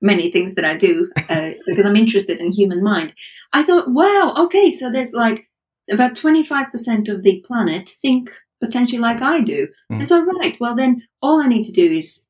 many 0.00 0.30
things 0.30 0.54
that 0.54 0.64
I 0.64 0.76
do, 0.76 1.10
uh, 1.28 1.50
because 1.66 1.84
I'm 1.84 1.96
interested 1.96 2.40
in 2.40 2.52
human 2.52 2.82
mind, 2.82 3.14
I 3.52 3.62
thought, 3.62 3.90
wow, 3.90 4.34
okay, 4.38 4.70
so 4.70 4.90
there's 4.90 5.12
like 5.12 5.48
about 5.90 6.14
25% 6.14 7.08
of 7.08 7.22
the 7.22 7.44
planet 7.46 7.88
think 7.88 8.30
potentially 8.60 8.98
like 8.98 9.22
I 9.22 9.40
do. 9.40 9.68
I 9.90 10.04
thought, 10.04 10.26
right, 10.26 10.56
well, 10.60 10.74
then 10.74 11.02
all 11.22 11.40
I 11.40 11.48
need 11.48 11.64
to 11.64 11.72
do 11.72 11.90
is, 11.90 12.24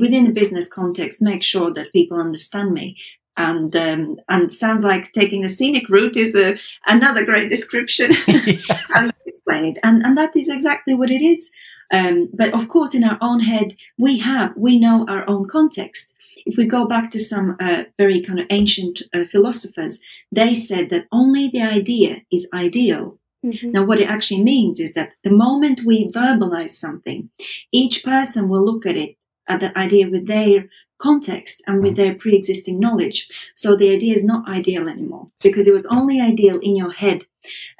within 0.00 0.26
a 0.26 0.32
business 0.32 0.72
context, 0.72 1.22
make 1.22 1.42
sure 1.42 1.72
that 1.72 1.92
people 1.92 2.18
understand 2.18 2.72
me. 2.72 2.96
And 3.38 3.76
um, 3.76 4.16
and 4.30 4.50
sounds 4.50 4.82
like 4.82 5.12
taking 5.12 5.42
the 5.42 5.50
scenic 5.50 5.90
route 5.90 6.16
is 6.16 6.34
a, 6.34 6.56
another 6.86 7.22
great 7.22 7.50
description. 7.50 8.12
and 8.94 9.12
explain 9.26 9.66
it, 9.66 9.78
and 9.82 10.02
and 10.02 10.16
that 10.16 10.34
is 10.34 10.48
exactly 10.48 10.94
what 10.94 11.10
it 11.10 11.22
is. 11.22 11.52
Um, 11.92 12.30
but 12.32 12.52
of 12.54 12.68
course, 12.68 12.94
in 12.94 13.04
our 13.04 13.18
own 13.20 13.40
head, 13.40 13.76
we 13.98 14.18
have 14.20 14.56
we 14.56 14.78
know 14.78 15.04
our 15.06 15.28
own 15.28 15.46
context. 15.48 16.14
If 16.46 16.56
we 16.56 16.64
go 16.64 16.86
back 16.86 17.10
to 17.10 17.18
some 17.18 17.56
uh, 17.60 17.84
very 17.98 18.20
kind 18.22 18.38
of 18.38 18.46
ancient 18.50 19.02
uh, 19.12 19.24
philosophers, 19.24 20.00
they 20.30 20.54
said 20.54 20.90
that 20.90 21.06
only 21.10 21.48
the 21.48 21.62
idea 21.62 22.22
is 22.32 22.48
ideal. 22.54 23.18
Mhm. 23.46 23.72
Now, 23.72 23.84
what 23.84 24.00
it 24.00 24.10
actually 24.10 24.42
means 24.42 24.80
is 24.80 24.94
that 24.94 25.12
the 25.24 25.30
moment 25.30 25.82
we 25.86 26.08
verbalize 26.10 26.70
something, 26.70 27.30
each 27.72 28.04
person 28.04 28.48
will 28.50 28.64
look 28.64 28.86
at 28.86 28.96
it, 28.96 29.16
at 29.48 29.60
the 29.60 29.76
idea 29.78 30.08
with 30.10 30.26
their 30.26 30.68
context 30.98 31.62
and 31.66 31.82
with 31.82 31.96
their 31.96 32.14
pre 32.14 32.34
existing 32.36 32.80
knowledge. 32.80 33.28
So 33.54 33.76
the 33.76 33.90
idea 33.90 34.14
is 34.14 34.24
not 34.24 34.48
ideal 34.48 34.88
anymore 34.88 35.28
because 35.44 35.66
it 35.68 35.72
was 35.72 35.86
only 35.98 36.20
ideal 36.20 36.58
in 36.60 36.76
your 36.76 36.92
head, 36.92 37.20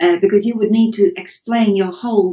uh, 0.02 0.16
because 0.24 0.46
you 0.46 0.56
would 0.58 0.72
need 0.72 0.92
to 0.94 1.12
explain 1.22 1.76
your 1.76 1.92
whole 1.92 2.32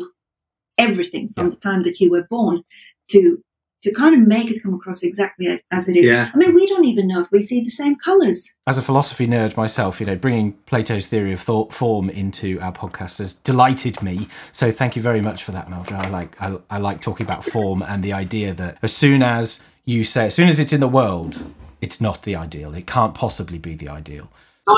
everything 0.78 1.30
from 1.36 1.50
the 1.52 1.58
time 1.58 1.84
that 1.84 2.00
you 2.02 2.12
were 2.12 2.28
born 2.30 2.64
to. 3.12 3.44
To 3.84 3.94
kind 3.94 4.16
of 4.16 4.28
make 4.28 4.50
it 4.50 4.64
come 4.64 4.74
across 4.74 5.04
exactly 5.04 5.62
as 5.72 5.90
it 5.90 5.96
is. 5.96 6.08
Yeah. 6.10 6.32
I 6.34 6.38
mean, 6.38 6.56
we 6.56 6.68
don't 6.68 6.86
even 6.86 7.08
know 7.08 7.20
if 7.22 7.30
we 7.32 7.42
see 7.42 7.62
the 7.62 7.70
same 7.70 7.96
colors. 7.96 8.58
as 8.66 8.78
a 8.78 8.82
philosophy 8.82 9.28
nerd 9.28 9.58
myself, 9.58 10.00
you 10.00 10.06
know, 10.06 10.16
bringing 10.16 10.54
Plato's 10.66 11.08
theory 11.08 11.34
of 11.34 11.42
thought 11.42 11.74
form 11.74 12.10
into 12.10 12.60
our 12.62 12.72
podcast 12.72 13.20
has 13.20 13.34
delighted 13.34 14.02
me. 14.02 14.28
So 14.52 14.72
thank 14.72 14.96
you 14.96 15.02
very 15.02 15.22
much 15.22 15.44
for 15.44 15.52
that, 15.52 15.70
Meldra. 15.70 16.06
I 16.06 16.10
like 16.10 16.42
I, 16.42 16.58
I 16.70 16.78
like 16.78 17.02
talking 17.02 17.26
about 17.26 17.44
form 17.44 17.82
and 17.82 18.04
the 18.04 18.14
idea 18.14 18.54
that 18.54 18.78
as 18.82 18.94
soon 18.94 19.22
as 19.22 19.64
you 19.86 20.04
say, 20.04 20.28
as 20.28 20.36
soon 20.36 20.48
as 20.48 20.60
it's 20.60 20.74
in 20.74 20.80
the 20.80 20.88
world, 20.88 21.44
it's 21.82 22.00
not 22.00 22.24
the 22.24 22.36
ideal. 22.36 22.74
It 22.74 22.88
can't 22.88 23.14
possibly 23.14 23.58
be 23.58 23.76
the 23.76 23.90
ideal. 23.90 24.30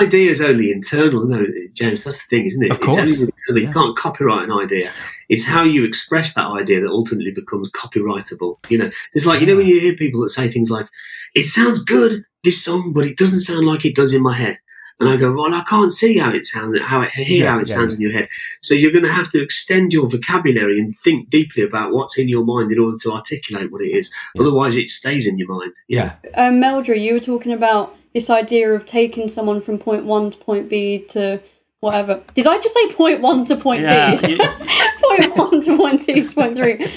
Idea 0.02 0.32
is 0.32 0.42
only 0.42 0.72
internal, 0.72 1.26
no, 1.28 1.46
James. 1.74 2.04
That's 2.04 2.18
the 2.18 2.28
thing, 2.30 2.46
isn't 2.46 2.66
it? 2.66 2.72
Of 2.72 2.82
course. 2.82 2.98
It's 2.98 3.02
only 3.02 3.14
internal. 3.14 3.62
Yeah. 3.62 3.68
You 3.68 3.74
can't 3.74 3.98
copyright 3.98 4.50
an 4.50 4.52
idea. 4.52 4.92
It's 5.30 5.46
how 5.46 5.64
you 5.64 5.84
express 5.84 6.34
that 6.34 6.48
idea 6.48 6.82
that 6.82 6.90
ultimately 6.90 7.32
becomes 7.32 7.70
copyrightable. 7.72 8.58
You 8.70 8.80
know, 8.80 8.90
it's 9.14 9.26
like 9.26 9.42
you 9.42 9.48
know 9.48 9.58
when 9.58 9.68
you 9.68 9.80
hear 9.80 9.94
people 9.94 10.22
that 10.22 10.30
say 10.30 10.48
things 10.48 10.72
like, 10.72 10.88
"It 11.36 11.48
sounds 11.48 11.84
good, 11.84 12.26
this 12.44 12.64
song, 12.64 12.94
but 12.94 13.06
it 13.06 13.18
doesn't 13.18 13.42
sound 13.42 13.66
like 13.66 13.86
it 13.86 13.96
does 13.96 14.14
in 14.14 14.22
my 14.22 14.36
head." 14.36 14.58
And 15.00 15.10
I 15.10 15.18
go, 15.18 15.34
well, 15.34 15.54
I 15.54 15.62
can't 15.64 15.92
see 15.92 16.18
how 16.20 16.32
it 16.32 16.46
sounds, 16.46 16.80
how 16.86 17.02
it 17.02 17.10
hear 17.10 17.44
Yeah, 17.44 17.52
how 17.52 17.60
it 17.60 17.68
yeah, 17.68 17.76
sounds 17.76 17.96
in 17.96 18.02
your 18.02 18.14
head. 18.14 18.30
So 18.62 18.74
you're 18.74 18.94
going 18.94 19.04
to 19.04 19.12
have 19.12 19.30
to 19.32 19.44
extend 19.44 19.92
your 19.92 20.08
vocabulary 20.08 20.80
and 20.80 20.96
think 20.96 21.30
deeply 21.30 21.64
about 21.64 21.92
what's 21.92 22.18
in 22.18 22.30
your 22.30 22.46
mind 22.46 22.72
in 22.72 22.80
order 22.80 22.98
to 23.02 23.12
articulate 23.12 23.72
what 23.74 23.82
it 23.82 23.90
is. 23.90 24.10
Otherwise, 24.40 24.78
it 24.78 24.90
stays 24.90 25.28
in 25.28 25.38
your 25.38 25.50
mind. 25.50 25.74
Yeah. 25.90 26.14
Um, 26.36 26.62
Meldra, 26.62 26.98
you 27.00 27.14
were 27.14 27.20
talking 27.20 27.52
about 27.52 27.98
this 28.16 28.30
idea 28.30 28.74
of 28.74 28.86
taking 28.86 29.28
someone 29.28 29.62
from 29.62 29.78
point 29.78 30.06
one 30.06 30.32
to 30.32 30.38
point 30.40 30.70
B 30.70 31.00
to 31.10 31.42
whatever. 31.82 32.24
Did 32.34 32.48
I 32.48 32.58
just 32.60 32.74
say 32.74 32.88
point 32.94 33.20
one 33.20 33.44
to 33.46 33.58
point 33.58 33.82
Yeah, 33.82 34.16
B? 34.16 34.38
point 35.04 35.38
one 35.38 35.60
to 35.62 35.78
point 35.78 36.00
two 36.00 36.24
to 36.24 36.34
point 36.34 36.56
three. 36.56 36.90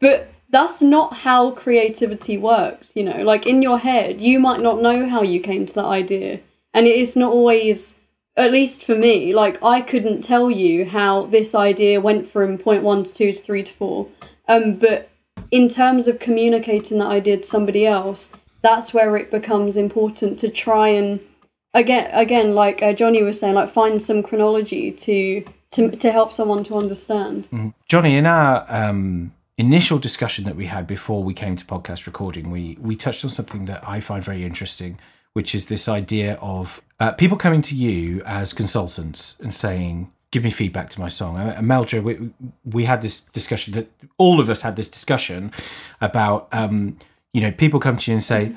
But 0.00 0.32
that's 0.48 0.80
not 0.80 1.12
how 1.12 1.50
creativity 1.50 2.38
works, 2.38 2.96
you 2.96 3.04
know. 3.04 3.22
Like 3.22 3.46
in 3.46 3.60
your 3.60 3.78
head, 3.78 4.20
you 4.22 4.40
might 4.40 4.60
not 4.60 4.80
know 4.80 5.06
how 5.06 5.22
you 5.22 5.40
came 5.40 5.66
to 5.66 5.74
that 5.74 5.84
idea. 5.84 6.40
And 6.72 6.86
it 6.86 6.96
is 6.96 7.16
not 7.16 7.32
always 7.32 7.94
at 8.34 8.50
least 8.50 8.82
for 8.82 8.94
me, 8.94 9.34
like 9.34 9.62
I 9.62 9.82
couldn't 9.82 10.22
tell 10.22 10.50
you 10.50 10.86
how 10.86 11.26
this 11.26 11.54
idea 11.54 12.00
went 12.00 12.26
from 12.26 12.56
point 12.56 12.82
one 12.82 13.04
to 13.04 13.12
two 13.12 13.32
to 13.32 13.38
three 13.38 13.62
to 13.62 13.72
four. 13.74 14.08
Um, 14.48 14.76
but 14.76 15.10
in 15.50 15.68
terms 15.68 16.08
of 16.08 16.18
communicating 16.18 16.96
that 16.98 17.08
idea 17.08 17.36
to 17.36 17.44
somebody 17.44 17.86
else, 17.86 18.32
that's 18.62 18.94
where 18.94 19.16
it 19.16 19.30
becomes 19.30 19.76
important 19.76 20.38
to 20.38 20.48
try 20.48 20.88
and 20.88 21.20
again, 21.74 22.10
again, 22.12 22.54
like 22.54 22.82
uh, 22.82 22.92
Johnny 22.92 23.22
was 23.22 23.40
saying, 23.40 23.54
like 23.54 23.70
find 23.70 24.00
some 24.00 24.22
chronology 24.22 24.90
to 24.92 25.44
to 25.72 25.90
to 25.90 26.12
help 26.12 26.32
someone 26.32 26.64
to 26.64 26.76
understand. 26.76 27.74
Johnny, 27.88 28.16
in 28.16 28.26
our 28.26 28.64
um, 28.68 29.32
initial 29.58 29.98
discussion 29.98 30.44
that 30.44 30.56
we 30.56 30.66
had 30.66 30.86
before 30.86 31.22
we 31.22 31.34
came 31.34 31.56
to 31.56 31.64
podcast 31.64 32.06
recording, 32.06 32.50
we 32.50 32.76
we 32.80 32.96
touched 32.96 33.24
on 33.24 33.30
something 33.30 33.64
that 33.66 33.86
I 33.86 34.00
find 34.00 34.22
very 34.22 34.44
interesting, 34.44 34.98
which 35.32 35.54
is 35.54 35.66
this 35.66 35.88
idea 35.88 36.34
of 36.40 36.82
uh, 37.00 37.12
people 37.12 37.36
coming 37.36 37.62
to 37.62 37.74
you 37.74 38.22
as 38.24 38.52
consultants 38.52 39.38
and 39.40 39.52
saying, 39.52 40.12
give 40.30 40.44
me 40.44 40.50
feedback 40.50 40.90
to 40.90 41.00
my 41.00 41.08
song. 41.08 41.36
Uh, 41.36 41.60
Meldra, 41.60 42.02
we, 42.02 42.30
we 42.64 42.84
had 42.84 43.02
this 43.02 43.20
discussion 43.20 43.74
that 43.74 43.88
all 44.18 44.40
of 44.40 44.48
us 44.48 44.62
had 44.62 44.76
this 44.76 44.88
discussion 44.88 45.52
about, 46.00 46.48
um, 46.52 46.96
you 47.32 47.40
know, 47.40 47.52
people 47.52 47.80
come 47.80 47.96
to 47.98 48.10
you 48.10 48.16
and 48.16 48.24
say, 48.24 48.56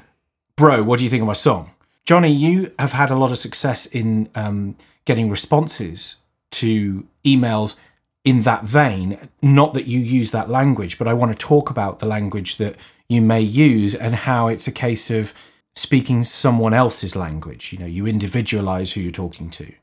bro, 0.56 0.84
what 0.84 1.00
do 1.00 1.04
you 1.06 1.10
think 1.10 1.22
of 1.22 1.28
my 1.28 1.34
song? 1.34 1.72
Johnny, 2.06 2.32
you 2.32 2.72
have 2.78 2.92
had 2.92 3.10
a 3.10 3.16
lot 3.16 3.32
of 3.32 3.38
success 3.38 3.86
in 3.86 4.30
um, 4.36 4.76
getting 5.06 5.30
responses 5.30 6.22
to 6.52 7.08
emails 7.26 7.78
in 8.24 8.42
that 8.42 8.64
vein. 8.64 9.30
Not 9.42 9.74
that 9.74 9.88
you 9.88 10.00
use 10.00 10.32
that 10.32 10.50
language, 10.50 10.98
but 10.98 11.08
I 11.08 11.14
want 11.14 11.32
to 11.32 11.38
talk 11.38 11.70
about 11.70 12.00
the 12.00 12.06
language 12.06 12.58
that 12.58 12.76
you 13.10 13.22
may 13.22 13.42
use 13.42 13.96
and 13.96 14.16
how 14.16 14.48
it's 14.48 14.68
a 14.68 14.72
case 14.72 15.10
of 15.10 15.34
speaking 15.76 16.24
someone 16.24 16.74
else's 16.74 17.16
language. 17.16 17.74
You 17.74 17.80
know, 17.80 17.86
you 17.86 18.06
individualize 18.08 18.94
who 18.94 19.02
you're 19.02 19.12
talking 19.12 19.50
to. 19.52 19.74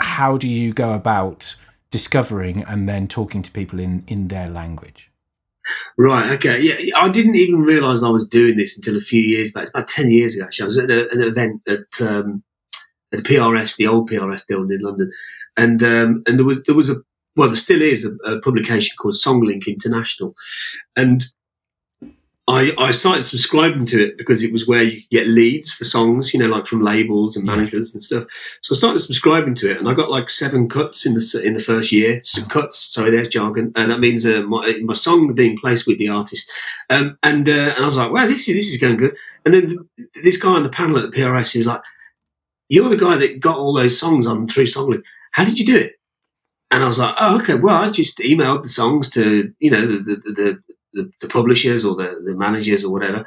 How 0.00 0.36
do 0.36 0.48
you 0.48 0.72
go 0.72 0.92
about 0.92 1.56
discovering 1.90 2.62
and 2.64 2.88
then 2.88 3.06
talking 3.08 3.42
to 3.42 3.50
people 3.50 3.78
in, 3.78 4.04
in 4.06 4.28
their 4.28 4.48
language? 4.48 5.10
Right. 5.96 6.32
Okay. 6.32 6.60
Yeah. 6.60 6.98
I 6.98 7.08
didn't 7.08 7.36
even 7.36 7.62
realise 7.62 8.02
I 8.02 8.10
was 8.10 8.26
doing 8.26 8.56
this 8.56 8.76
until 8.76 8.96
a 8.96 9.00
few 9.00 9.22
years 9.22 9.52
back. 9.52 9.62
It's 9.62 9.70
about 9.70 9.88
ten 9.88 10.10
years 10.10 10.34
ago. 10.34 10.44
Actually, 10.44 10.64
I 10.64 10.66
was 10.66 10.78
at 10.78 10.90
a, 10.90 11.10
an 11.10 11.22
event 11.22 11.62
at 11.68 12.06
um, 12.06 12.42
at 13.12 13.22
the 13.22 13.34
PRS, 13.34 13.76
the 13.76 13.86
old 13.86 14.10
PRS 14.10 14.46
building 14.46 14.78
in 14.78 14.84
London, 14.84 15.10
and 15.56 15.82
um, 15.82 16.22
and 16.26 16.38
there 16.38 16.46
was 16.46 16.62
there 16.64 16.74
was 16.74 16.90
a 16.90 16.96
well, 17.36 17.48
there 17.48 17.56
still 17.56 17.82
is 17.82 18.04
a, 18.04 18.14
a 18.30 18.40
publication 18.40 18.94
called 18.96 19.14
Songlink 19.14 19.66
International, 19.66 20.34
and 20.96 21.26
I, 22.46 22.74
I 22.76 22.90
started 22.90 23.24
subscribing 23.24 23.86
to 23.86 24.04
it 24.04 24.18
because 24.18 24.42
it 24.42 24.52
was 24.52 24.68
where 24.68 24.82
you 24.82 25.00
get 25.10 25.26
leads 25.26 25.72
for 25.72 25.84
songs, 25.84 26.34
you 26.34 26.40
know, 26.40 26.46
like 26.46 26.66
from 26.66 26.82
labels 26.82 27.36
and 27.36 27.46
managers 27.46 27.94
and 27.94 28.02
stuff. 28.02 28.24
So 28.60 28.74
I 28.74 28.76
started 28.76 28.98
subscribing 28.98 29.54
to 29.56 29.70
it, 29.70 29.78
and 29.78 29.88
I 29.88 29.94
got 29.94 30.10
like 30.10 30.28
seven 30.28 30.68
cuts 30.68 31.06
in 31.06 31.14
the 31.14 31.42
in 31.42 31.54
the 31.54 31.60
first 31.60 31.90
year. 31.90 32.20
So 32.22 32.44
cuts, 32.44 32.78
sorry, 32.78 33.10
there's 33.10 33.28
jargon, 33.28 33.72
and 33.76 33.90
that 33.90 34.00
means 34.00 34.26
uh, 34.26 34.42
my 34.42 34.78
my 34.82 34.92
song 34.92 35.32
being 35.34 35.56
placed 35.56 35.86
with 35.86 35.98
the 35.98 36.10
artist. 36.10 36.50
Um, 36.90 37.16
and 37.22 37.48
uh, 37.48 37.72
and 37.76 37.82
I 37.82 37.86
was 37.86 37.96
like, 37.96 38.12
wow, 38.12 38.26
this 38.26 38.46
is 38.46 38.54
this 38.54 38.72
is 38.72 38.78
going 38.78 38.98
good. 38.98 39.16
And 39.46 39.54
then 39.54 39.68
th- 39.68 40.08
this 40.22 40.36
guy 40.36 40.50
on 40.50 40.64
the 40.64 40.68
panel 40.68 40.98
at 40.98 41.10
the 41.10 41.16
PRS, 41.16 41.52
he 41.52 41.58
was 41.58 41.66
like, 41.66 41.82
"You're 42.68 42.90
the 42.90 42.96
guy 42.96 43.16
that 43.16 43.40
got 43.40 43.56
all 43.56 43.72
those 43.72 43.98
songs 43.98 44.26
on 44.26 44.48
through 44.48 44.64
Songlink. 44.64 45.02
How 45.32 45.46
did 45.46 45.58
you 45.58 45.64
do 45.64 45.78
it?" 45.78 45.92
And 46.70 46.82
I 46.82 46.86
was 46.86 46.98
like, 46.98 47.14
"Oh, 47.18 47.38
okay. 47.38 47.54
Well, 47.54 47.76
I 47.76 47.88
just 47.88 48.18
emailed 48.18 48.64
the 48.64 48.68
songs 48.68 49.08
to 49.10 49.50
you 49.60 49.70
know 49.70 49.86
the 49.86 49.98
the, 49.98 50.16
the 50.32 50.62
the, 50.94 51.10
the 51.20 51.28
publishers 51.28 51.84
or 51.84 51.94
the, 51.96 52.20
the 52.24 52.34
managers 52.34 52.84
or 52.84 52.90
whatever. 52.92 53.24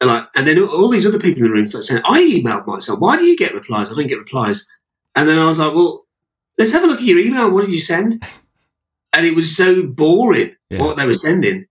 And 0.00 0.08
like, 0.10 0.28
and 0.34 0.46
then 0.46 0.58
all 0.62 0.88
these 0.88 1.06
other 1.06 1.18
people 1.18 1.38
in 1.42 1.48
the 1.48 1.50
room 1.50 1.66
start 1.66 1.84
saying, 1.84 2.02
I 2.04 2.20
emailed 2.22 2.66
myself. 2.66 3.00
Why 3.00 3.16
do 3.16 3.24
you 3.24 3.36
get 3.36 3.54
replies? 3.54 3.90
I 3.90 3.94
don't 3.94 4.06
get 4.06 4.18
replies. 4.18 4.66
And 5.14 5.28
then 5.28 5.38
I 5.38 5.46
was 5.46 5.58
like, 5.58 5.74
well, 5.74 6.06
let's 6.58 6.72
have 6.72 6.84
a 6.84 6.86
look 6.86 6.98
at 7.00 7.04
your 7.06 7.18
email. 7.18 7.50
What 7.50 7.64
did 7.64 7.72
you 7.74 7.80
send? 7.80 8.22
And 9.12 9.24
it 9.26 9.34
was 9.34 9.56
so 9.56 9.82
boring 9.82 10.54
Yeah. 10.70 10.82
what 10.82 10.98
they 10.98 11.06
were 11.06 11.14
sending. 11.14 11.64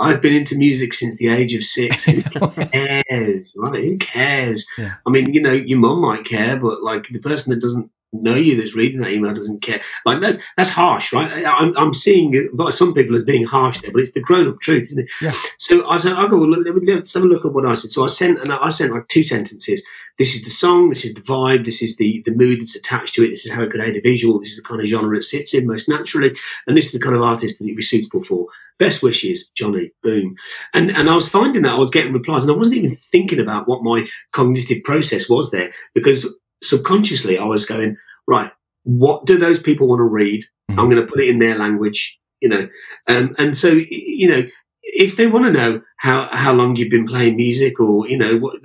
I've 0.00 0.22
been 0.22 0.32
into 0.32 0.56
music 0.56 0.94
since 0.94 1.18
the 1.18 1.28
age 1.28 1.54
of 1.54 1.64
six. 1.64 2.04
Who 2.04 2.22
cares? 2.22 3.56
Right? 3.58 3.84
Who 3.84 3.98
cares? 3.98 4.66
Yeah. 4.78 4.94
I 5.06 5.10
mean, 5.10 5.34
you 5.34 5.42
know, 5.42 5.52
your 5.52 5.78
mum 5.78 6.00
might 6.00 6.24
care, 6.24 6.56
but 6.56 6.82
like 6.82 7.08
the 7.08 7.18
person 7.18 7.50
that 7.52 7.60
doesn't 7.60 7.90
know 8.12 8.34
you 8.34 8.56
that's 8.56 8.74
reading 8.74 9.00
that 9.00 9.10
email 9.10 9.34
doesn't 9.34 9.60
care. 9.62 9.80
Like 10.06 10.20
that's 10.20 10.38
that's 10.56 10.70
harsh, 10.70 11.12
right? 11.12 11.30
I- 11.44 11.50
I'm, 11.58 11.76
I'm 11.76 11.92
seeing 11.92 12.32
it 12.34 12.56
by 12.56 12.70
some 12.70 12.94
people 12.94 13.14
as 13.16 13.24
being 13.24 13.44
harsh 13.44 13.80
there, 13.80 13.92
but 13.92 14.00
it's 14.00 14.12
the 14.12 14.20
grown 14.20 14.48
up 14.48 14.60
truth, 14.60 14.84
isn't 14.84 15.04
it? 15.04 15.10
Yeah. 15.20 15.32
So 15.58 15.86
I 15.88 15.98
said, 15.98 16.12
okay, 16.14 16.34
well, 16.34 16.48
let, 16.50 16.64
let- 16.74 16.84
let's 16.84 17.12
have 17.14 17.22
a 17.22 17.26
look 17.26 17.44
at 17.44 17.52
what 17.52 17.66
I 17.66 17.74
said. 17.74 17.90
So 17.90 18.04
I 18.04 18.08
sent, 18.08 18.38
and 18.40 18.52
I 18.52 18.68
sent 18.70 18.92
like 18.94 19.08
two 19.08 19.22
sentences. 19.22 19.84
This 20.18 20.34
is 20.34 20.42
the 20.42 20.50
song. 20.50 20.88
This 20.88 21.04
is 21.04 21.14
the 21.14 21.20
vibe. 21.20 21.64
This 21.64 21.80
is 21.82 21.96
the 21.96 22.22
the 22.26 22.34
mood 22.34 22.60
that's 22.60 22.74
attached 22.74 23.14
to 23.14 23.24
it. 23.24 23.28
This 23.28 23.46
is 23.46 23.52
how 23.52 23.62
it 23.62 23.70
could 23.70 23.80
aid 23.80 23.96
a 23.96 24.00
visual. 24.00 24.40
This 24.40 24.50
is 24.52 24.62
the 24.62 24.68
kind 24.68 24.80
of 24.80 24.86
genre 24.88 25.16
it 25.16 25.22
sits 25.22 25.54
in 25.54 25.66
most 25.66 25.88
naturally, 25.88 26.34
and 26.66 26.76
this 26.76 26.86
is 26.86 26.92
the 26.92 26.98
kind 26.98 27.14
of 27.14 27.22
artist 27.22 27.58
that 27.58 27.64
it'd 27.66 27.76
be 27.76 27.82
suitable 27.82 28.24
for. 28.24 28.46
Best 28.78 29.02
wishes, 29.02 29.48
Johnny. 29.54 29.92
Boom. 30.02 30.34
And 30.74 30.90
and 30.90 31.08
I 31.08 31.14
was 31.14 31.28
finding 31.28 31.62
that 31.62 31.74
I 31.74 31.78
was 31.78 31.90
getting 31.90 32.12
replies, 32.12 32.42
and 32.44 32.52
I 32.52 32.56
wasn't 32.56 32.78
even 32.78 32.96
thinking 32.96 33.38
about 33.38 33.68
what 33.68 33.82
my 33.84 34.08
cognitive 34.32 34.82
process 34.82 35.28
was 35.30 35.50
there 35.52 35.70
because 35.94 36.26
subconsciously 36.62 37.38
I 37.38 37.44
was 37.44 37.66
going 37.66 37.96
right. 38.26 38.50
What 38.84 39.26
do 39.26 39.36
those 39.38 39.60
people 39.60 39.88
want 39.88 40.00
to 40.00 40.04
read? 40.04 40.42
Mhm. 40.70 40.78
I'm 40.78 40.90
going 40.90 41.04
to 41.04 41.10
put 41.10 41.20
it 41.20 41.28
in 41.28 41.38
their 41.38 41.56
language, 41.56 42.18
you 42.40 42.48
know. 42.48 42.68
Um, 43.06 43.34
and 43.38 43.56
so, 43.56 43.68
you 43.90 44.28
know, 44.28 44.42
if 44.82 45.16
they 45.16 45.26
want 45.26 45.44
to 45.46 45.52
know 45.52 45.82
how 45.98 46.28
how 46.32 46.52
long 46.54 46.76
you've 46.76 46.90
been 46.90 47.06
playing 47.06 47.36
music, 47.36 47.78
or 47.80 48.08
you 48.08 48.16
know, 48.16 48.36
what 48.38 48.56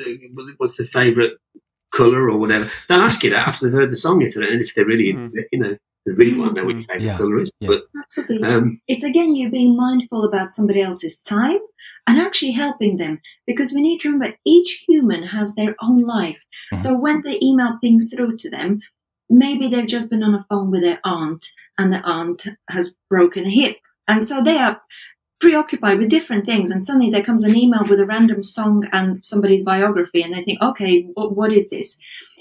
what's 0.57 0.77
the 0.77 0.85
favourite 0.85 1.31
color 1.91 2.29
or 2.29 2.37
whatever, 2.37 2.69
they'll 2.87 3.01
ask 3.01 3.23
you 3.23 3.29
that 3.31 3.47
after 3.47 3.65
they've 3.65 3.79
heard 3.79 3.91
the 3.91 3.97
song. 3.97 4.21
If 4.21 4.35
they 4.35 4.47
and 4.47 4.61
if 4.61 4.73
they're 4.75 4.85
really, 4.85 5.13
Mm. 5.13 5.31
you 5.51 5.59
know, 5.59 5.77
they 6.05 6.13
really 6.13 6.33
want 6.37 6.55
to 6.55 6.61
know 6.61 6.65
what 6.65 6.75
your 6.75 6.83
Mm. 6.83 6.87
favourite 6.87 7.05
Yeah. 7.05 7.17
color 7.17 7.39
is. 7.39 7.51
Yeah. 7.59 7.67
But 7.69 7.83
Absolutely. 8.01 8.47
um, 8.47 8.81
it's 8.87 9.03
again 9.03 9.35
you 9.35 9.49
being 9.51 9.75
mindful 9.75 10.23
about 10.23 10.53
somebody 10.53 10.81
else's 10.81 11.19
time 11.19 11.59
and 12.07 12.19
actually 12.19 12.51
helping 12.51 12.97
them 12.97 13.21
because 13.47 13.71
we 13.73 13.81
need 13.81 13.99
to 14.01 14.09
remember 14.11 14.35
each 14.45 14.83
human 14.87 15.23
has 15.23 15.55
their 15.55 15.75
own 15.81 16.01
life. 16.03 16.43
Mhm. 16.73 16.79
So 16.79 16.97
when 16.97 17.21
the 17.21 17.43
email 17.43 17.77
pings 17.81 18.11
through 18.13 18.37
to 18.37 18.49
them, 18.49 18.81
maybe 19.29 19.67
they've 19.67 19.87
just 19.87 20.09
been 20.09 20.23
on 20.23 20.35
a 20.35 20.45
phone 20.49 20.69
with 20.71 20.81
their 20.81 20.99
aunt 21.03 21.45
and 21.77 21.91
the 21.93 22.01
aunt 22.03 22.45
has 22.69 22.97
broken 23.09 23.45
a 23.45 23.49
hip. 23.49 23.77
And 24.07 24.23
so 24.23 24.43
they 24.43 24.57
are 24.57 24.81
preoccupied 25.39 25.99
with 25.99 26.09
different 26.09 26.45
things 26.45 26.69
and 26.71 26.83
suddenly 26.83 27.09
there 27.09 27.23
comes 27.23 27.43
an 27.43 27.55
email 27.55 27.83
with 27.89 27.99
a 27.99 28.05
random 28.05 28.43
song 28.43 28.87
and 28.91 29.23
somebody's 29.25 29.63
biography 29.63 30.21
and 30.21 30.33
they 30.33 30.43
think, 30.43 30.61
okay, 30.61 31.03
what, 31.13 31.35
what 31.35 31.51
is 31.51 31.69
this? 31.69 31.97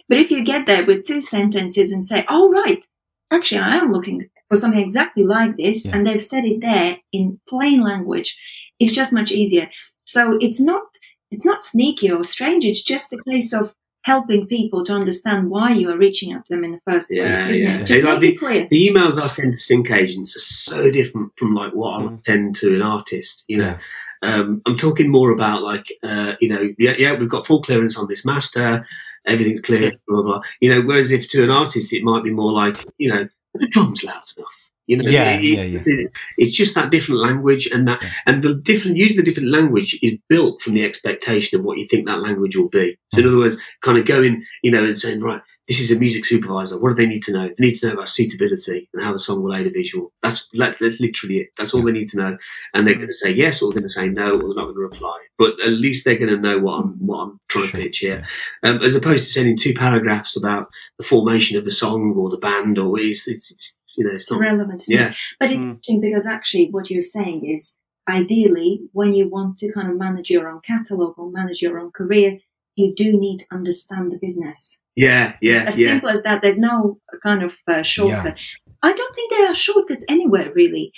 But 0.09 0.19
if 0.19 0.31
you 0.31 0.43
get 0.45 0.67
there 0.67 0.85
with 0.85 1.05
two 1.05 1.23
sentences 1.23 1.91
and 1.91 2.05
say, 2.05 2.25
oh, 2.29 2.51
right, 2.51 2.85
actually, 3.33 3.61
I 3.61 3.77
am 3.77 3.91
looking 3.93 4.29
for 4.49 4.57
something 4.57 4.81
exactly 4.81 5.25
like 5.25 5.57
this, 5.57 5.87
Yeah. 5.87 5.97
and 5.97 6.07
they've 6.07 6.23
said 6.23 6.45
it 6.45 6.61
there 6.61 6.99
in 7.13 7.41
plain 7.49 7.81
language, 7.81 8.37
it's 8.83 8.93
just 8.93 9.13
much 9.13 9.31
easier. 9.31 9.71
So 10.07 10.37
it's 10.41 10.61
not 10.61 10.83
it's 11.31 11.47
not 11.47 11.65
sneaky 11.65 12.11
or 12.11 12.25
strange. 12.25 12.65
It's 12.65 12.83
just 12.83 13.13
a 13.13 13.19
case 13.29 13.53
of 13.55 13.75
helping 14.05 14.47
people 14.49 14.85
to 14.85 14.93
understand 14.93 15.49
why 15.49 15.71
you 15.71 15.89
are 15.91 15.97
reaching 15.97 16.33
out 16.33 16.45
to 16.45 16.55
them 16.55 16.65
in 16.65 16.73
the 16.73 16.81
first 16.91 17.09
place. 17.09 17.19
Yeah, 17.21 17.49
isn't 17.49 17.67
yeah. 17.67 17.79
it? 17.81 17.87
Just 17.87 18.03
like 18.05 18.21
make 18.21 18.35
it 18.35 18.39
clear. 18.39 18.67
the 18.71 18.89
emails 18.89 19.21
I 19.23 19.29
send 19.29 19.53
to 19.53 19.59
sync 19.59 19.91
agents 19.93 20.35
are 20.37 20.41
so 20.41 20.91
different 20.91 21.31
from 21.39 21.55
like 21.55 21.73
what 21.73 21.95
I 21.95 22.03
Mm. 22.03 22.11
would 22.11 22.27
send 22.27 22.57
to 22.57 22.75
an 22.75 22.83
artist. 22.83 23.45
You 23.49 23.59
know, 23.59 23.75
Yeah. 24.23 24.35
um, 24.35 24.61
I'm 24.67 24.77
talking 24.77 25.09
more 25.11 25.31
about 25.31 25.63
like, 25.63 25.87
uh, 26.03 26.35
you 26.41 26.49
know, 26.49 26.63
yeah, 26.79 26.95
yeah, 26.99 27.13
we've 27.15 27.29
got 27.29 27.47
full 27.47 27.63
clearance 27.63 27.97
on 27.97 28.09
this 28.09 28.25
master, 28.25 28.85
everything's 29.25 29.61
clear, 29.61 29.93
blah, 30.09 30.23
blah, 30.23 30.33
blah. 30.33 30.41
You 30.61 30.71
know, 30.71 30.81
whereas 30.83 31.13
if 31.13 31.29
to 31.31 31.45
an 31.45 31.51
artist, 31.51 31.93
it 31.93 32.03
might 32.03 32.25
be 32.25 32.33
more 32.33 32.53
like, 32.53 32.85
you 32.99 33.09
know, 33.09 33.29
the 33.55 33.69
drum's 33.69 34.03
loud 34.03 34.23
enough. 34.37 34.71
You 34.89 34.97
know, 34.97 35.09
Yeah, 35.09 35.37
it- 35.39 35.43
yeah, 35.45 35.63
yeah. 35.63 35.81
It's, 35.85 36.17
it's 36.39 36.57
just 36.57 36.75
that 36.75 36.91
different 36.91 37.21
language, 37.21 37.67
and 37.69 37.87
that, 37.89 38.03
Yeah. 38.03 38.11
and 38.27 38.43
the 38.43 38.55
different 38.55 38.97
using 38.97 39.17
the 39.17 39.23
different 39.23 39.51
language 39.51 39.99
is 40.03 40.19
built 40.29 40.61
from 40.61 40.75
the 40.75 40.85
expectation 40.85 41.59
of 41.59 41.65
what 41.65 41.79
you 41.79 41.87
think 41.87 42.07
that 42.07 42.21
language 42.21 42.57
will 42.57 42.69
be. 42.69 42.97
So, 43.15 43.19
Mm. 43.21 43.23
in 43.23 43.29
other 43.29 43.39
words, 43.39 43.59
kind 43.81 43.99
of 43.99 44.05
going, 44.07 44.43
you 44.63 44.71
know, 44.73 44.85
and 44.85 44.99
saying, 44.99 45.21
right, 45.21 45.41
this 45.69 45.79
is 45.81 45.93
a 45.93 45.99
music 45.99 46.25
supervisor. 46.25 46.79
What 46.81 46.91
do 46.91 46.95
they 46.97 47.07
need 47.07 47.23
to 47.23 47.33
know? 47.33 47.49
They 47.57 47.67
need 47.69 47.79
to 47.79 47.87
know 47.87 47.93
about 47.95 48.09
suitability 48.09 48.89
and 48.93 49.05
how 49.05 49.13
the 49.13 49.19
song 49.21 49.43
will 49.43 49.55
aid 49.55 49.67
a 49.67 49.71
visual. 49.71 50.13
That's, 50.21 50.49
that, 50.55 50.79
that's 50.81 50.99
literally 51.01 51.39
it. 51.39 51.49
That's 51.57 51.73
all 51.73 51.83
they 51.83 51.93
need 51.93 52.09
to 52.09 52.17
know. 52.17 52.37
And 52.75 52.85
they're 52.87 52.97
going 52.97 53.07
to 53.07 53.15
say 53.15 53.33
yes, 53.33 53.63
or 53.63 53.69
they're 53.71 53.81
going 53.81 53.85
to 53.85 53.89
say 53.89 54.09
no, 54.09 54.33
or 54.35 54.39
they're 54.39 54.57
not 54.57 54.65
going 54.65 54.75
to 54.75 54.81
reply. 54.81 55.17
But 55.39 55.61
at 55.65 55.73
least 55.73 56.05
they're 56.05 56.17
going 56.19 56.35
to 56.35 56.41
know 56.41 56.59
what 56.59 56.81
I'm 56.81 56.89
what 57.07 57.19
I'm 57.23 57.39
trying 57.49 57.67
Sure, 57.67 57.79
to 57.81 57.85
pitch 57.85 57.99
here, 57.99 58.25
um, 58.65 58.79
as 58.83 58.95
opposed 58.95 59.25
to 59.25 59.31
sending 59.31 59.57
two 59.57 59.73
paragraphs 59.75 60.37
about 60.37 60.67
the 60.99 61.05
formation 61.05 61.57
of 61.57 61.65
the 61.65 61.71
song 61.71 62.13
or 62.17 62.29
the 62.29 62.39
band, 62.39 62.79
or 62.79 62.99
it's, 63.01 63.27
it's, 63.29 63.51
it's 63.51 63.79
you 63.97 64.05
know, 64.05 64.11
it's 64.11 64.25
It's 64.25 64.31
not. 64.33 64.41
relevant. 64.41 64.83
isn't 64.89 64.99
it? 65.09 65.17
But 65.41 65.51
it's 65.53 65.65
Mm. 65.65 65.71
interesting 65.71 66.01
because 66.01 66.27
actually 66.27 66.69
what 66.71 66.91
you're 66.91 67.01
saying 67.19 67.45
is 67.45 67.77
ideally 68.09 68.81
when 68.93 69.13
you 69.13 69.29
want 69.29 69.57
to 69.59 69.73
kind 69.73 69.89
of 69.91 69.97
manage 69.97 70.31
your 70.31 70.49
own 70.49 70.61
catalog 70.61 71.19
or 71.19 71.31
manage 71.31 71.63
your 71.63 71.79
own 71.79 71.91
career, 71.93 72.39
you 72.77 72.95
do 72.95 73.19
need 73.19 73.39
to 73.41 73.47
understand 73.53 74.11
the 74.13 74.19
business. 74.19 74.83
yeah, 74.97 75.37
yeah, 75.41 75.65
as 75.67 75.79
yeah. 75.79 75.89
simple 75.89 76.09
as 76.11 76.23
that. 76.23 76.43
There's 76.43 76.59
no 76.59 76.99
kind 77.23 77.43
of 77.43 77.53
uh, 77.69 77.83
shortcut. 77.83 78.39
I 78.83 78.93
don't 78.93 79.15
think 79.15 79.31
there 79.31 79.49
are 79.51 79.55
shortcuts 79.55 80.05
anywhere 80.09 80.53
really 80.55 80.93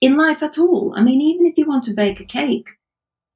in 0.00 0.16
life 0.16 0.42
at 0.42 0.58
all. 0.58 0.92
I 0.96 1.02
mean, 1.02 1.20
even 1.20 1.46
if 1.46 1.56
you 1.56 1.66
want 1.66 1.84
to 1.84 1.94
bake 1.94 2.20
a 2.20 2.24
cake, 2.24 2.70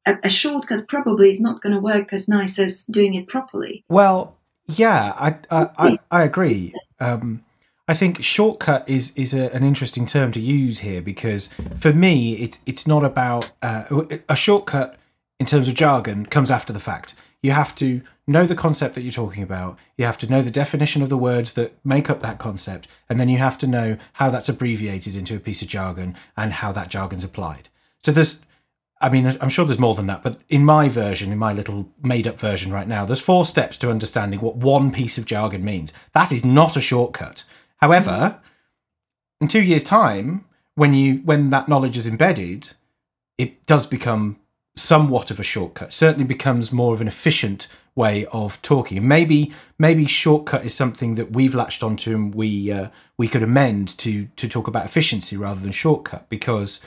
a, 0.06 0.18
a 0.24 0.28
shortcut 0.30 0.88
probably 0.88 1.30
is 1.30 1.40
not 1.40 1.60
going 1.62 1.74
to 1.74 1.80
work 1.80 2.12
as 2.12 2.28
nice 2.28 2.58
as 2.58 2.84
doing 2.86 3.14
it 3.14 3.28
properly. 3.28 3.84
Well, 3.88 4.36
yeah, 4.66 5.12
I 5.16 5.36
I, 5.50 5.68
I, 5.78 5.98
I 6.10 6.24
agree. 6.24 6.74
Um, 7.00 7.42
I 7.90 7.94
think 7.94 8.22
shortcut 8.22 8.88
is 8.88 9.12
is 9.16 9.34
a, 9.34 9.52
an 9.52 9.64
interesting 9.64 10.06
term 10.06 10.30
to 10.30 10.40
use 10.40 10.78
here 10.78 11.02
because 11.02 11.48
for 11.76 11.92
me, 11.92 12.34
it's 12.34 12.60
it's 12.64 12.86
not 12.86 13.04
about 13.04 13.50
uh, 13.62 14.04
a 14.28 14.36
shortcut 14.36 14.96
in 15.40 15.46
terms 15.46 15.66
of 15.66 15.74
jargon 15.74 16.26
comes 16.26 16.52
after 16.52 16.72
the 16.72 16.78
fact. 16.78 17.16
You 17.42 17.50
have 17.50 17.74
to 17.76 18.02
know 18.28 18.46
the 18.46 18.54
concept 18.54 18.94
that 18.94 19.00
you're 19.02 19.10
talking 19.10 19.42
about. 19.42 19.76
You 19.96 20.04
have 20.04 20.18
to 20.18 20.28
know 20.28 20.40
the 20.40 20.52
definition 20.52 21.02
of 21.02 21.08
the 21.08 21.16
words 21.16 21.54
that 21.54 21.84
make 21.84 22.08
up 22.08 22.22
that 22.22 22.38
concept, 22.38 22.86
and 23.08 23.18
then 23.18 23.28
you 23.28 23.38
have 23.38 23.58
to 23.58 23.66
know 23.66 23.96
how 24.12 24.30
that's 24.30 24.48
abbreviated 24.48 25.16
into 25.16 25.34
a 25.34 25.40
piece 25.40 25.60
of 25.60 25.66
jargon 25.66 26.14
and 26.36 26.52
how 26.52 26.70
that 26.70 26.90
jargon's 26.90 27.24
applied. 27.24 27.70
So 28.04 28.12
there's 28.12 28.40
I 29.00 29.08
mean, 29.08 29.26
I'm 29.40 29.48
sure 29.48 29.64
there's 29.64 29.80
more 29.80 29.96
than 29.96 30.06
that, 30.06 30.22
but 30.22 30.36
in 30.48 30.64
my 30.64 30.88
version, 30.88 31.32
in 31.32 31.38
my 31.38 31.52
little 31.52 31.88
made 32.04 32.28
up 32.28 32.38
version 32.38 32.72
right 32.72 32.86
now, 32.86 33.04
there's 33.04 33.18
four 33.18 33.46
steps 33.46 33.76
to 33.78 33.90
understanding 33.90 34.38
what 34.38 34.54
one 34.54 34.92
piece 34.92 35.18
of 35.18 35.24
jargon 35.24 35.64
means. 35.64 35.92
That 36.12 36.30
is 36.30 36.44
not 36.44 36.76
a 36.76 36.80
shortcut. 36.80 37.42
However, 37.80 38.40
in 39.40 39.48
two 39.48 39.62
years' 39.62 39.84
time, 39.84 40.44
when 40.74 40.94
you 40.94 41.16
when 41.24 41.50
that 41.50 41.68
knowledge 41.68 41.96
is 41.96 42.06
embedded, 42.06 42.72
it 43.38 43.66
does 43.66 43.86
become 43.86 44.38
somewhat 44.76 45.30
of 45.30 45.40
a 45.40 45.42
shortcut. 45.42 45.92
Certainly 45.92 46.26
becomes 46.26 46.72
more 46.72 46.94
of 46.94 47.00
an 47.00 47.08
efficient 47.08 47.66
way 47.94 48.26
of 48.26 48.60
talking. 48.62 49.06
Maybe 49.06 49.52
maybe 49.78 50.06
shortcut 50.06 50.64
is 50.64 50.74
something 50.74 51.14
that 51.16 51.32
we've 51.32 51.54
latched 51.54 51.82
onto 51.82 52.14
and 52.14 52.34
we 52.34 52.70
uh, 52.70 52.88
we 53.18 53.28
could 53.28 53.42
amend 53.42 53.96
to 53.98 54.26
to 54.36 54.48
talk 54.48 54.68
about 54.68 54.84
efficiency 54.84 55.36
rather 55.36 55.60
than 55.60 55.72
shortcut 55.72 56.28
because 56.28 56.80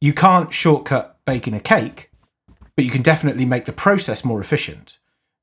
you 0.00 0.12
can't 0.12 0.52
shortcut 0.52 1.18
baking 1.24 1.54
a 1.54 1.60
cake, 1.60 2.10
but 2.76 2.84
you 2.84 2.90
can 2.90 3.02
definitely 3.02 3.44
make 3.44 3.64
the 3.64 3.72
process 3.72 4.24
more 4.24 4.40
efficient 4.40 4.98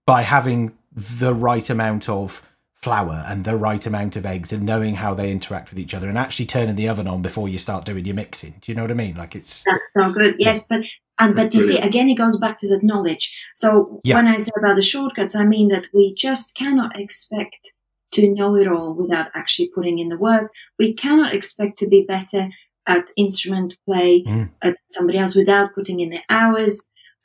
by 0.06 0.22
having 0.22 0.74
the 0.92 1.34
right 1.34 1.70
amount 1.70 2.08
of 2.08 2.42
flour 2.86 3.24
and 3.28 3.44
the 3.46 3.58
right 3.58 3.84
amount 3.88 4.16
of 4.16 4.26
eggs 4.28 4.54
and 4.54 4.62
knowing 4.64 4.94
how 4.96 5.16
they 5.16 5.32
interact 5.32 5.72
with 5.72 5.80
each 5.80 5.96
other 5.96 6.08
and 6.08 6.20
actually 6.20 6.46
turning 6.46 6.76
the 6.76 6.88
oven 6.88 7.08
on 7.08 7.20
before 7.24 7.50
you 7.50 7.58
start 7.58 7.84
doing 7.84 8.06
your 8.06 8.14
mixing. 8.16 8.54
Do 8.62 8.72
you 8.72 8.76
know 8.76 8.84
what 8.84 8.92
I 8.92 8.94
mean? 9.06 9.16
Like 9.16 9.36
it's 9.36 9.64
That's 9.64 9.84
so 9.98 10.12
good. 10.12 10.36
Yes, 10.38 10.68
but 10.68 10.86
and 11.18 11.36
but 11.36 11.54
you 11.56 11.62
see 11.62 11.80
again 11.80 12.08
it 12.10 12.16
goes 12.24 12.38
back 12.40 12.60
to 12.60 12.68
that 12.70 12.84
knowledge. 12.84 13.26
So 13.56 14.02
Yeah. 14.04 14.16
when 14.18 14.28
I 14.28 14.38
say 14.38 14.52
about 14.56 14.76
the 14.76 14.84
shortcuts, 14.84 15.36
I 15.36 15.46
mean 15.46 15.70
that 15.70 15.88
we 15.96 16.14
just 16.14 16.56
cannot 16.56 16.92
expect 17.00 17.74
to 18.12 18.32
know 18.32 18.56
it 18.56 18.68
all 18.68 18.94
without 18.94 19.28
actually 19.34 19.70
putting 19.76 19.98
in 19.98 20.10
the 20.10 20.18
work. 20.30 20.52
We 20.78 20.94
cannot 20.94 21.34
expect 21.34 21.80
to 21.80 21.88
be 21.90 22.02
better 22.16 22.50
at 22.86 23.06
instrument 23.18 23.74
play 23.88 24.24
Mm. 24.28 24.50
at 24.62 24.76
somebody 24.96 25.18
else 25.18 25.34
without 25.36 25.74
putting 25.74 26.00
in 26.02 26.12
the 26.12 26.22
hours. 26.30 26.74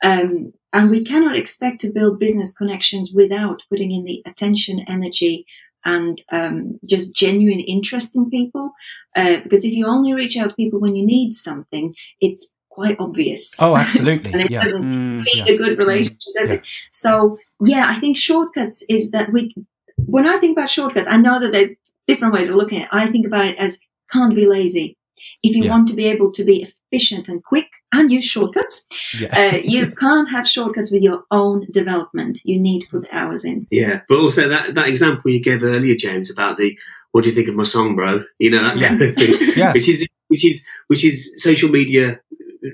Um, 0.03 0.53
and 0.73 0.89
we 0.89 1.03
cannot 1.03 1.35
expect 1.35 1.81
to 1.81 1.91
build 1.91 2.19
business 2.19 2.53
connections 2.53 3.11
without 3.13 3.61
putting 3.69 3.91
in 3.91 4.03
the 4.05 4.21
attention, 4.25 4.83
energy, 4.87 5.45
and 5.83 6.21
um, 6.31 6.79
just 6.85 7.15
genuine 7.15 7.59
interest 7.59 8.15
in 8.15 8.29
people. 8.29 8.71
Uh, 9.15 9.37
because 9.43 9.65
if 9.65 9.73
you 9.73 9.85
only 9.87 10.13
reach 10.13 10.37
out 10.37 10.49
to 10.49 10.55
people 10.55 10.79
when 10.79 10.95
you 10.95 11.05
need 11.05 11.33
something, 11.33 11.93
it's 12.19 12.53
quite 12.69 12.95
obvious. 12.99 13.57
oh 13.59 13.75
absolutely. 13.83 14.31
and 14.33 14.41
it 14.43 14.51
yeah 14.51 14.63
doesn't 14.63 14.83
Mm, 14.83 15.23
feed 15.23 15.45
yeah. 15.45 15.53
a 15.53 15.57
good 15.57 15.77
relationship, 15.77 16.33
does 16.39 16.49
Yeah. 16.49 16.55
it? 16.57 16.67
So 16.91 17.37
yeah, 17.63 17.85
I 17.89 17.95
think 17.95 18.17
shortcuts 18.17 18.83
is 18.89 19.11
that 19.11 19.31
we. 19.33 19.53
When 20.05 20.27
I 20.27 20.37
think 20.37 20.57
about 20.57 20.69
shortcuts, 20.69 21.07
I 21.07 21.17
know 21.17 21.39
that 21.39 21.51
there's 21.51 21.71
different 22.07 22.33
ways 22.33 22.49
of 22.49 22.55
looking 22.55 22.79
at 22.79 22.85
it. 22.85 22.89
I 22.91 23.07
think 23.07 23.25
about 23.27 23.45
it 23.45 23.57
as 23.57 23.77
can't 24.11 24.35
be 24.35 24.45
lazy. 24.47 24.97
If 25.43 25.55
you 25.55 25.63
Yeah. 25.65 25.71
want 25.71 25.87
to 25.89 25.95
be 25.95 26.05
able 26.05 26.31
to 26.33 26.43
be 26.43 26.67
efficient 26.91 27.27
and 27.27 27.43
quick 27.43 27.67
and 27.91 28.11
use 28.11 28.25
shortcuts, 28.25 28.85
yeah 29.19 29.29
uh, 29.53 29.57
you 29.63 29.91
can't 30.03 30.29
have 30.29 30.47
shortcuts 30.47 30.91
with 30.91 31.01
your 31.01 31.23
own 31.31 31.65
development. 31.71 32.39
You 32.43 32.59
need 32.59 32.81
to 32.81 32.87
put 32.89 33.01
the 33.03 33.15
hours 33.17 33.45
in. 33.45 33.67
Yeah, 33.71 34.01
but 34.09 34.17
also 34.19 34.47
that, 34.49 34.75
that 34.75 34.87
example 34.89 35.31
you 35.31 35.41
gave 35.41 35.63
earlier, 35.63 35.95
James, 35.95 36.29
about 36.31 36.57
the 36.57 36.77
what 37.11 37.23
do 37.23 37.29
you 37.29 37.35
think 37.35 37.49
of 37.49 37.55
my 37.55 37.63
song, 37.63 37.95
bro? 37.95 38.23
You 38.39 38.51
know 38.51 38.63
that 38.63 38.77
Yeah. 38.77 38.87
kind 38.87 39.01
of 39.01 39.15
thing, 39.15 39.53
Yeah. 39.55 39.73
which 39.73 39.87
is 39.89 40.07
which 40.27 40.45
is 40.45 40.65
which 40.87 41.03
is 41.03 41.41
social 41.41 41.69
media 41.69 42.19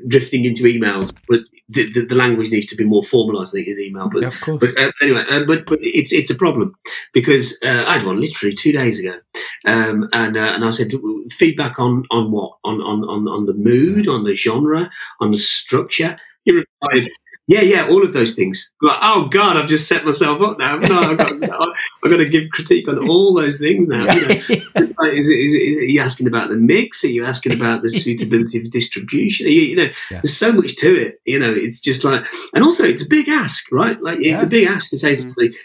drifting 0.07 0.45
into 0.45 0.63
emails, 0.63 1.13
but 1.27 1.41
the, 1.69 1.91
the, 1.91 2.05
the 2.05 2.15
language 2.15 2.51
needs 2.51 2.67
to 2.67 2.75
be 2.75 2.83
more 2.83 3.01
formalised 3.01 3.53
in 3.53 3.79
email. 3.79 4.09
But 4.09 4.21
Yeah, 4.21 4.27
of 4.27 4.41
course 4.41 4.59
but 4.59 4.79
uh, 4.79 4.91
anyway, 5.01 5.23
uh, 5.29 5.45
but 5.45 5.65
but 5.65 5.79
it's 5.81 6.11
it's 6.11 6.31
a 6.31 6.35
problem 6.35 6.75
because 7.13 7.57
uh, 7.63 7.85
I 7.87 7.97
had 7.97 8.05
one 8.05 8.19
literally 8.19 8.55
two 8.55 8.71
days 8.71 8.99
ago, 8.99 9.19
um, 9.65 10.09
and 10.13 10.37
uh, 10.37 10.51
and 10.55 10.65
I 10.65 10.69
said 10.69 10.91
feedback 11.31 11.79
on 11.79 12.03
on 12.11 12.31
what 12.31 12.53
on 12.63 12.81
on 12.81 13.03
on 13.03 13.27
on 13.27 13.45
the 13.45 13.53
mood, 13.53 14.07
on 14.07 14.23
the 14.23 14.35
genre, 14.35 14.89
on 15.19 15.31
the 15.31 15.37
structure. 15.37 16.17
He 16.43 16.51
replied, 16.53 17.09
"Yeah, 17.47 17.61
yeah, 17.61 17.87
all 17.87 18.03
of 18.03 18.13
those 18.13 18.35
things." 18.35 18.73
Like, 18.81 18.97
oh 19.01 19.27
God, 19.29 19.57
I've 19.57 19.67
just 19.67 19.87
set 19.87 20.05
myself 20.05 20.41
up 20.41 20.59
now. 20.59 20.77
No, 20.77 20.99
I've 20.99 21.17
got, 21.17 21.31
I've 22.03 22.11
got 22.11 22.17
to 22.17 22.29
give 22.29 22.49
critique 22.51 22.87
on 22.87 23.07
all 23.07 23.33
those 23.33 23.59
things 23.59 23.87
now. 23.87 24.01
You 24.13 24.21
know, 24.21 24.27
it's 24.75 24.93
like, 24.97 25.13
is, 25.13 25.29
is, 25.29 25.53
is 25.53 25.77
are 25.77 25.85
you 25.85 26.01
asking 26.01 26.27
about 26.27 26.49
the 26.49 26.57
mix? 26.57 27.03
Are 27.03 27.07
you 27.07 27.25
asking 27.25 27.53
about 27.53 27.81
the 27.83 27.89
suitability 27.89 28.59
of 28.59 28.71
distribution? 28.71 29.47
Are 29.47 29.49
you, 29.49 29.61
you 29.61 29.75
know, 29.75 29.89
Yeah. 30.11 30.21
there's 30.21 30.35
so 30.37 30.51
much 30.51 30.75
to 30.77 30.93
it. 30.95 31.21
You 31.25 31.39
know, 31.39 31.53
it's 31.53 31.79
just 31.79 32.03
like, 32.03 32.25
and 32.53 32.63
also 32.63 32.83
it's 32.83 33.05
a 33.05 33.09
big 33.09 33.27
ask, 33.29 33.71
right? 33.71 34.01
Like, 34.01 34.19
it's 34.19 34.41
Yeah. 34.41 34.45
a 34.45 34.49
big 34.49 34.67
ask 34.67 34.89
to 34.91 34.97
say 34.97 35.13
mm. 35.13 35.17
somebody, 35.21 35.55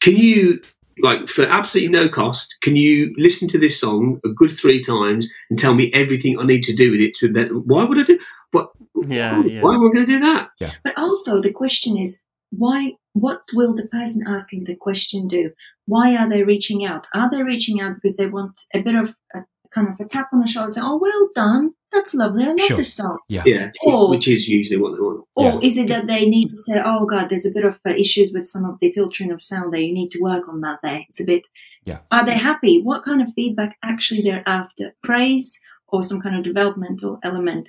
can 0.00 0.16
you, 0.16 0.60
like, 1.02 1.28
for 1.28 1.44
absolutely 1.44 1.92
no 1.92 2.08
cost, 2.08 2.58
can 2.60 2.76
you 2.76 3.14
listen 3.16 3.48
to 3.48 3.58
this 3.58 3.80
song 3.80 4.20
a 4.24 4.28
good 4.28 4.50
three 4.50 4.82
times 4.82 5.28
and 5.48 5.58
tell 5.58 5.74
me 5.74 5.90
everything 5.92 6.38
I 6.38 6.44
need 6.44 6.62
to 6.64 6.74
do 6.74 6.90
with 6.90 7.00
it 7.00 7.14
to 7.16 7.28
embed? 7.28 7.50
Why 7.66 7.84
would 7.84 7.98
I 7.98 8.02
do? 8.02 8.18
What? 8.50 8.70
Yeah, 9.08 9.38
why, 9.40 9.46
yeah. 9.46 9.62
why 9.62 9.74
am 9.74 9.80
I 9.80 9.92
going 9.92 10.06
to 10.06 10.12
do 10.12 10.20
that? 10.20 10.50
But 10.84 10.96
also 10.98 11.40
the 11.40 11.52
question 11.52 11.96
is 11.98 12.22
why 12.50 12.92
what 13.14 13.42
will 13.54 13.74
the 13.74 13.86
person 13.86 14.24
asking 14.26 14.64
the 14.64 14.76
question 14.76 15.28
do? 15.28 15.50
Why 15.86 16.16
are 16.16 16.28
they 16.28 16.42
reaching 16.44 16.84
out? 16.84 17.06
Are 17.14 17.30
they 17.30 17.42
reaching 17.42 17.80
out 17.80 17.96
because 17.96 18.16
they 18.16 18.26
want 18.26 18.60
a 18.74 18.80
bit 18.82 18.94
of 18.94 19.14
a 19.34 19.40
kind 19.74 19.88
of 19.88 19.98
a 20.00 20.04
tap 20.04 20.28
on 20.32 20.40
the 20.40 20.46
shoulder 20.46 20.68
saying, 20.70 20.86
Oh 20.86 20.98
well 20.98 21.30
done, 21.34 21.72
that's 21.90 22.14
lovely, 22.14 22.44
I 22.44 22.48
love 22.48 22.60
Sure. 22.60 22.76
this 22.76 22.94
song. 22.94 23.18
Yeah, 23.28 23.70
Or- 23.84 24.10
which 24.10 24.28
is 24.28 24.48
usually 24.48 24.78
what 24.80 24.94
they 24.94 25.00
want. 25.00 25.24
Or 25.34 25.44
Yeah. 25.44 25.58
is 25.62 25.76
it 25.78 25.88
that 25.88 26.06
they 26.06 26.26
need 26.26 26.50
to 26.50 26.56
say, 26.58 26.80
Oh 26.84 27.06
god, 27.06 27.28
there's 27.30 27.46
a 27.46 27.52
bit 27.54 27.64
of 27.64 27.80
uh, 27.86 27.90
issues 27.90 28.32
with 28.32 28.44
some 28.44 28.64
of 28.66 28.78
the 28.80 28.92
filtering 28.92 29.32
of 29.32 29.42
sound 29.42 29.72
there, 29.72 29.80
you 29.80 29.92
need 29.94 30.10
to 30.10 30.20
work 30.20 30.46
on 30.48 30.60
that 30.60 30.80
there. 30.82 31.04
It's 31.08 31.20
a 31.20 31.24
bit 31.24 31.44
Yeah. 31.84 31.98
Are 32.10 32.24
they 32.24 32.38
happy? 32.38 32.80
What 32.82 33.02
kind 33.02 33.20
of 33.22 33.32
feedback 33.34 33.76
actually 33.82 34.22
they're 34.22 34.46
after? 34.46 34.94
Praise 35.02 35.58
or 35.88 36.02
some 36.02 36.20
kind 36.20 36.36
of 36.36 36.44
developmental 36.44 37.18
element? 37.24 37.68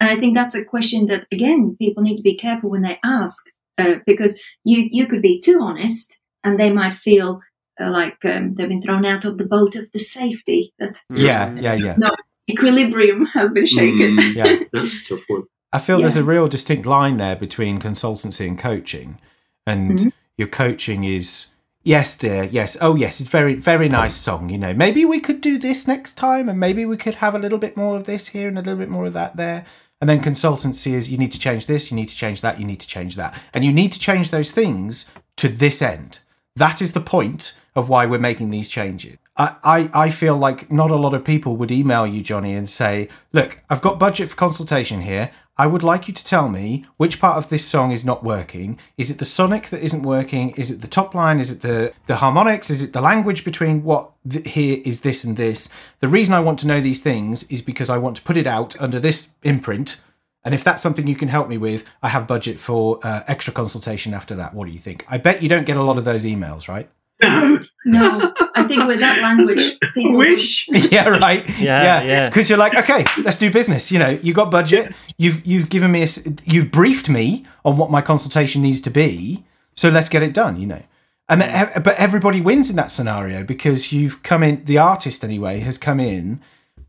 And 0.00 0.10
I 0.10 0.16
think 0.16 0.34
that's 0.34 0.54
a 0.54 0.64
question 0.64 1.06
that 1.06 1.26
again 1.32 1.76
people 1.78 2.02
need 2.02 2.16
to 2.16 2.22
be 2.22 2.36
careful 2.36 2.70
when 2.70 2.82
they 2.82 2.98
ask 3.04 3.44
uh, 3.78 3.96
because 4.06 4.40
you 4.64 4.88
you 4.90 5.06
could 5.06 5.22
be 5.22 5.40
too 5.40 5.60
honest 5.60 6.20
and 6.42 6.58
they 6.58 6.70
might 6.70 6.94
feel 6.94 7.40
uh, 7.80 7.90
like 7.90 8.24
um, 8.24 8.54
they've 8.54 8.68
been 8.68 8.82
thrown 8.82 9.04
out 9.04 9.24
of 9.24 9.38
the 9.38 9.46
boat 9.46 9.76
of 9.76 9.90
the 9.92 9.98
safety 9.98 10.72
that 10.78 10.94
yeah 11.10 11.54
yeah 11.60 11.74
yeah 11.74 11.94
no 11.98 12.10
equilibrium 12.50 13.24
has 13.26 13.50
been 13.52 13.66
shaken. 13.66 14.16
Mm, 14.16 14.34
yeah 14.40 14.56
that's 14.72 15.00
a 15.00 15.14
tough 15.14 15.24
one. 15.28 15.44
I 15.74 15.80
feel 15.80 15.98
there's 15.98 16.16
a 16.16 16.22
real 16.22 16.46
distinct 16.46 16.86
line 16.86 17.16
there 17.16 17.34
between 17.34 17.80
consultancy 17.80 18.46
and 18.46 18.56
coaching. 18.56 19.18
And 19.66 19.98
Mhm. 19.98 20.12
your 20.38 20.46
coaching 20.46 21.02
is, 21.02 21.48
yes, 21.82 22.16
dear, 22.16 22.44
yes, 22.44 22.76
oh, 22.80 22.94
yes, 22.94 23.20
it's 23.20 23.28
very, 23.28 23.54
very 23.54 23.88
nice 23.88 24.14
song. 24.14 24.50
You 24.50 24.58
know, 24.58 24.72
maybe 24.72 25.04
we 25.04 25.18
could 25.18 25.40
do 25.40 25.58
this 25.58 25.88
next 25.88 26.12
time, 26.12 26.48
and 26.48 26.60
maybe 26.60 26.86
we 26.86 26.96
could 26.96 27.16
have 27.16 27.34
a 27.34 27.40
little 27.40 27.58
bit 27.58 27.76
more 27.76 27.96
of 27.96 28.04
this 28.04 28.28
here 28.28 28.46
and 28.46 28.56
a 28.56 28.62
little 28.62 28.78
bit 28.78 28.88
more 28.88 29.06
of 29.06 29.14
that 29.14 29.36
there. 29.36 29.64
And 30.04 30.08
then 30.10 30.20
consultancy 30.20 30.92
is 30.92 31.10
you 31.10 31.16
need 31.16 31.32
to 31.32 31.38
change 31.38 31.64
this, 31.64 31.90
you 31.90 31.96
need 31.96 32.10
to 32.10 32.14
change 32.14 32.42
that, 32.42 32.60
you 32.60 32.66
need 32.66 32.80
to 32.80 32.86
change 32.86 33.16
that. 33.16 33.40
And 33.54 33.64
you 33.64 33.72
need 33.72 33.90
to 33.92 33.98
change 33.98 34.30
those 34.30 34.52
things 34.52 35.10
to 35.36 35.48
this 35.48 35.80
end. 35.80 36.18
That 36.56 36.82
is 36.82 36.92
the 36.92 37.00
point 37.00 37.58
of 37.74 37.88
why 37.88 38.04
we're 38.04 38.18
making 38.18 38.50
these 38.50 38.68
changes. 38.68 39.16
I, 39.34 39.56
I, 39.64 39.90
I 39.94 40.10
feel 40.10 40.36
like 40.36 40.70
not 40.70 40.90
a 40.90 40.96
lot 40.96 41.14
of 41.14 41.24
people 41.24 41.56
would 41.56 41.70
email 41.70 42.06
you, 42.06 42.22
Johnny, 42.22 42.52
and 42.52 42.68
say, 42.68 43.08
Look, 43.32 43.62
I've 43.70 43.80
got 43.80 43.98
budget 43.98 44.28
for 44.28 44.36
consultation 44.36 45.00
here. 45.00 45.30
I 45.56 45.66
would 45.68 45.84
like 45.84 46.08
you 46.08 46.14
to 46.14 46.24
tell 46.24 46.48
me 46.48 46.84
which 46.96 47.20
part 47.20 47.36
of 47.36 47.48
this 47.48 47.64
song 47.64 47.92
is 47.92 48.04
not 48.04 48.24
working. 48.24 48.78
Is 48.96 49.10
it 49.10 49.18
the 49.18 49.24
sonic 49.24 49.68
that 49.68 49.82
isn't 49.82 50.02
working? 50.02 50.50
Is 50.52 50.70
it 50.70 50.80
the 50.80 50.88
top 50.88 51.14
line? 51.14 51.38
Is 51.38 51.50
it 51.50 51.60
the, 51.60 51.92
the 52.06 52.16
harmonics? 52.16 52.70
Is 52.70 52.82
it 52.82 52.92
the 52.92 53.00
language 53.00 53.44
between 53.44 53.84
what 53.84 54.10
th- 54.28 54.48
here 54.48 54.80
is 54.84 55.02
this 55.02 55.22
and 55.22 55.36
this? 55.36 55.68
The 56.00 56.08
reason 56.08 56.34
I 56.34 56.40
want 56.40 56.58
to 56.60 56.66
know 56.66 56.80
these 56.80 57.00
things 57.00 57.44
is 57.44 57.62
because 57.62 57.88
I 57.88 57.98
want 57.98 58.16
to 58.16 58.22
put 58.22 58.36
it 58.36 58.48
out 58.48 58.80
under 58.80 58.98
this 58.98 59.30
imprint. 59.44 60.00
And 60.44 60.54
if 60.54 60.64
that's 60.64 60.82
something 60.82 61.06
you 61.06 61.16
can 61.16 61.28
help 61.28 61.48
me 61.48 61.56
with, 61.56 61.84
I 62.02 62.08
have 62.08 62.26
budget 62.26 62.58
for 62.58 62.98
uh, 63.04 63.22
extra 63.28 63.52
consultation 63.52 64.12
after 64.12 64.34
that. 64.34 64.54
What 64.54 64.66
do 64.66 64.72
you 64.72 64.80
think? 64.80 65.04
I 65.08 65.18
bet 65.18 65.42
you 65.42 65.48
don't 65.48 65.66
get 65.66 65.76
a 65.76 65.82
lot 65.82 65.98
of 65.98 66.04
those 66.04 66.24
emails, 66.24 66.68
right? 66.68 66.90
No, 67.73 67.73
No, 67.84 68.32
I 68.54 68.64
think 68.64 68.86
with 68.86 69.00
that 69.00 69.20
language, 69.22 69.78
people 69.94 70.16
wish. 70.16 70.68
yeah, 70.90 71.08
right. 71.18 71.44
Yeah, 71.58 72.02
yeah. 72.02 72.28
Because 72.28 72.48
you're 72.48 72.58
like, 72.58 72.74
okay, 72.74 73.04
let's 73.22 73.36
do 73.36 73.50
business. 73.50 73.92
You 73.92 73.98
know, 73.98 74.10
you 74.22 74.32
got 74.32 74.50
budget. 74.50 74.94
You've 75.18 75.44
you've 75.46 75.68
given 75.68 75.92
me 75.92 76.00
a, 76.00 76.04
s- 76.04 76.26
you've 76.44 76.70
briefed 76.70 77.08
me 77.08 77.44
on 77.64 77.76
what 77.76 77.90
my 77.90 78.00
consultation 78.00 78.62
needs 78.62 78.80
to 78.82 78.90
be. 78.90 79.44
So 79.74 79.88
let's 79.90 80.08
get 80.08 80.22
it 80.22 80.32
done. 80.32 80.58
You 80.60 80.66
know, 80.66 80.82
and 81.28 81.40
then, 81.40 81.70
but 81.82 81.96
everybody 81.96 82.40
wins 82.40 82.70
in 82.70 82.76
that 82.76 82.90
scenario 82.90 83.44
because 83.44 83.92
you've 83.92 84.22
come 84.22 84.42
in. 84.42 84.64
The 84.64 84.78
artist 84.78 85.22
anyway 85.24 85.60
has 85.60 85.76
come 85.78 86.00
in 86.00 86.40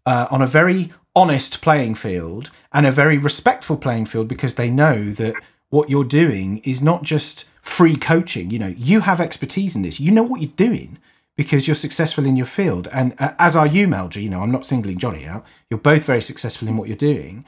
uh, 0.06 0.28
on 0.32 0.42
a 0.42 0.48
very 0.48 0.94
honest 1.16 1.62
playing 1.62 1.96
field 1.96 2.52
and 2.74 2.86
a 2.86 2.92
very 2.92 3.18
respectful 3.18 3.78
playing 3.78 4.06
field 4.06 4.28
because 4.28 4.56
they 4.56 4.70
know 4.70 5.12
that 5.12 5.34
what 5.70 5.90
you're 5.90 6.04
doing 6.04 6.58
is 6.60 6.82
not 6.82 7.04
just 7.04 7.46
free 7.66 7.98
coaching. 7.98 8.52
You 8.52 8.60
know, 8.60 8.74
you 8.78 9.02
have 9.02 9.20
expertise 9.20 9.76
in 9.76 9.82
this. 9.82 10.00
You 10.00 10.12
know 10.12 10.24
what 10.24 10.42
you're 10.42 10.52
doing 10.56 10.98
because 11.36 11.68
you're 11.68 11.76
successful 11.76 12.26
in 12.26 12.38
your 12.38 12.46
field. 12.46 12.88
And 12.94 13.14
uh, 13.20 13.34
as 13.38 13.56
are 13.56 13.68
you, 13.68 13.88
Meldra. 13.88 14.22
You 14.22 14.30
know, 14.30 14.42
I'm 14.42 14.52
not 14.52 14.66
singling 14.66 14.98
Johnny 14.98 15.26
out. 15.26 15.46
You're 15.70 15.80
both 15.80 16.04
very 16.04 16.22
successful 16.22 16.68
in 16.68 16.78
what 16.78 16.88
you're 16.88 16.96
doing. 16.96 17.44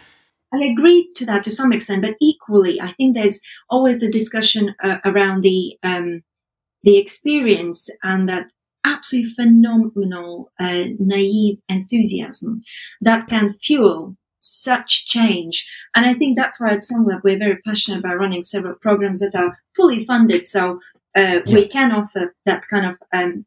I 0.53 0.65
agree 0.65 1.09
to 1.15 1.25
that 1.25 1.43
to 1.43 1.49
some 1.49 1.73
extent, 1.73 2.01
but 2.01 2.15
equally, 2.21 2.79
I 2.81 2.91
think 2.91 3.15
there's 3.15 3.41
always 3.69 3.99
the 3.99 4.09
discussion 4.09 4.75
uh, 4.81 4.99
around 5.05 5.43
the 5.43 5.77
um, 5.83 6.23
the 6.83 6.97
experience 6.97 7.89
and 8.01 8.29
that 8.29 8.49
absolutely 8.85 9.33
phenomenal, 9.33 10.49
uh, 10.59 10.85
naive 10.99 11.57
enthusiasm 11.67 12.61
that 13.01 13.27
can 13.27 13.53
fuel 13.53 14.15
such 14.39 15.07
change. 15.07 15.67
And 15.95 16.05
I 16.05 16.13
think 16.13 16.35
that's 16.35 16.59
why 16.59 16.71
at 16.71 16.79
SungLab 16.79 17.21
we're 17.23 17.39
very 17.39 17.57
passionate 17.65 17.99
about 17.99 18.17
running 18.17 18.43
several 18.43 18.75
programs 18.75 19.19
that 19.19 19.35
are 19.35 19.57
fully 19.75 20.05
funded, 20.05 20.45
so 20.45 20.79
uh, 21.15 21.39
we 21.47 21.67
can 21.67 21.91
offer 21.91 22.35
that 22.45 22.67
kind 22.67 22.85
of 22.85 22.99
um, 23.13 23.45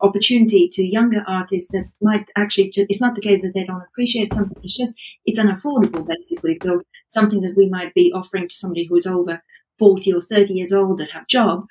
opportunity 0.00 0.68
to 0.72 0.82
younger 0.82 1.24
artists 1.26 1.70
that 1.72 1.88
might 2.00 2.28
actually 2.36 2.72
it's 2.74 3.00
not 3.00 3.14
the 3.14 3.20
case 3.20 3.42
that 3.42 3.52
they 3.52 3.64
don't 3.64 3.82
appreciate 3.82 4.32
something 4.32 4.56
it's 4.62 4.76
just 4.76 5.00
it's 5.26 5.38
unaffordable 5.38 6.06
basically. 6.06 6.54
So 6.54 6.82
something 7.06 7.40
that 7.42 7.56
we 7.56 7.68
might 7.68 7.94
be 7.94 8.12
offering 8.12 8.48
to 8.48 8.54
somebody 8.54 8.84
who's 8.84 9.06
over 9.06 9.42
40 9.78 10.12
or 10.12 10.20
30 10.20 10.54
years 10.54 10.72
old 10.72 10.98
that 10.98 11.10
have 11.10 11.26
job 11.26 11.66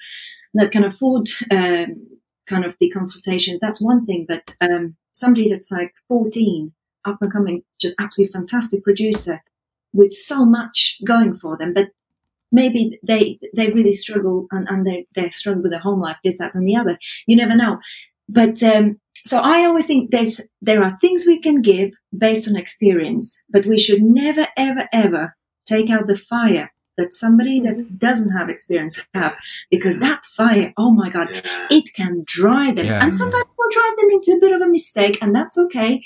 that 0.54 0.72
can 0.72 0.84
afford 0.84 1.30
um, 1.52 2.08
kind 2.48 2.66
of 2.66 2.76
the 2.80 2.90
consultations 2.90 3.60
that's 3.62 3.82
one 3.82 4.06
thing. 4.06 4.26
But 4.28 4.56
um, 4.62 4.96
somebody 5.14 5.50
that's 5.50 5.72
like 5.72 5.94
14 6.08 6.74
up 7.08 7.18
and 7.22 7.32
coming 7.32 7.64
just 7.80 7.96
absolutely 8.00 8.32
fantastic 8.34 8.84
producer 8.84 9.42
with 9.94 10.12
so 10.12 10.46
much 10.46 10.98
going 11.06 11.36
for 11.36 11.58
them. 11.58 11.74
But 11.74 11.88
maybe 12.52 13.00
they 13.06 13.40
they 13.56 13.68
really 13.68 13.94
struggle 13.94 14.48
and, 14.52 14.68
and 14.70 14.86
they 14.86 15.08
they 15.16 15.30
struggle 15.32 15.64
with 15.64 15.72
their 15.72 15.82
home 15.82 16.02
life 16.02 16.18
this 16.24 16.38
that 16.38 16.56
and 16.56 16.68
the 16.68 16.76
other. 16.76 16.98
You 17.28 17.36
never 17.36 17.56
know. 17.56 17.80
But 18.30 18.62
um, 18.64 19.00
so 19.26 19.40
I 19.40 19.66
always 19.66 19.86
think 19.86 20.12
there's 20.12 20.42
there 20.62 20.84
are 20.84 20.98
things 21.00 21.26
we 21.26 21.40
can 21.40 21.62
give 21.62 21.92
based 22.18 22.48
on 22.48 22.56
experience, 22.56 23.42
but 23.50 23.66
we 23.66 23.78
should 23.80 24.02
never 24.02 24.48
ever 24.58 24.88
ever 24.94 25.36
take 25.66 25.90
out 25.90 26.08
the 26.08 26.18
fire 26.18 26.72
that 26.98 27.14
somebody 27.14 27.60
that 27.60 28.00
doesn't 28.00 28.32
have 28.36 28.50
experience 28.50 29.00
have 29.14 29.38
because 29.70 30.00
that 30.00 30.26
fire, 30.26 30.74
oh 30.78 30.90
my 30.92 31.10
god, 31.12 31.30
Yeah. 31.32 31.68
it 31.70 31.94
can 31.94 32.24
drive 32.26 32.76
them, 32.78 32.88
Yeah. 32.88 33.04
and 33.04 33.14
sometimes 33.14 33.54
will 33.58 33.70
drive 33.72 33.96
them 33.98 34.10
into 34.10 34.32
a 34.32 34.40
bit 34.40 34.52
of 34.52 34.62
a 34.62 34.68
mistake, 34.72 35.20
and 35.22 35.36
that's 35.36 35.58
okay 35.60 36.02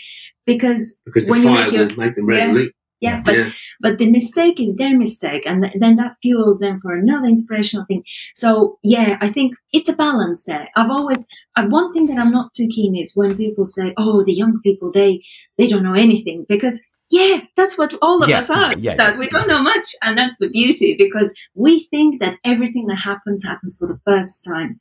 because 0.45 0.99
Because 1.05 1.25
the 1.25 1.31
when 1.31 1.41
you 1.43 1.49
fire 1.49 1.63
make 1.65 1.73
your 1.73 1.87
will 1.87 1.95
make 1.97 2.15
them 2.15 2.29
Yeah. 2.29 2.35
resolute. 2.37 2.73
yeah, 3.01 3.21
but 3.25 3.35
Yeah. 3.35 3.49
but 3.83 3.97
the 3.97 4.09
mistake 4.17 4.59
is 4.59 4.75
their 4.75 4.95
mistake 4.97 5.43
and 5.49 5.63
th- 5.63 5.75
then 5.83 5.95
that 5.95 6.17
fuels 6.21 6.59
them 6.59 6.79
for 6.81 6.91
another 6.93 7.27
inspirational 7.35 7.85
thing 7.89 8.03
so 8.41 8.77
yeah 8.83 9.17
i 9.25 9.27
think 9.35 9.49
it's 9.77 9.89
a 9.89 9.95
balance 10.05 10.39
there 10.49 10.67
i've 10.75 10.91
always 10.97 11.21
uh, 11.57 11.65
one 11.79 11.87
thing 11.93 12.05
that 12.07 12.19
i'm 12.21 12.31
not 12.39 12.53
too 12.57 12.67
keen 12.75 12.93
is 12.95 13.13
when 13.15 13.35
people 13.43 13.65
say 13.65 13.87
oh 13.97 14.23
the 14.23 14.33
young 14.41 14.55
people 14.67 14.91
they 14.91 15.11
they 15.57 15.67
don't 15.67 15.83
know 15.87 15.99
anything 16.07 16.45
because 16.53 16.77
yeah 17.09 17.35
that's 17.57 17.75
what 17.79 17.91
all 18.05 18.19
of 18.23 18.29
Yeah, 18.29 18.37
us 18.39 18.49
are 18.59 18.71
yeah, 18.77 18.95
that 19.01 19.17
we 19.21 19.27
don't 19.33 19.47
know 19.53 19.63
much 19.73 19.87
and 20.03 20.13
that's 20.17 20.37
the 20.37 20.49
beauty 20.59 20.89
because 21.05 21.29
we 21.65 21.73
think 21.93 22.19
that 22.21 22.37
everything 22.53 22.85
that 22.87 22.99
happens 23.09 23.43
happens 23.51 23.75
for 23.77 23.87
the 23.87 23.99
first 24.09 24.33
time 24.51 24.71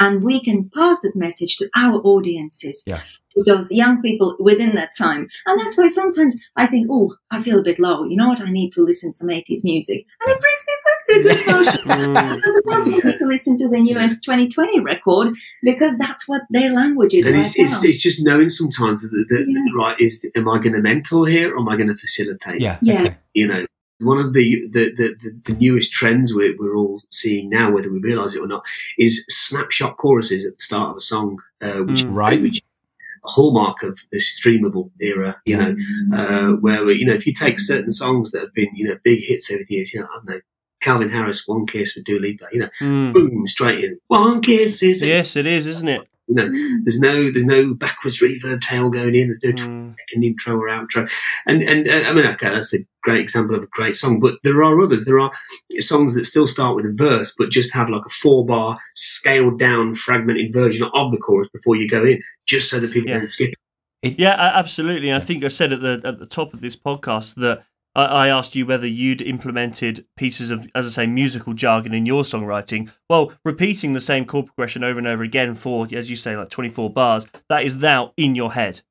and 0.00 0.24
we 0.24 0.40
can 0.40 0.70
pass 0.74 1.00
that 1.02 1.14
message 1.14 1.56
to 1.58 1.68
our 1.76 2.00
audiences 2.12 2.82
Yeah. 2.86 3.02
to 3.34 3.44
those 3.44 3.70
young 3.70 4.02
people 4.02 4.36
within 4.40 4.74
that 4.74 4.90
time 4.98 5.28
and 5.46 5.60
that's 5.60 5.76
why 5.78 5.88
sometimes 5.88 6.34
i 6.56 6.66
think 6.66 6.88
oh 6.90 7.14
i 7.30 7.40
feel 7.40 7.60
a 7.60 7.62
bit 7.62 7.78
low 7.78 8.04
you 8.04 8.16
know 8.16 8.28
what 8.28 8.40
i 8.40 8.50
need 8.50 8.70
to 8.72 8.82
listen 8.82 9.12
to 9.12 9.16
some 9.18 9.28
80s 9.28 9.62
music 9.62 10.04
and 10.20 10.30
it 10.34 10.40
brings 10.44 10.64
me 10.68 10.74
back 10.86 11.00
to 11.06 11.12
a 11.12 11.22
good 11.22 11.40
emotion 11.46 11.82
mm. 11.90 12.32
and 12.32 12.74
also 12.74 12.90
I 12.90 13.10
need 13.10 13.18
to 13.18 13.26
listen 13.26 13.58
to 13.58 13.68
the 13.68 13.80
newest 13.80 14.24
2020 14.24 14.80
record 14.80 15.34
because 15.62 15.96
that's 15.98 16.28
what 16.28 16.42
their 16.50 16.70
language 16.70 17.14
is 17.14 17.26
And 17.26 17.36
right 17.36 17.46
it's, 17.46 17.58
it's, 17.58 17.84
it's 17.84 18.02
just 18.02 18.18
knowing 18.22 18.48
sometimes 18.48 19.02
that, 19.02 19.26
that 19.30 19.44
Yeah. 19.46 19.82
right 19.82 20.00
is 20.00 20.26
am 20.34 20.48
I 20.48 20.58
going 20.58 20.72
to 20.72 20.80
mentor 20.80 21.26
here 21.28 21.54
or 21.54 21.60
am 21.60 21.68
I 21.68 21.76
going 21.76 21.88
to 21.88 21.94
facilitate? 21.94 22.60
Yeah. 22.60 22.78
Yeah. 22.82 23.00
Okay. 23.02 23.16
You 23.34 23.46
know, 23.48 23.66
one 24.00 24.18
of 24.18 24.32
the 24.32 24.68
the, 24.70 24.92
the, 24.94 25.14
the, 25.20 25.40
the 25.52 25.58
newest 25.58 25.92
trends 25.92 26.34
we're, 26.34 26.56
we're 26.58 26.76
all 26.76 27.00
seeing 27.10 27.48
now, 27.50 27.70
whether 27.72 27.90
we 27.92 27.98
realise 28.00 28.34
it 28.34 28.40
or 28.40 28.46
not, 28.48 28.64
is 28.98 29.24
snapshot 29.28 29.96
choruses 29.96 30.44
at 30.46 30.56
the 30.58 30.62
start 30.62 30.90
of 30.90 30.96
a 30.96 31.00
song, 31.00 31.38
uh, 31.60 31.78
which 31.82 32.04
Mm. 32.04 32.14
Right. 32.14 32.42
which 32.42 32.60
a 33.22 33.28
hallmark 33.28 33.82
of 33.82 34.00
the 34.10 34.18
streamable 34.18 34.90
era. 35.00 35.40
You 35.44 35.56
know, 35.58 35.76
uh, 36.14 36.52
where 36.52 36.84
we, 36.84 36.94
you 36.94 37.06
know 37.06 37.12
if 37.14 37.26
you 37.26 37.32
take 37.34 37.58
certain 37.60 37.90
songs 37.90 38.30
that 38.32 38.40
have 38.40 38.54
been 38.54 38.68
you 38.74 38.88
know 38.88 38.96
big 39.04 39.20
hits 39.24 39.50
over 39.50 39.62
the 39.68 39.74
years, 39.74 39.92
you 39.92 40.00
know, 40.00 40.06
I 40.06 40.14
don't 40.16 40.28
know. 40.28 40.40
Calvin 40.80 41.10
Harris, 41.10 41.46
One 41.46 41.66
Kiss 41.66 41.94
with 41.94 42.06
Dua 42.06 42.18
Lipa, 42.20 42.46
you 42.52 42.60
know, 42.60 42.70
Mm. 42.80 43.12
boom, 43.12 43.46
straight 43.46 43.84
in. 43.84 43.98
One 44.06 44.40
kiss 44.40 44.82
is, 44.82 45.02
it. 45.02 45.08
Yes, 45.08 45.36
it 45.36 45.44
is, 45.44 45.66
isn't 45.66 45.88
it? 45.88 46.08
You 46.30 46.36
know, 46.36 46.48
there's 46.84 47.00
no, 47.00 47.30
there's 47.32 47.44
no 47.44 47.74
backwards 47.74 48.20
reverb 48.20 48.60
tail 48.60 48.88
going 48.88 49.14
in. 49.16 49.26
There's 49.26 49.40
no 49.42 49.50
Mm. 49.50 49.94
second 50.08 50.22
intro 50.24 50.56
or 50.56 50.68
outro. 50.68 51.10
And 51.46 51.62
and 51.62 51.88
uh, 51.88 52.08
I 52.08 52.12
mean, 52.12 52.24
okay, 52.26 52.50
that's 52.50 52.72
a 52.72 52.78
great 53.02 53.20
example 53.20 53.56
of 53.56 53.64
a 53.64 53.66
great 53.66 53.96
song. 53.96 54.20
But 54.20 54.36
there 54.44 54.62
are 54.62 54.80
others. 54.80 55.04
There 55.04 55.18
are 55.18 55.32
songs 55.80 56.14
that 56.14 56.24
still 56.24 56.46
start 56.46 56.76
with 56.76 56.86
a 56.86 56.94
verse, 56.94 57.34
but 57.36 57.50
just 57.50 57.74
have 57.74 57.90
like 57.90 58.06
a 58.06 58.10
four 58.10 58.46
bar 58.46 58.78
scaled 58.94 59.58
down, 59.58 59.94
fragmented 59.96 60.52
version 60.52 60.88
of 60.94 61.10
the 61.10 61.18
chorus 61.18 61.48
before 61.52 61.74
you 61.76 61.88
go 61.88 62.04
in, 62.04 62.22
just 62.46 62.70
so 62.70 62.78
that 62.80 62.92
people 62.92 63.10
Yeah. 63.10 63.18
don't 63.18 63.28
skip. 63.28 63.54
Yeah, 64.02 64.52
absolutely. 64.54 65.10
And 65.10 65.22
I 65.22 65.24
think 65.26 65.44
I 65.44 65.48
said 65.48 65.72
at 65.74 65.80
the 65.82 66.00
at 66.04 66.18
the 66.20 66.26
top 66.26 66.54
of 66.54 66.60
this 66.60 66.76
podcast 66.76 67.34
that 67.34 67.64
I, 67.94 68.04
I 68.04 68.28
asked 68.28 68.54
you 68.54 68.66
whether 68.66 68.86
you'd 68.86 69.22
implemented 69.22 70.04
pieces 70.16 70.50
of, 70.50 70.68
as 70.74 70.86
I 70.86 70.90
say, 70.90 71.06
musical 71.06 71.54
jargon 71.54 71.94
in 71.94 72.06
your 72.06 72.22
songwriting. 72.22 72.90
Well, 73.08 73.32
repeating 73.44 73.92
the 73.92 74.00
same 74.00 74.24
chord 74.24 74.46
progression 74.46 74.84
over 74.84 74.98
and 74.98 75.08
over 75.08 75.22
again 75.22 75.54
for, 75.54 75.86
as 75.92 76.08
you 76.10 76.16
say, 76.16 76.36
like 76.36 76.50
twenty 76.50 76.70
four 76.70 76.90
bars, 76.90 77.26
that 77.48 77.64
is 77.64 77.76
now 77.76 78.12
in 78.16 78.34
your 78.34 78.52
head, 78.52 78.82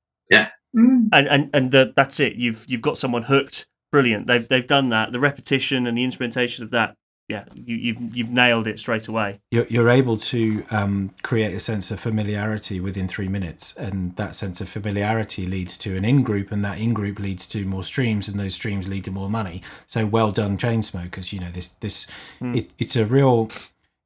Mm. 0.75 1.09
and 1.13 1.27
and 1.27 1.49
and 1.53 1.71
the, 1.71 1.93
that's 1.95 2.19
it. 2.19 2.35
You've 2.35 2.63
you've 2.67 2.81
got 2.81 2.97
someone 2.97 3.23
hooked. 3.23 3.65
Brilliant. 3.91 4.27
They've 4.27 4.47
they've 4.47 4.67
done 4.67 4.89
that. 4.89 5.11
The 5.11 5.19
repetition 5.19 5.87
and 5.87 5.97
the 5.97 6.03
instrumentation 6.03 6.63
of 6.63 6.69
that. 6.71 6.95
Yeah, 7.29 7.45
you, 7.53 7.75
you've 7.75 8.17
you've 8.17 8.29
nailed 8.31 8.65
it 8.65 8.79
straight 8.79 9.07
away. 9.07 9.39
You're, 9.51 9.67
you're 9.69 9.89
able 9.89 10.17
to 10.17 10.63
um, 10.71 11.11
create 11.21 11.53
a 11.53 11.59
sense 11.59 11.91
of 11.91 11.99
familiarity 11.99 12.79
within 12.79 13.07
three 13.07 13.27
minutes, 13.27 13.75
and 13.77 14.15
that 14.15 14.33
sense 14.33 14.61
of 14.61 14.67
familiarity 14.67 15.45
leads 15.45 15.77
to 15.77 15.95
an 15.95 16.03
in 16.03 16.23
group, 16.23 16.51
and 16.51 16.65
that 16.65 16.79
in 16.79 16.93
group 16.93 17.19
leads 17.19 17.45
to 17.49 17.65
more 17.65 17.83
streams, 17.83 18.27
and 18.27 18.39
those 18.39 18.55
streams 18.55 18.87
lead 18.87 19.05
to 19.05 19.11
more 19.11 19.29
money. 19.29 19.61
So 19.85 20.07
well 20.07 20.31
done, 20.31 20.57
Chainsmokers. 20.57 21.31
You 21.31 21.39
know 21.41 21.51
this 21.51 21.67
this 21.67 22.07
it, 22.41 22.71
it's 22.79 22.95
a 22.95 23.05
real. 23.05 23.49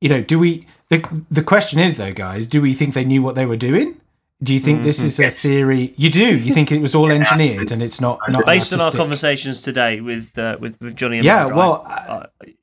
You 0.01 0.09
know, 0.09 0.21
do 0.21 0.37
we? 0.37 0.67
The 0.89 1.23
the 1.31 1.43
question 1.43 1.79
is 1.79 1.95
though, 1.95 2.13
guys, 2.13 2.45
do 2.45 2.61
we 2.61 2.73
think 2.73 2.93
they 2.93 3.05
knew 3.05 3.23
what 3.23 3.35
they 3.35 3.45
were 3.45 3.55
doing? 3.57 4.01
Do 4.43 4.53
you 4.53 4.59
think 4.59 4.83
this 4.83 5.01
is 5.01 5.17
a 5.21 5.31
theory? 5.31 5.93
You 5.95 6.09
do. 6.09 6.37
You 6.37 6.53
think 6.53 6.69
it 6.73 6.81
was 6.81 6.93
all 6.93 7.09
engineered 7.09 7.71
and 7.71 7.81
it's 7.81 8.01
not 8.01 8.19
not 8.27 8.45
Based 8.45 8.73
on 8.73 8.81
our 8.81 8.91
conversations 8.91 9.61
today 9.61 10.01
with 10.01 10.37
uh, 10.37 10.57
with, 10.59 10.75
with 10.81 10.97
Johnny 10.97 11.17
and 11.19 11.25
Yeah, 11.25 11.45
well, 11.45 11.85
I- 11.87 12.27
I- 12.41 12.53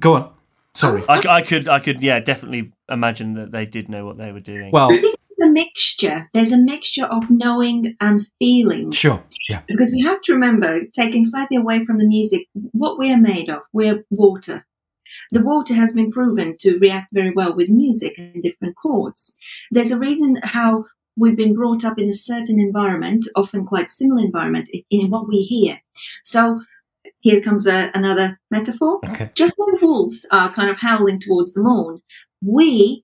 Go 0.00 0.14
on. 0.14 0.32
Sorry. 0.74 1.04
I 1.08 1.42
could, 1.42 1.68
I 1.68 1.78
could, 1.78 2.02
yeah, 2.02 2.18
definitely 2.20 2.72
imagine 2.88 3.34
that 3.34 3.52
they 3.52 3.64
did 3.64 3.88
know 3.88 4.04
what 4.04 4.18
they 4.18 4.32
were 4.32 4.40
doing. 4.40 4.70
Well, 4.72 4.90
the 5.38 5.50
mixture 5.50 6.30
there's 6.32 6.52
a 6.52 6.62
mixture 6.62 7.04
of 7.06 7.28
knowing 7.28 7.96
and 8.00 8.24
feeling 8.38 8.92
sure. 8.92 9.22
Yeah. 9.48 9.62
because 9.66 9.92
we 9.92 10.02
have 10.02 10.20
to 10.22 10.32
remember 10.32 10.82
taking 10.94 11.24
slightly 11.24 11.56
away 11.56 11.84
from 11.84 11.98
the 11.98 12.06
music 12.06 12.46
what 12.54 13.00
we 13.00 13.12
are 13.12 13.16
made 13.20 13.50
of 13.50 13.62
we're 13.72 14.04
water 14.10 14.64
the 15.32 15.42
water 15.42 15.74
has 15.74 15.92
been 15.92 16.08
proven 16.12 16.54
to 16.60 16.78
react 16.78 17.08
very 17.12 17.32
well 17.34 17.52
with 17.54 17.68
music 17.68 18.14
and 18.16 18.44
different 18.44 18.76
chords 18.76 19.36
there's 19.72 19.90
a 19.90 19.98
reason 19.98 20.38
how 20.44 20.84
we've 21.16 21.36
been 21.36 21.54
brought 21.54 21.84
up 21.84 21.98
in 21.98 22.08
a 22.08 22.12
certain 22.12 22.60
environment 22.60 23.26
often 23.34 23.66
quite 23.66 23.90
similar 23.90 24.22
environment 24.24 24.68
in- 24.72 24.82
in 24.88 25.10
what 25.10 25.26
we 25.26 25.38
hear 25.42 25.80
so 26.22 26.60
here 27.26 27.40
comes 27.40 27.66
a, 27.66 27.90
another 27.94 28.38
metaphor 28.56 28.92
Okay. 29.10 29.30
just 29.34 29.54
like 29.58 29.80
wolves 29.82 30.18
are 30.30 30.52
kind 30.58 30.70
of 30.72 30.76
howling 30.86 31.20
towards 31.20 31.50
the 31.54 31.62
moon, 31.62 31.92
we, 32.56 33.02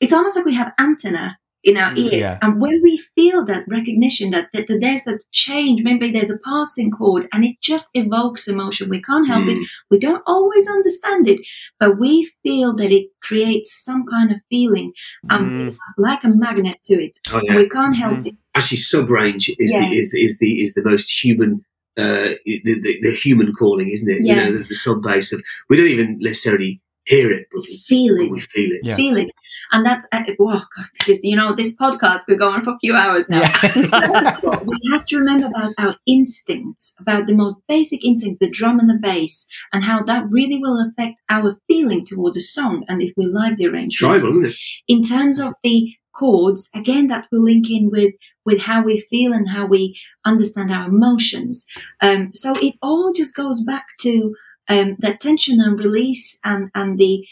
it's 0.00 0.12
almost 0.14 0.34
like 0.36 0.46
we 0.46 0.54
have 0.62 0.72
antenna 0.78 1.36
in 1.62 1.76
our 1.76 1.92
Mm, 1.92 1.98
ears. 2.04 2.12
yeah. 2.30 2.38
And 2.40 2.52
when 2.64 2.80
we 2.82 2.94
feel 3.16 3.44
that 3.44 3.64
recognition 3.68 4.30
that, 4.30 4.46
that, 4.54 4.66
that 4.68 4.80
there's 4.80 5.04
that 5.04 5.20
change, 5.30 5.82
maybe 5.82 6.10
there's 6.10 6.30
a 6.30 6.38
passing 6.50 6.90
chord 6.90 7.28
and 7.32 7.44
it 7.44 7.56
just 7.60 7.88
evokes 7.92 8.48
emotion. 8.48 8.88
We 8.88 9.02
can't 9.02 9.26
help 9.28 9.46
it. 9.46 9.58
Mm. 9.58 9.66
We 9.90 9.98
don't 9.98 10.22
always 10.26 10.66
understand 10.76 11.28
it, 11.28 11.40
but 11.78 11.98
we 12.00 12.30
feel 12.42 12.74
that 12.76 12.90
it 12.90 13.08
creates 13.22 13.70
some 13.86 14.06
kind 14.06 14.32
of 14.32 14.38
feeling 14.48 14.92
and 15.28 15.44
Mm. 15.52 15.76
like 15.98 16.24
a 16.24 16.30
magnet 16.44 16.78
to 16.84 16.94
it. 17.06 17.18
Oh 17.30 17.42
yeah, 17.44 17.56
we 17.56 17.68
can't 17.68 17.96
help 18.04 18.20
Mhm. 18.20 18.28
it. 18.28 18.34
actually, 18.54 18.78
sub 18.78 19.10
range 19.10 19.44
is 19.58 19.70
Yeah. 19.70 19.80
the 19.86 19.98
is 20.00 20.08
the, 20.12 20.20
is 20.26 20.38
the 20.38 20.52
is 20.62 20.70
the 20.76 20.82
most 20.90 21.08
human. 21.22 21.52
Uh, 22.00 22.34
the, 22.44 22.60
the, 22.64 22.98
the 23.02 23.12
human 23.14 23.52
calling, 23.52 23.88
isn't 23.90 24.10
it? 24.12 24.20
Yeah. 24.22 24.34
You 24.34 24.40
know, 24.52 24.58
the, 24.58 24.64
the 24.64 24.74
sub 24.74 25.02
bass 25.02 25.32
of 25.32 25.42
we 25.68 25.76
don't 25.76 25.86
even 25.88 26.18
necessarily 26.20 26.80
hear 27.04 27.32
it, 27.32 27.46
but 27.52 27.62
we 27.68 27.76
Feel 27.76 28.16
it. 28.20 28.30
we 28.30 28.40
feel 28.40 28.72
it. 28.72 28.80
Yeah. 28.84 28.94
Feel 28.96 29.16
it. 29.16 29.30
And 29.72 29.86
that's, 29.86 30.06
uh, 30.12 30.22
oh 30.40 30.64
God, 30.76 30.86
this 30.98 31.08
is, 31.08 31.20
you 31.24 31.34
know, 31.36 31.54
this 31.54 31.76
podcast 31.76 32.24
could 32.26 32.38
go 32.38 32.50
on 32.50 32.62
for 32.64 32.70
a 32.74 32.78
few 32.80 32.94
hours 32.94 33.28
now. 33.28 33.40
Yeah. 33.40 34.38
we 34.64 34.76
have 34.90 35.06
to 35.06 35.18
remember 35.18 35.46
about 35.46 35.72
our 35.78 35.96
instincts, 36.06 36.96
about 37.00 37.26
the 37.26 37.34
most 37.34 37.58
basic 37.68 38.04
instincts, 38.04 38.38
the 38.40 38.50
drum 38.50 38.78
and 38.78 38.88
the 38.90 38.98
bass, 39.00 39.46
and 39.72 39.84
how 39.84 40.02
that 40.04 40.24
really 40.30 40.58
will 40.58 40.78
affect 40.88 41.16
our 41.28 41.56
feeling 41.68 42.04
towards 42.04 42.36
a 42.36 42.40
song 42.40 42.84
and 42.88 43.00
if 43.02 43.12
we 43.16 43.24
like 43.26 43.56
the 43.56 43.64
It's 43.64 43.72
arrangement. 43.72 43.92
tribal, 44.20 44.40
isn't 44.42 44.52
it? 44.52 44.56
In 44.88 45.02
terms 45.02 45.40
of 45.40 45.54
the 45.64 45.92
chords, 46.14 46.68
again, 46.74 47.06
that 47.08 47.26
will 47.32 47.42
link 47.44 47.70
in 47.70 47.90
with 47.90 48.14
with 48.44 48.62
how 48.62 48.82
we 48.82 49.00
feel 49.00 49.32
and 49.32 49.48
how 49.50 49.66
we 49.66 49.98
understand 50.24 50.72
our 50.72 50.88
emotions. 50.88 51.66
Um, 52.00 52.30
so 52.34 52.54
it 52.56 52.74
all 52.82 53.12
just 53.12 53.34
goes 53.36 53.62
back 53.62 53.86
to 54.00 54.34
um, 54.68 54.96
that 55.00 55.20
tension 55.20 55.60
and 55.60 55.78
release, 55.78 56.38
and 56.44 56.70
and 56.74 56.98
the 56.98 57.26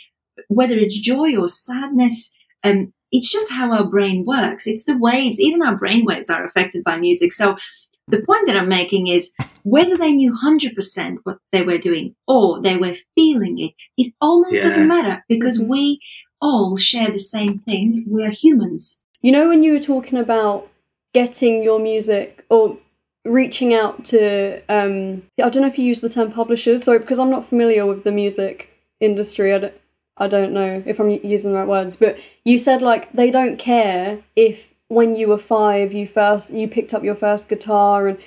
whether 0.48 0.76
it's 0.78 0.98
joy 0.98 1.36
or 1.36 1.48
sadness. 1.48 2.32
Um, 2.64 2.92
it's 3.10 3.32
just 3.32 3.50
how 3.50 3.72
our 3.72 3.84
brain 3.86 4.24
works. 4.26 4.66
It's 4.66 4.84
the 4.84 4.98
waves. 4.98 5.40
Even 5.40 5.62
our 5.62 5.76
brain 5.76 6.04
waves 6.04 6.28
are 6.28 6.44
affected 6.46 6.84
by 6.84 6.98
music. 6.98 7.32
So 7.32 7.56
the 8.06 8.20
point 8.20 8.46
that 8.46 8.56
I'm 8.56 8.68
making 8.68 9.06
is 9.06 9.32
whether 9.62 9.96
they 9.96 10.12
knew 10.12 10.32
100% 10.44 11.16
what 11.24 11.38
they 11.52 11.62
were 11.62 11.78
doing 11.78 12.14
or 12.26 12.60
they 12.60 12.76
were 12.76 12.94
feeling 13.14 13.58
it, 13.58 13.72
it 13.96 14.12
almost 14.20 14.56
Yeah. 14.56 14.64
doesn't 14.64 14.88
matter 14.88 15.24
because 15.28 15.58
Mhm. 15.60 15.68
we 15.68 16.00
all 16.40 16.76
share 16.76 17.10
the 17.10 17.18
same 17.18 17.58
thing. 17.58 18.04
We 18.08 18.24
are 18.24 18.30
humans. 18.30 19.06
You 19.22 19.32
know, 19.32 19.48
when 19.48 19.62
you 19.62 19.72
were 19.72 19.80
talking 19.80 20.18
about 20.18 20.68
getting 21.12 21.62
your 21.62 21.78
music 21.78 22.44
or 22.48 22.78
reaching 23.24 23.74
out 23.74 24.04
to, 24.06 24.62
um, 24.68 25.22
I 25.42 25.48
don't 25.48 25.62
know 25.62 25.68
if 25.68 25.78
you 25.78 25.84
use 25.84 26.00
the 26.00 26.08
term 26.08 26.32
publishers, 26.32 26.84
sorry, 26.84 26.98
because 26.98 27.18
I'm 27.18 27.30
not 27.30 27.48
familiar 27.48 27.86
with 27.86 28.04
the 28.04 28.12
music 28.12 28.70
industry. 29.00 29.52
I 29.54 29.58
don't, 30.26 30.52
know 30.52 30.82
if 30.84 30.98
I'm 30.98 31.10
using 31.10 31.52
the 31.52 31.58
right 31.58 31.68
words, 31.68 31.96
but 31.96 32.18
you 32.44 32.58
said 32.58 32.82
like 32.82 33.12
they 33.12 33.30
don't 33.30 33.58
care 33.58 34.20
if 34.34 34.74
when 34.88 35.16
you 35.16 35.28
were 35.28 35.38
five 35.38 35.92
you 35.92 36.06
first 36.06 36.52
you 36.52 36.66
picked 36.66 36.94
up 36.94 37.04
your 37.04 37.14
first 37.14 37.46
guitar 37.46 38.08
and 38.08 38.18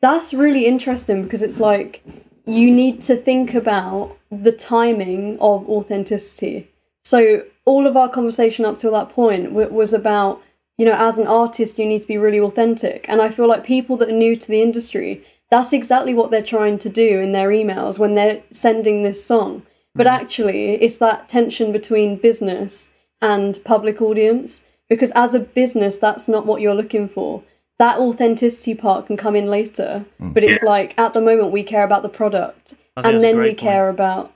that's 0.00 0.34
really 0.34 0.66
interesting 0.66 1.22
because 1.22 1.42
it's 1.42 1.60
like 1.60 2.02
you 2.44 2.72
need 2.72 3.00
to 3.00 3.16
think 3.16 3.54
about 3.54 4.18
the 4.30 4.52
timing 4.52 5.38
of 5.38 5.68
authenticity. 5.68 6.68
So 7.04 7.44
all 7.64 7.86
of 7.86 7.96
our 7.96 8.08
conversation 8.08 8.64
up 8.64 8.78
till 8.78 8.92
that 8.92 9.10
point 9.10 9.52
was 9.52 9.92
about 9.92 10.42
you 10.78 10.84
know 10.84 10.94
as 10.94 11.18
an 11.18 11.26
artist 11.26 11.78
you 11.78 11.86
need 11.86 12.00
to 12.00 12.08
be 12.08 12.18
really 12.18 12.40
authentic. 12.40 13.04
And 13.08 13.20
I 13.20 13.30
feel 13.30 13.48
like 13.48 13.64
people 13.64 13.96
that 13.98 14.08
are 14.08 14.12
new 14.12 14.36
to 14.36 14.48
the 14.48 14.62
industry 14.62 15.24
that's 15.50 15.72
exactly 15.72 16.14
what 16.14 16.30
they're 16.30 16.42
trying 16.42 16.78
to 16.78 16.88
do 16.88 17.18
in 17.20 17.32
their 17.32 17.50
emails 17.50 17.98
when 17.98 18.14
they're 18.14 18.42
sending 18.50 19.02
this 19.02 19.24
song. 19.24 19.62
But 19.94 20.06
actually 20.06 20.74
it's 20.82 20.96
that 20.96 21.28
tension 21.28 21.72
between 21.72 22.16
business 22.16 22.88
and 23.20 23.58
public 23.64 24.00
audience 24.00 24.62
because 24.88 25.10
as 25.12 25.34
a 25.34 25.40
business 25.40 25.98
that's 25.98 26.28
not 26.28 26.46
what 26.46 26.60
you're 26.60 26.74
looking 26.74 27.08
for. 27.08 27.42
That 27.78 27.98
authenticity 27.98 28.74
part 28.74 29.06
can 29.06 29.16
come 29.16 29.34
in 29.34 29.46
later 29.46 30.04
but 30.18 30.44
it's 30.44 30.62
like 30.62 30.98
at 30.98 31.12
the 31.12 31.20
moment 31.20 31.52
we 31.52 31.64
care 31.64 31.84
about 31.84 32.02
the 32.02 32.08
product 32.08 32.74
and 32.96 33.20
then 33.20 33.36
we 33.36 33.42
great 33.42 33.58
care 33.58 33.88
about 33.88 34.32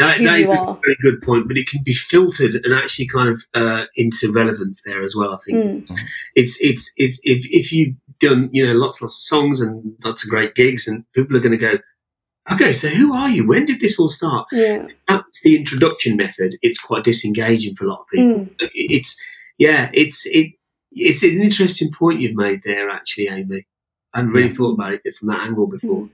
That, 0.00 0.18
who 0.18 0.24
that 0.24 0.38
you 0.40 0.50
is 0.50 0.56
a 0.56 0.78
very 0.84 0.96
good 1.02 1.22
point, 1.22 1.46
but 1.48 1.56
it 1.56 1.68
can 1.68 1.82
be 1.82 1.92
filtered 1.92 2.54
and 2.64 2.74
actually 2.74 3.06
kind 3.08 3.28
of 3.28 3.42
uh, 3.54 3.84
into 3.96 4.32
relevance 4.32 4.82
there 4.84 5.02
as 5.02 5.14
well. 5.16 5.32
I 5.32 5.38
think 5.44 5.58
Mm. 5.88 5.98
it's 6.34 6.58
it's 6.60 6.92
it's 6.96 7.20
if 7.24 7.46
if 7.50 7.72
you've 7.72 7.94
done 8.18 8.50
you 8.52 8.66
know 8.66 8.74
lots 8.74 9.00
lots 9.00 9.16
of 9.18 9.22
songs 9.22 9.60
and 9.60 9.94
lots 10.04 10.24
of 10.24 10.30
great 10.30 10.54
gigs, 10.54 10.86
and 10.88 11.04
people 11.14 11.36
are 11.36 11.40
going 11.40 11.58
to 11.58 11.66
go, 11.68 11.78
okay, 12.52 12.72
so 12.72 12.88
who 12.88 13.14
are 13.14 13.28
you? 13.30 13.46
When 13.46 13.64
did 13.64 13.80
this 13.80 13.98
all 13.98 14.08
start? 14.08 14.46
yeah 14.52 14.86
That's 15.08 15.40
the 15.42 15.56
introduction 15.56 16.16
method. 16.16 16.56
It's 16.62 16.78
quite 16.80 17.04
disengaging 17.04 17.76
for 17.76 17.84
a 17.84 17.88
lot 17.88 18.00
of 18.00 18.06
people. 18.12 18.46
Mm. 18.46 18.70
It's 18.74 19.16
yeah, 19.58 19.90
it's 19.92 20.26
it 20.26 20.52
it's 20.92 21.22
an 21.22 21.40
interesting 21.40 21.90
point 21.92 22.20
you've 22.20 22.34
made 22.36 22.62
there, 22.64 22.90
actually, 22.90 23.28
Amy. 23.28 23.66
I 24.12 24.18
hadn't 24.18 24.32
really 24.32 24.48
Yeah. 24.48 24.54
thought 24.54 24.74
about 24.74 24.92
it 25.04 25.14
from 25.14 25.28
that 25.28 25.42
angle 25.46 25.68
before. 25.68 26.08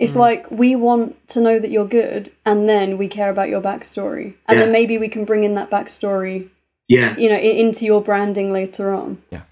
It's 0.00 0.14
Mm. 0.14 0.20
like 0.26 0.50
we 0.50 0.74
want 0.74 1.28
to 1.28 1.40
know 1.40 1.58
that 1.60 1.70
you're 1.70 1.86
good, 2.02 2.32
and 2.46 2.66
then 2.68 2.96
we 2.98 3.06
care 3.06 3.30
about 3.30 3.50
your 3.50 3.60
backstory, 3.60 4.34
and 4.48 4.56
Yeah. 4.56 4.60
then 4.64 4.72
maybe 4.72 4.96
we 4.98 5.08
can 5.08 5.24
bring 5.26 5.44
in 5.44 5.52
that 5.54 5.70
backstory, 5.70 6.48
Yeah, 6.88 7.16
you 7.18 7.28
know, 7.28 7.36
into 7.38 7.84
your 7.84 8.02
branding 8.02 8.50
later 8.50 8.92
on. 8.92 9.18
yeah, 9.30 9.42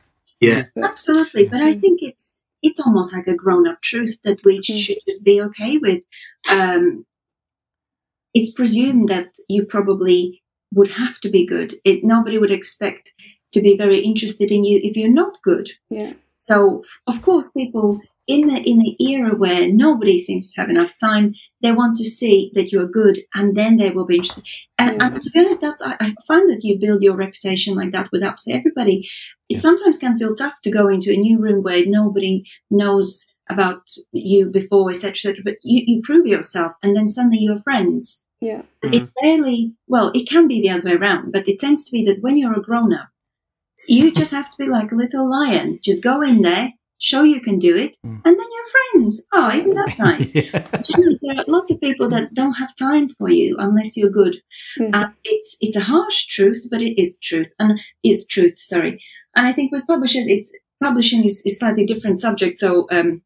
yeah, 0.40 0.64
Absolutely, 0.76 1.44
but 1.52 1.60
I 1.60 1.74
think 1.74 2.00
it's 2.02 2.40
it's 2.60 2.80
almost 2.84 3.12
like 3.12 3.28
a 3.28 3.36
grown-up 3.36 3.80
truth 3.82 4.20
that 4.24 4.38
we 4.44 4.58
Mm. 4.58 4.64
should 4.84 4.98
just 5.08 5.24
be 5.24 5.40
okay 5.40 5.76
with. 5.78 6.02
Um, 6.50 7.04
it's 8.34 8.50
presumed 8.52 9.08
that 9.10 9.28
you 9.48 9.64
probably 9.64 10.42
would 10.74 10.90
have 10.92 11.20
to 11.20 11.30
be 11.30 11.46
good. 11.46 11.76
It 11.84 12.02
nobody 12.04 12.38
would 12.38 12.50
expect 12.50 13.10
to 13.52 13.60
be 13.60 13.76
very 13.76 13.98
interested 14.00 14.50
in 14.50 14.64
you 14.64 14.80
if 14.82 14.96
you're 14.96 15.20
not 15.22 15.38
good. 15.42 15.70
Yeah. 15.90 16.14
So 16.38 16.82
of 17.06 17.22
course, 17.22 17.50
people 17.52 18.00
in 18.28 18.46
the 18.46 18.60
in 18.62 18.78
the 18.78 18.94
era 19.00 19.34
where 19.34 19.72
nobody 19.72 20.20
seems 20.20 20.52
to 20.52 20.60
have 20.60 20.70
enough 20.70 20.94
time, 21.00 21.34
they 21.62 21.72
want 21.72 21.96
to 21.96 22.04
see 22.04 22.52
that 22.54 22.70
you're 22.70 22.86
good, 22.86 23.22
and 23.34 23.56
then 23.56 23.76
they 23.76 23.90
will 23.90 24.04
be 24.04 24.16
interested. 24.16 24.44
And, 24.78 25.02
and 25.02 25.22
to 25.22 25.30
be 25.30 25.40
honest, 25.40 25.62
that's 25.62 25.82
I, 25.82 25.96
I 25.98 26.14
find 26.26 26.50
that 26.50 26.62
you 26.62 26.78
build 26.78 27.02
your 27.02 27.16
reputation 27.16 27.74
like 27.74 27.90
that 27.92 28.10
without 28.12 28.38
so 28.38 28.52
everybody. 28.52 29.08
It 29.48 29.58
sometimes 29.58 29.98
can 29.98 30.18
feel 30.18 30.34
tough 30.34 30.60
to 30.62 30.70
go 30.70 30.88
into 30.88 31.10
a 31.10 31.16
new 31.16 31.42
room 31.42 31.62
where 31.62 31.84
nobody 31.86 32.44
knows 32.70 33.32
about 33.48 33.88
you 34.12 34.46
before, 34.46 34.90
etc. 34.90 35.12
etc. 35.12 35.36
But 35.42 35.56
you, 35.62 35.82
you 35.86 36.02
prove 36.02 36.26
yourself, 36.26 36.72
and 36.82 36.94
then 36.94 37.08
suddenly 37.08 37.38
you're 37.38 37.58
friends. 37.58 38.26
Yeah. 38.40 38.62
It 38.82 38.92
mm-hmm. 38.92 39.04
rarely, 39.24 39.74
well, 39.88 40.12
it 40.14 40.28
can 40.28 40.46
be 40.46 40.60
the 40.60 40.70
other 40.70 40.82
way 40.82 40.92
around, 40.92 41.32
but 41.32 41.48
it 41.48 41.58
tends 41.58 41.84
to 41.84 41.90
be 41.90 42.04
that 42.04 42.20
when 42.20 42.36
you're 42.36 42.58
a 42.58 42.62
grown 42.62 42.92
up, 42.92 43.08
you 43.88 44.12
just 44.12 44.32
have 44.32 44.50
to 44.50 44.56
be 44.58 44.66
like 44.66 44.92
a 44.92 44.96
little 44.96 45.28
lion. 45.28 45.78
Just 45.82 46.02
go 46.02 46.20
in 46.22 46.42
there, 46.42 46.74
show 46.98 47.22
you 47.22 47.40
can 47.40 47.58
do 47.58 47.76
it, 47.76 47.96
Mm. 48.04 48.20
and 48.24 48.38
then 48.38 48.46
you're 48.54 48.72
friends. 48.76 49.22
Oh, 49.32 49.48
isn't 49.54 49.74
that 49.74 49.98
nice? 50.08 50.34
yeah. 50.34 50.66
Generally, 50.82 51.18
there 51.22 51.36
are 51.38 51.44
lots 51.46 51.70
of 51.70 51.80
people 51.80 52.08
that 52.10 52.34
don't 52.34 52.54
have 52.54 52.74
time 52.76 53.08
for 53.08 53.30
you 53.30 53.56
unless 53.58 53.96
you're 53.96 54.10
good. 54.22 54.36
Mhm. 54.78 54.90
And 54.94 55.12
it's 55.24 55.56
it's 55.60 55.76
a 55.76 55.80
harsh 55.92 56.26
truth, 56.26 56.66
but 56.70 56.82
it 56.82 57.00
is 57.00 57.18
truth, 57.22 57.52
and 57.58 57.80
is 58.04 58.26
truth. 58.26 58.56
Sorry. 58.58 59.00
And 59.36 59.46
I 59.46 59.52
think 59.52 59.72
with 59.72 59.86
publishers, 59.86 60.26
it's 60.26 60.50
publishing 60.82 61.24
is, 61.24 61.42
is 61.44 61.58
slightly 61.58 61.84
different 61.84 62.18
subject. 62.20 62.56
So 62.56 62.86
um, 62.90 63.22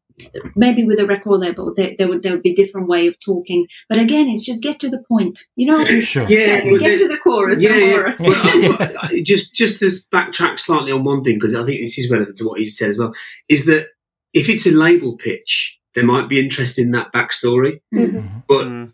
maybe 0.55 0.83
with 0.83 0.99
a 0.99 1.05
record 1.05 1.39
label, 1.39 1.73
there, 1.75 1.93
there 1.97 2.07
would 2.07 2.23
there 2.23 2.31
would 2.33 2.43
be 2.43 2.51
a 2.51 2.55
different 2.55 2.87
way 2.87 3.07
of 3.07 3.17
talking. 3.19 3.67
But 3.89 3.99
again, 3.99 4.27
it's 4.29 4.45
just 4.45 4.61
get 4.63 4.79
to 4.81 4.89
the 4.89 5.03
point. 5.07 5.41
You 5.55 5.67
know, 5.67 5.83
Sure. 5.85 6.25
yeah. 6.29 6.63
So 6.63 6.71
but 6.71 6.79
get 6.79 6.89
then- 6.89 6.97
to 6.99 7.07
the 7.07 7.17
chorus. 7.17 7.61
yeah, 7.61 7.73
and 7.73 7.81
yeah. 7.81 7.91
chorus. 7.95 8.19
Well, 8.19 8.35
I- 8.79 8.95
I- 9.01 9.21
just 9.21 9.55
just 9.55 9.79
to 9.79 9.85
backtrack 10.15 10.59
slightly 10.59 10.91
on 10.91 11.03
one 11.03 11.23
thing 11.23 11.35
because 11.35 11.55
I 11.55 11.63
think 11.65 11.81
this 11.81 11.97
is 11.97 12.09
relevant 12.09 12.37
to 12.37 12.45
what 12.45 12.59
you 12.59 12.69
said 12.69 12.89
as 12.89 12.97
well. 12.97 13.13
Is 13.49 13.65
that 13.65 13.87
if 14.33 14.49
it's 14.49 14.65
a 14.65 14.71
label 14.71 15.15
pitch, 15.15 15.79
there 15.95 16.03
might 16.05 16.27
be 16.27 16.39
interest 16.39 16.79
in 16.79 16.91
that 16.91 17.13
backstory. 17.13 17.79
Mhm. 17.93 18.43
But 18.47 18.67
Mm. 18.67 18.93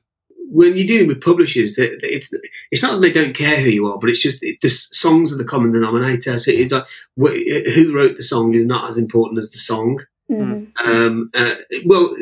when 0.51 0.75
you're 0.75 0.86
dealing 0.88 1.07
with 1.07 1.21
publishers, 1.21 1.75
that 1.75 2.01
that 2.01 2.13
it's 2.13 2.30
it's 2.71 2.82
not 2.84 2.93
that 2.93 3.01
they 3.01 3.11
don't 3.11 3.36
care 3.36 3.57
who 3.61 3.69
you 3.69 3.86
are, 3.88 3.97
but 3.99 4.09
it's 4.09 4.21
just 4.21 4.43
it, 4.43 4.57
the 4.61 4.69
songs 4.69 5.32
are 5.32 5.38
the 5.38 5.43
common 5.45 5.71
denominator. 5.71 6.38
So 6.38 6.51
it's 6.51 6.73
like 6.73 6.86
wh- 7.21 7.73
who 7.75 7.93
wrote 7.95 8.17
the 8.17 8.23
song 8.23 8.53
is 8.53 8.65
not 8.65 8.89
as 8.89 8.97
important 8.97 9.39
as 9.39 9.49
the 9.51 9.59
song. 9.59 9.99
Mhm. 10.30 10.71
Um, 10.86 11.30
uh, 11.34 11.55
well, 11.86 12.15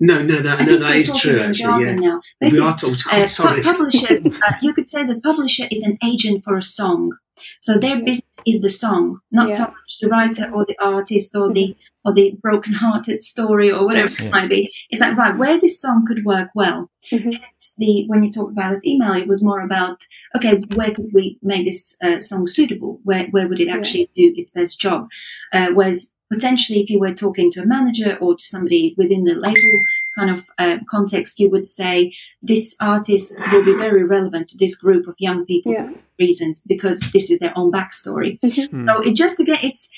no, 0.00 0.22
no, 0.22 0.36
that 0.40 0.60
I 0.60 0.64
no, 0.64 0.70
think 0.72 0.80
that 0.80 0.88
we're 0.90 0.94
is 0.96 1.08
talking 1.08 1.20
true. 1.30 1.40
Actually, 1.40 1.84
yeah, 1.84 1.94
now. 1.94 2.20
we 2.40 2.58
are 2.60 2.76
talking. 2.76 2.96
Uh, 3.10 3.26
sorry. 3.26 3.62
pu- 3.62 3.72
publishers, 3.72 4.20
uh, 4.48 4.52
you 4.60 4.72
could 4.74 4.88
say 4.88 5.04
the 5.06 5.20
publisher 5.20 5.66
is 5.70 5.82
an 5.82 5.98
agent 6.04 6.42
for 6.44 6.56
a 6.56 6.62
song. 6.62 7.16
So 7.60 7.78
their 7.78 7.96
business 7.98 8.22
is 8.46 8.60
the 8.62 8.70
song, 8.70 9.20
not 9.32 9.52
so 9.52 9.62
much 9.64 9.98
the 10.00 10.08
writer 10.08 10.50
or 10.52 10.64
the 10.66 10.76
artist 10.80 11.34
or 11.36 11.52
the 11.52 11.76
or 12.06 12.12
the 12.12 12.36
broken-hearted 12.42 13.22
story 13.22 13.70
or 13.72 13.86
whatever 13.86 14.14
Yeah. 14.20 14.26
it 14.26 14.30
might 14.30 14.50
be. 14.50 14.70
It's 14.90 15.00
like 15.00 15.16
right 15.16 15.38
where 15.38 15.58
this 15.58 15.80
song 15.80 16.04
could 16.06 16.22
work 16.24 16.50
well. 16.54 16.90
Mhm. 17.10 17.32
Hence 17.40 17.74
the 17.78 18.04
when 18.08 18.22
you 18.24 18.30
talk 18.30 18.50
about 18.50 18.74
it, 18.74 18.86
email, 18.86 19.14
it 19.14 19.26
was 19.26 19.42
more 19.42 19.60
about 19.60 20.06
okay, 20.36 20.62
where 20.74 20.92
could 20.92 21.10
we 21.14 21.38
make 21.42 21.64
this 21.66 21.96
uh, 22.04 22.20
song 22.20 22.46
suitable? 22.46 23.00
Where 23.04 23.26
where 23.28 23.48
would 23.48 23.60
it 23.60 23.68
Yeah. 23.68 23.76
actually 23.76 24.10
do 24.14 24.34
its 24.36 24.50
best 24.52 24.78
job? 24.80 25.08
Uh, 25.52 25.68
whereas 25.72 26.12
potentially, 26.34 26.80
if 26.82 26.88
you 26.90 26.98
were 27.04 27.12
talking 27.24 27.50
to 27.52 27.62
a 27.62 27.66
manager 27.76 28.10
or 28.20 28.30
to 28.36 28.44
somebody 28.44 28.94
within 28.96 29.24
the 29.24 29.34
label 29.46 29.76
kind 30.18 30.30
of 30.30 30.40
uh, 30.58 30.78
context, 30.94 31.38
you 31.40 31.48
would 31.50 31.66
say 31.66 32.12
this 32.50 32.76
artist 32.80 33.34
will 33.52 33.64
be 33.64 33.74
very 33.86 34.04
relevant 34.04 34.48
to 34.48 34.56
this 34.58 34.74
group 34.84 35.06
of 35.08 35.14
young 35.18 35.44
people 35.44 35.72
Yeah. 35.72 35.90
reasons 36.18 36.62
because 36.74 36.98
this 37.12 37.30
is 37.32 37.38
their 37.40 37.52
own 37.58 37.70
backstory. 37.72 38.32
Mm. 38.42 38.86
So 38.88 39.00
it 39.08 39.14
just 39.16 39.40
again, 39.40 39.58
it's 39.62 39.88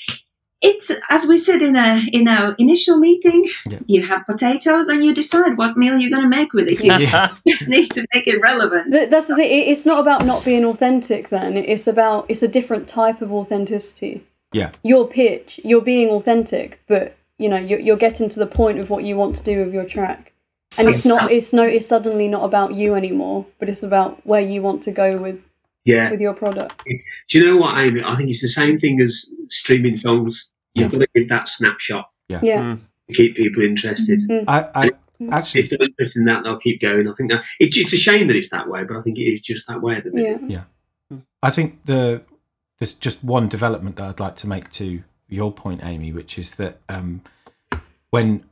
it's 0.69 0.89
as 1.15 1.27
we 1.27 1.37
said 1.37 1.61
in 1.61 1.75
a 1.75 2.01
in 2.11 2.27
our 2.27 2.55
initial 2.57 2.97
meeting, 2.97 3.41
Yeah. 3.71 3.79
you 3.85 4.01
have 4.11 4.25
potatoes 4.25 4.87
and 4.91 4.99
you 5.05 5.13
decide 5.13 5.55
what 5.55 5.77
meal 5.77 5.95
you're 5.99 6.15
going 6.17 6.23
to 6.29 6.37
make 6.39 6.51
with 6.57 6.67
it. 6.67 6.79
You 6.83 6.93
Yeah. 6.93 7.35
just 7.47 7.69
need 7.69 7.89
to 7.91 8.01
make 8.13 8.25
it 8.33 8.41
relevant. 8.41 8.91
Th- 8.93 9.09
That's 9.11 9.27
the 9.27 9.35
thing. 9.35 9.51
it- 9.57 9.67
It's 9.71 9.85
not 9.85 9.99
about 9.99 10.25
not 10.25 10.43
being 10.43 10.65
authentic. 10.65 11.29
Then 11.29 11.51
it's 11.73 11.87
about 11.87 12.25
it's 12.31 12.41
a 12.41 12.47
different 12.57 12.87
type 12.87 13.21
of 13.21 13.29
authenticity. 13.31 14.23
Yeah. 14.57 14.71
Your 14.83 15.07
pitch, 15.07 15.59
you're 15.63 15.81
being 15.81 16.09
authentic, 16.09 16.81
but 16.87 17.15
you 17.37 17.47
know 17.49 17.57
you're, 17.57 17.79
you're 17.79 17.97
getting 17.97 18.29
to 18.29 18.39
the 18.39 18.47
point 18.47 18.79
of 18.79 18.89
what 18.89 19.03
you 19.03 19.15
want 19.15 19.35
to 19.37 19.43
do 19.43 19.63
with 19.63 19.73
your 19.73 19.85
track, 19.85 20.33
and 20.77 20.89
it's 20.89 21.05
not. 21.05 21.31
It's 21.31 21.53
no. 21.53 21.63
It's 21.63 21.87
suddenly 21.87 22.27
not 22.27 22.43
about 22.43 22.73
you 22.73 22.95
anymore, 22.95 23.45
but 23.59 23.69
it's 23.69 23.83
about 23.83 24.25
where 24.25 24.41
you 24.41 24.61
want 24.61 24.83
to 24.83 24.91
go 24.91 25.17
with 25.17 25.41
yeah. 25.87 26.11
with 26.11 26.21
your 26.21 26.33
product. 26.33 26.83
Do 27.29 27.39
you 27.39 27.45
know 27.45 27.57
what, 27.57 27.79
Amy? 27.79 28.03
I 28.03 28.15
think 28.15 28.29
it's 28.29 28.41
the 28.41 28.47
same 28.47 28.77
thing 28.77 28.99
as 29.01 29.33
streaming 29.47 29.95
songs. 29.95 30.53
You've 30.73 30.91
got 30.91 30.99
to 30.99 31.07
give 31.15 31.29
that 31.29 31.47
snapshot 31.47 32.11
Yeah. 32.27 32.41
Mm. 32.41 32.79
to 33.09 33.15
keep 33.15 33.35
people 33.35 33.63
interested. 33.63 34.19
I, 34.47 34.67
I 34.75 34.91
actually 35.31 35.61
If 35.61 35.69
they're 35.71 35.81
interested 35.81 36.19
in 36.19 36.25
that, 36.25 36.43
they'll 36.43 36.59
keep 36.59 36.79
going. 36.81 37.07
I 37.07 37.13
think 37.13 37.31
that 37.31 37.43
it, 37.59 37.75
it's 37.75 37.93
a 37.93 37.97
shame 37.97 38.27
that 38.27 38.35
it's 38.35 38.51
that 38.51 38.67
way, 38.67 38.83
but 38.83 38.95
I 38.95 38.99
think 38.99 39.17
it 39.17 39.23
is 39.23 39.41
just 39.41 39.67
that 39.67 39.81
way 39.81 39.95
at 39.95 40.03
the 40.03 40.11
minute. 40.11 40.41
Yeah. 40.47 40.63
I 41.41 41.49
think 41.49 41.83
the 41.83 42.21
there's 42.79 42.93
just 42.93 43.23
one 43.23 43.47
development 43.47 43.95
that 43.95 44.07
I'd 44.07 44.19
like 44.19 44.35
to 44.37 44.47
make 44.47 44.69
to 44.71 45.03
your 45.27 45.51
point, 45.51 45.83
Amy, 45.83 46.11
which 46.11 46.37
is 46.37 46.55
that 46.55 46.79
um, 46.87 47.21
when 48.09 48.45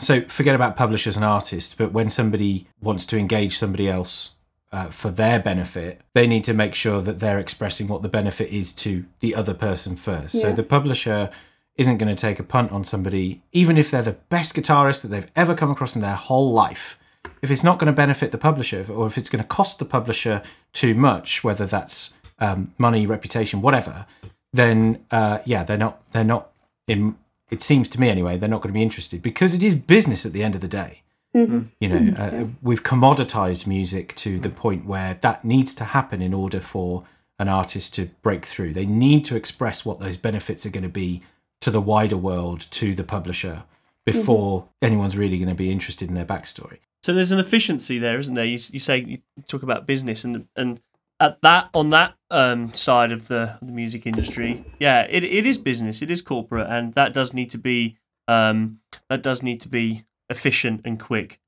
so 0.00 0.22
forget 0.22 0.54
about 0.54 0.76
publishers 0.76 1.16
and 1.16 1.24
artists, 1.24 1.74
but 1.74 1.92
when 1.92 2.10
somebody 2.10 2.66
wants 2.80 3.06
to 3.06 3.18
engage 3.18 3.56
somebody 3.56 3.88
else 3.88 4.32
uh, 4.72 4.86
for 4.86 5.10
their 5.10 5.40
benefit, 5.40 6.00
they 6.14 6.26
need 6.26 6.44
to 6.44 6.52
make 6.52 6.74
sure 6.74 7.00
that 7.00 7.18
they're 7.18 7.38
expressing 7.38 7.88
what 7.88 8.02
the 8.02 8.08
benefit 8.08 8.50
is 8.50 8.72
to 8.72 9.06
the 9.20 9.34
other 9.34 9.54
person 9.54 9.96
first. 9.96 10.38
So 10.40 10.52
the 10.52 10.62
publisher 10.62 11.30
isn't 11.76 11.96
going 11.96 12.14
to 12.14 12.20
take 12.20 12.38
a 12.38 12.42
punt 12.42 12.70
on 12.72 12.84
somebody, 12.84 13.40
even 13.52 13.78
if 13.78 13.90
they're 13.90 14.02
the 14.02 14.12
best 14.28 14.54
guitarist 14.54 15.02
that 15.02 15.08
they've 15.08 15.30
ever 15.34 15.54
come 15.54 15.70
across 15.70 15.96
in 15.96 16.02
their 16.02 16.16
whole 16.16 16.52
life. 16.52 16.98
If 17.40 17.50
it's 17.50 17.64
not 17.64 17.78
going 17.78 17.86
to 17.86 17.92
benefit 17.92 18.32
the 18.32 18.38
publisher, 18.38 18.84
or 18.90 19.06
if 19.06 19.16
it's 19.16 19.30
going 19.30 19.42
to 19.42 19.48
cost 19.48 19.78
the 19.78 19.84
publisher 19.84 20.42
too 20.72 20.94
much, 20.94 21.44
whether 21.44 21.66
that's 21.66 22.14
um, 22.40 22.72
money, 22.78 23.06
reputation, 23.06 23.60
whatever, 23.60 24.06
then 24.52 25.04
uh, 25.10 25.38
yeah, 25.44 25.64
they're 25.64 25.76
not. 25.76 26.00
They're 26.12 26.24
not. 26.24 26.50
In 26.86 27.16
it 27.50 27.62
seems 27.62 27.88
to 27.88 28.00
me 28.00 28.08
anyway, 28.08 28.36
they're 28.36 28.48
not 28.48 28.62
going 28.62 28.72
to 28.72 28.78
be 28.78 28.82
interested 28.82 29.22
because 29.22 29.54
it 29.54 29.62
is 29.62 29.74
business 29.74 30.26
at 30.26 30.32
the 30.32 30.42
end 30.42 30.54
of 30.54 30.60
the 30.60 30.68
day. 30.68 31.02
Mm-hmm. 31.34 31.60
You 31.80 31.88
know, 31.88 32.16
uh, 32.16 32.46
we've 32.62 32.82
commoditized 32.82 33.66
music 33.66 34.14
to 34.16 34.38
the 34.38 34.50
point 34.50 34.86
where 34.86 35.18
that 35.20 35.44
needs 35.44 35.74
to 35.74 35.84
happen 35.84 36.22
in 36.22 36.32
order 36.34 36.60
for 36.60 37.04
an 37.38 37.48
artist 37.48 37.94
to 37.94 38.06
break 38.22 38.44
through. 38.44 38.72
They 38.72 38.86
need 38.86 39.24
to 39.26 39.36
express 39.36 39.84
what 39.84 40.00
those 40.00 40.16
benefits 40.16 40.66
are 40.66 40.70
going 40.70 40.82
to 40.82 40.88
be 40.88 41.22
to 41.60 41.70
the 41.70 41.80
wider 41.80 42.16
world, 42.16 42.66
to 42.70 42.94
the 42.94 43.04
publisher, 43.04 43.64
before 44.04 44.68
anyone's 44.80 45.16
really 45.16 45.36
going 45.38 45.48
to 45.48 45.54
be 45.54 45.70
interested 45.70 46.08
in 46.08 46.14
their 46.14 46.24
backstory. 46.24 46.78
So 47.02 47.12
there's 47.12 47.32
an 47.32 47.38
efficiency 47.38 47.98
there, 47.98 48.18
isn't 48.18 48.34
there? 48.34 48.44
You, 48.44 48.58
you 48.72 48.80
say 48.80 48.98
you 48.98 49.18
talk 49.46 49.62
about 49.62 49.86
business 49.86 50.24
and 50.24 50.48
and 50.56 50.80
at 51.20 51.40
that 51.42 51.68
on 51.74 51.90
that 51.90 52.14
um, 52.30 52.74
side 52.74 53.12
of 53.12 53.28
the 53.28 53.58
the 53.62 53.72
music 53.72 54.06
industry, 54.06 54.64
yeah, 54.78 55.06
it 55.08 55.24
it 55.24 55.46
is 55.46 55.58
business, 55.58 56.02
it 56.02 56.10
is 56.10 56.22
corporate, 56.22 56.66
and 56.68 56.94
that 56.94 57.14
does 57.14 57.32
need 57.32 57.50
to 57.50 57.58
be 57.58 57.96
um, 58.26 58.80
that 59.08 59.22
does 59.22 59.42
need 59.42 59.60
to 59.62 59.68
be 59.68 60.04
efficient 60.28 60.82
and 60.84 61.00
quick. 61.00 61.40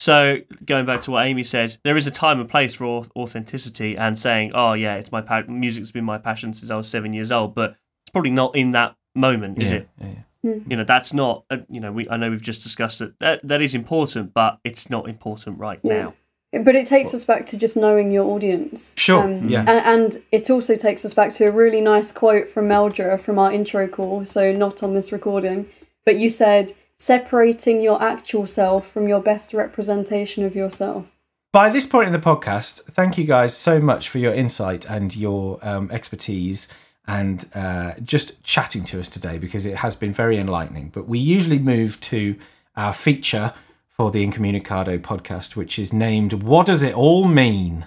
So 0.00 0.38
going 0.64 0.86
back 0.86 1.00
to 1.02 1.10
what 1.10 1.26
Amy 1.26 1.42
said, 1.42 1.78
there 1.82 1.96
is 1.96 2.06
a 2.06 2.12
time 2.12 2.38
and 2.38 2.48
place 2.48 2.74
for 2.74 3.06
authenticity 3.16 3.96
and 3.98 4.16
saying, 4.18 4.52
"Oh 4.54 4.74
yeah, 4.74 4.94
it's 4.94 5.10
my 5.10 5.20
pa- 5.20 5.42
music's 5.48 5.90
been 5.90 6.04
my 6.04 6.18
passion 6.18 6.52
since 6.52 6.70
I 6.70 6.76
was 6.76 6.88
seven 6.88 7.12
years 7.12 7.32
old," 7.32 7.54
but 7.54 7.70
it's 7.70 8.12
probably 8.12 8.30
not 8.30 8.54
in 8.54 8.70
that 8.72 8.94
moment, 9.16 9.60
is 9.60 9.72
yeah, 9.72 9.78
it? 9.78 9.88
yeah, 10.00 10.08
yeah. 10.44 10.54
you 10.68 10.76
know 10.76 10.84
that's 10.84 11.12
not 11.12 11.44
uh, 11.50 11.58
you 11.68 11.80
know 11.80 11.90
we 11.90 12.08
I 12.08 12.16
know 12.16 12.30
we've 12.30 12.40
just 12.40 12.62
discussed 12.62 13.00
that 13.00 13.18
that, 13.18 13.40
that 13.48 13.60
is 13.60 13.74
important 13.74 14.32
but 14.32 14.60
it's 14.62 14.88
not 14.88 15.08
important 15.08 15.58
right 15.58 15.80
Yeah. 15.82 16.02
now 16.02 16.14
But 16.52 16.74
it 16.74 16.86
takes 16.86 17.12
us 17.12 17.26
back 17.26 17.44
to 17.46 17.58
just 17.58 17.76
knowing 17.76 18.10
your 18.10 18.24
audience. 18.24 18.94
Sure, 18.96 19.22
Um, 19.22 19.48
yeah. 19.48 19.60
And, 19.60 20.14
and 20.14 20.24
it 20.32 20.48
also 20.48 20.76
takes 20.76 21.04
us 21.04 21.12
back 21.12 21.32
to 21.34 21.46
a 21.46 21.50
really 21.50 21.82
nice 21.82 22.10
quote 22.10 22.48
from 22.48 22.68
Meldra 22.68 23.20
from 23.20 23.38
our 23.38 23.52
intro 23.52 23.86
call, 23.86 24.24
so 24.24 24.52
not 24.52 24.82
on 24.82 24.94
this 24.94 25.12
recording. 25.12 25.68
But 26.06 26.16
you 26.16 26.30
said, 26.30 26.72
separating 26.96 27.82
your 27.82 28.02
actual 28.02 28.46
self 28.46 28.90
from 28.90 29.08
your 29.08 29.20
best 29.20 29.52
representation 29.52 30.42
of 30.44 30.56
yourself. 30.56 31.06
By 31.52 31.68
this 31.68 31.86
point 31.86 32.06
in 32.06 32.12
the 32.12 32.18
podcast, 32.18 32.82
thank 32.84 33.18
you 33.18 33.24
guys 33.24 33.56
so 33.56 33.78
much 33.78 34.08
for 34.08 34.18
your 34.18 34.34
insight 34.34 34.88
and 34.88 35.14
your 35.14 35.58
um, 35.62 35.90
expertise 35.90 36.68
and 37.06 37.46
uh, 37.54 37.92
just 38.02 38.42
chatting 38.42 38.84
to 38.84 39.00
us 39.00 39.08
today 39.08 39.38
because 39.38 39.64
it 39.64 39.76
has 39.76 39.96
been 39.96 40.12
very 40.12 40.38
enlightening. 40.38 40.90
But 40.90 41.08
we 41.08 41.18
usually 41.18 41.58
move 41.58 42.00
to 42.02 42.36
our 42.76 42.92
feature 42.92 43.54
for 43.98 44.12
the 44.12 44.24
Incommunicado 44.24 44.96
podcast, 44.96 45.56
which 45.56 45.76
is 45.76 45.92
named 45.92 46.32
What 46.44 46.66
Does 46.66 46.84
It 46.84 46.94
All 46.94 47.26
Mean? 47.26 47.84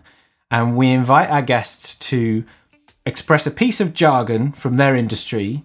And 0.51 0.75
we 0.75 0.89
invite 0.89 1.29
our 1.29 1.41
guests 1.41 1.95
to 2.09 2.43
express 3.05 3.47
a 3.47 3.51
piece 3.51 3.79
of 3.79 3.93
jargon 3.93 4.51
from 4.51 4.75
their 4.75 4.93
industry 4.93 5.63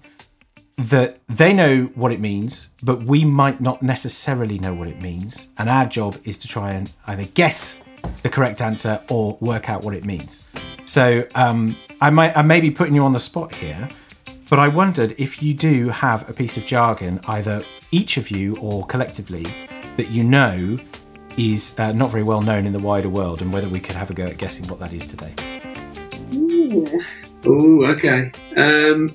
that 0.79 1.19
they 1.29 1.53
know 1.53 1.91
what 1.97 2.13
it 2.13 2.21
means, 2.21 2.69
but 2.81 3.03
we 3.03 3.25
might 3.25 3.61
not 3.61 3.83
necessarily 3.83 4.57
know 4.57 4.73
what 4.73 4.87
it 4.87 5.03
means. 5.03 5.49
And 5.59 5.69
our 5.69 5.85
job 5.85 6.17
is 6.23 6.39
to 6.39 6.47
try 6.47 6.75
and 6.75 6.93
either 7.09 7.25
guess 7.25 7.83
the 8.23 8.29
correct 8.29 8.63
answer 8.63 9.03
or 9.09 9.37
work 9.41 9.69
out 9.69 9.83
what 9.83 9.95
it 9.95 10.05
means. 10.05 10.43
So 10.85 11.27
um, 11.35 11.77
I 12.01 12.11
might 12.11 12.37
I 12.37 12.43
may 12.43 12.61
be 12.61 12.71
putting 12.71 12.95
you 12.95 13.03
on 13.03 13.13
the 13.13 13.19
spot 13.19 13.53
here, 13.53 13.89
but 14.49 14.61
I 14.61 14.69
wondered 14.69 15.13
if 15.19 15.43
you 15.43 15.55
do 15.55 15.89
have 15.89 16.31
a 16.31 16.33
piece 16.33 16.57
of 16.57 16.65
jargon, 16.65 17.19
either 17.27 17.65
each 17.91 18.17
of 18.17 18.31
you 18.31 18.55
or 18.61 18.87
collectively, 18.87 19.53
that 19.97 20.11
you 20.11 20.25
know 20.25 20.79
is 21.37 21.73
uh, 21.79 21.93
not 21.93 22.11
very 22.11 22.23
well 22.23 22.41
known 22.43 22.67
in 22.67 22.73
the 22.73 22.79
wider 22.79 23.09
world, 23.09 23.43
and 23.43 23.53
whether 23.53 23.69
we 23.69 23.81
could 23.81 23.97
have 23.97 24.11
a 24.11 24.15
go 24.15 24.25
at 24.25 24.39
guessing 24.39 24.67
what 24.69 24.79
that 24.81 24.93
is 24.93 25.05
today. 25.05 25.35
Ooh. 26.33 27.03
Oh, 27.45 27.87
okay. 27.87 28.33
Um, 28.57 29.15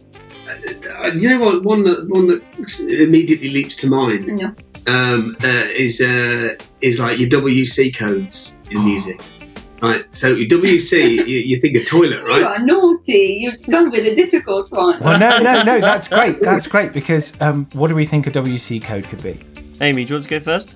uh, 1.00 1.12
you 1.18 1.30
know 1.30 1.44
what? 1.44 1.64
One 1.64 1.84
that 1.84 2.08
one 2.08 2.28
that 2.28 2.42
immediately 2.90 3.50
leaps 3.50 3.76
to 3.78 3.90
mind 3.90 4.28
No. 4.28 4.54
um, 4.88 5.36
uh, 5.44 5.66
is 5.76 6.02
uh, 6.02 6.56
is 6.82 7.00
like 7.00 7.20
your 7.20 7.30
WC 7.30 7.96
codes 7.96 8.60
in 8.70 8.84
music. 8.86 9.20
Right. 9.82 10.06
So 10.14 10.28
your 10.36 10.48
WC, 10.48 11.16
you, 11.28 11.38
you 11.40 11.60
think 11.60 11.76
of 11.76 11.88
toilet, 11.88 12.22
right? 12.24 12.42
You 12.42 12.46
are 12.46 12.60
naughty. 12.60 13.40
You've 13.42 13.66
gone 13.68 13.90
with 13.90 14.06
a 14.06 14.14
difficult 14.14 14.72
one. 14.72 15.00
Well, 15.00 15.20
no, 15.20 15.40
no, 15.40 15.64
no, 15.64 15.80
that's 15.80 16.08
great. 16.18 16.40
That's 16.40 16.68
great 16.68 16.94
because 16.94 17.40
um, 17.42 17.68
what 17.74 17.88
do 17.88 17.96
we 17.96 18.06
think 18.06 18.28
a 18.28 18.32
WC 18.32 18.84
code 18.84 19.06
could 19.06 19.24
be? 19.24 19.40
Amy 19.82 20.06
do 20.06 20.14
you 20.14 20.16
want 20.18 20.24
to 20.24 20.30
go 20.30 20.40
first 20.40 20.76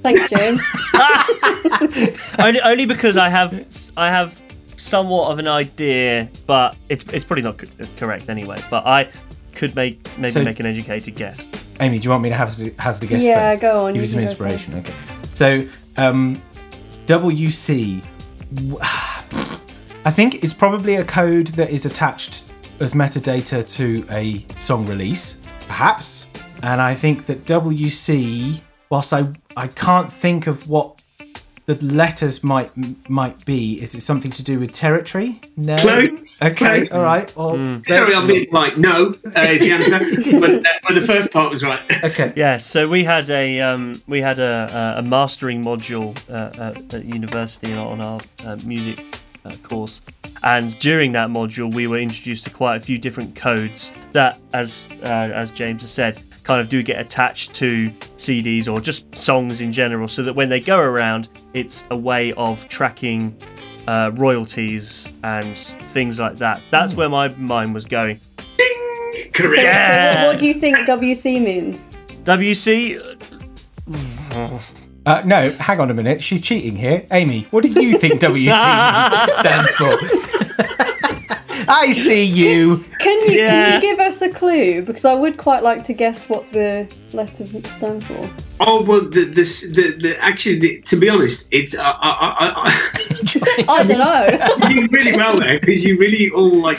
Thanks, 0.00 0.28
James. 0.28 0.62
only, 2.38 2.60
only 2.62 2.86
because 2.86 3.16
I 3.16 3.28
have 3.28 3.64
I 3.96 4.08
have 4.10 4.40
somewhat 4.76 5.32
of 5.32 5.38
an 5.38 5.48
idea 5.48 6.28
but 6.46 6.76
it's 6.88 7.04
it's 7.12 7.24
probably 7.24 7.42
not 7.42 7.58
co- 7.58 7.66
correct 7.96 8.28
anyway 8.28 8.62
but 8.70 8.86
I 8.86 9.10
could 9.54 9.74
make 9.74 10.06
maybe 10.18 10.30
So- 10.32 10.44
make 10.44 10.60
an 10.60 10.66
educated 10.66 11.14
guess 11.16 11.46
Amy, 11.80 11.98
do 11.98 12.04
you 12.04 12.10
want 12.10 12.22
me 12.24 12.28
to 12.30 12.34
have 12.34 12.54
to 12.56 12.70
hazard 12.78 13.04
a 13.04 13.06
guess 13.06 13.22
Yeah, 13.22 13.52
first? 13.52 13.60
go 13.62 13.86
on, 13.86 13.92
Give 13.94 14.02
you 14.02 14.02
you 14.02 14.08
some 14.08 14.16
can 14.18 14.24
go 14.24 14.30
inspiration. 14.30 14.78
Okay. 14.80 14.94
So, 15.34 15.68
um, 15.96 16.42
WC, 17.06 18.02
w- 18.54 18.78
I 18.82 20.10
think 20.10 20.42
it's 20.42 20.52
probably 20.52 20.96
a 20.96 21.04
code 21.04 21.48
that 21.48 21.70
is 21.70 21.86
attached 21.86 22.50
as 22.80 22.94
metadata 22.94 23.62
to 23.76 24.04
a 24.10 24.44
song 24.60 24.86
release, 24.86 25.38
perhaps. 25.68 26.26
And 26.62 26.80
I 26.80 26.94
think 26.94 27.26
that 27.26 27.44
WC, 27.46 28.60
whilst 28.90 29.12
I 29.12 29.28
I 29.56 29.68
can't 29.68 30.12
think 30.12 30.46
of 30.46 30.68
what 30.68 30.94
the 31.66 31.74
letters 31.84 32.42
might 32.42 32.70
might 33.08 33.44
be, 33.44 33.80
is 33.80 33.94
it 33.94 34.00
something 34.00 34.32
to 34.32 34.42
do 34.42 34.58
with 34.58 34.72
territory? 34.72 35.40
No. 35.56 35.76
Close. 35.76 36.42
Okay. 36.42 36.86
Close. 36.86 36.92
All 36.92 37.02
right. 37.04 37.36
Well, 37.36 37.56
there's- 37.56 37.98
Sorry, 38.00 38.14
I'm 38.14 38.26
being 38.26 38.46
like 38.52 38.76
no 38.78 39.14
uh, 39.36 39.40
is 39.40 39.60
the 39.60 39.70
answer, 39.72 40.40
but, 40.40 40.50
uh, 40.50 40.62
but 40.86 40.94
the 40.94 41.02
first 41.06 41.30
part 41.32 41.50
was 41.50 41.62
right. 41.62 41.80
Okay. 42.04 42.32
yeah 42.36 42.56
so 42.56 42.88
we 42.88 43.04
had 43.04 43.28
a 43.30 43.60
um, 43.60 44.02
we 44.06 44.20
had 44.20 44.38
a, 44.38 44.94
a 44.96 44.98
a 45.00 45.02
mastering 45.02 45.62
module 45.62 46.16
uh, 46.30 46.50
at, 46.76 46.94
at 46.94 47.04
university 47.04 47.72
on 47.74 48.00
our 48.00 48.20
uh, 48.44 48.56
music 48.64 49.04
uh, 49.44 49.54
course 49.62 50.00
and 50.42 50.78
during 50.78 51.12
that 51.12 51.28
module 51.28 51.72
we 51.74 51.86
were 51.86 51.98
introduced 51.98 52.44
to 52.44 52.50
quite 52.50 52.76
a 52.76 52.80
few 52.80 52.96
different 52.98 53.34
codes 53.36 53.92
that 54.12 54.38
as 54.52 54.86
uh, 55.02 55.06
as 55.42 55.50
James 55.50 55.82
has 55.82 55.90
said 55.90 56.22
kind 56.48 56.60
of 56.62 56.68
do 56.70 56.82
get 56.82 56.98
attached 56.98 57.52
to 57.52 57.90
CDs 58.16 58.72
or 58.72 58.80
just 58.80 59.14
songs 59.14 59.60
in 59.60 59.70
general 59.70 60.08
so 60.08 60.22
that 60.22 60.32
when 60.32 60.48
they 60.48 60.58
go 60.60 60.78
around 60.78 61.28
it's 61.52 61.84
a 61.90 61.96
way 61.96 62.32
of 62.32 62.66
tracking 62.68 63.36
uh, 63.86 64.10
royalties 64.14 65.12
and 65.22 65.56
things 65.92 66.18
like 66.18 66.38
that 66.38 66.60
that's 66.70 66.94
where 66.94 67.08
my 67.10 67.28
mind 67.36 67.72
was 67.74 67.84
going 67.84 68.18
So, 69.18 69.30
Correct. 69.34 69.54
so 69.54 69.60
Yeah. 69.60 70.22
what, 70.24 70.32
what 70.34 70.38
do 70.40 70.46
you 70.46 70.54
think 70.62 70.78
WC 70.88 71.42
means? 71.42 71.86
WC 72.24 72.98
Uh, 75.06 75.22
no, 75.24 75.50
hang 75.52 75.80
on 75.80 75.90
a 75.90 75.94
minute. 75.94 76.22
She's 76.22 76.40
cheating 76.42 76.76
here. 76.76 77.06
Amy, 77.10 77.46
what 77.50 77.62
do 77.62 77.68
you 77.70 77.96
think 77.98 78.20
WC 78.20 79.34
stands 79.34 79.70
for? 79.70 79.98
I 81.68 81.92
see 81.92 82.24
you. 82.24 82.78
Can 82.98 83.20
you 83.30 83.38
can 83.38 83.74
you 83.74 83.80
give 83.80 84.00
us 84.00 84.22
a 84.22 84.28
clue? 84.28 84.82
Because 84.82 85.04
I 85.04 85.14
would 85.14 85.36
quite 85.36 85.62
like 85.62 85.84
to 85.84 85.92
guess 85.92 86.28
what 86.28 86.50
the 86.52 86.88
letters 87.12 87.50
stand 87.70 88.04
for. 88.06 88.30
Oh 88.60 88.82
well, 88.82 89.02
the 89.08 89.24
this 89.24 89.62
the, 89.62 89.92
the 89.92 90.18
actually 90.20 90.58
the, 90.58 90.80
to 90.82 90.96
be 90.96 91.08
honest, 91.08 91.48
it's 91.50 91.76
uh, 91.76 91.82
I, 91.82 92.10
I, 92.10 92.48
I, 92.48 93.64
I 93.68 93.82
don't 93.84 93.98
know. 93.98 94.68
you 94.68 94.88
did 94.88 94.92
really 94.92 95.16
well 95.16 95.38
there 95.38 95.60
because 95.60 95.84
you 95.84 95.96
really 95.98 96.30
all 96.30 96.60
like 96.60 96.78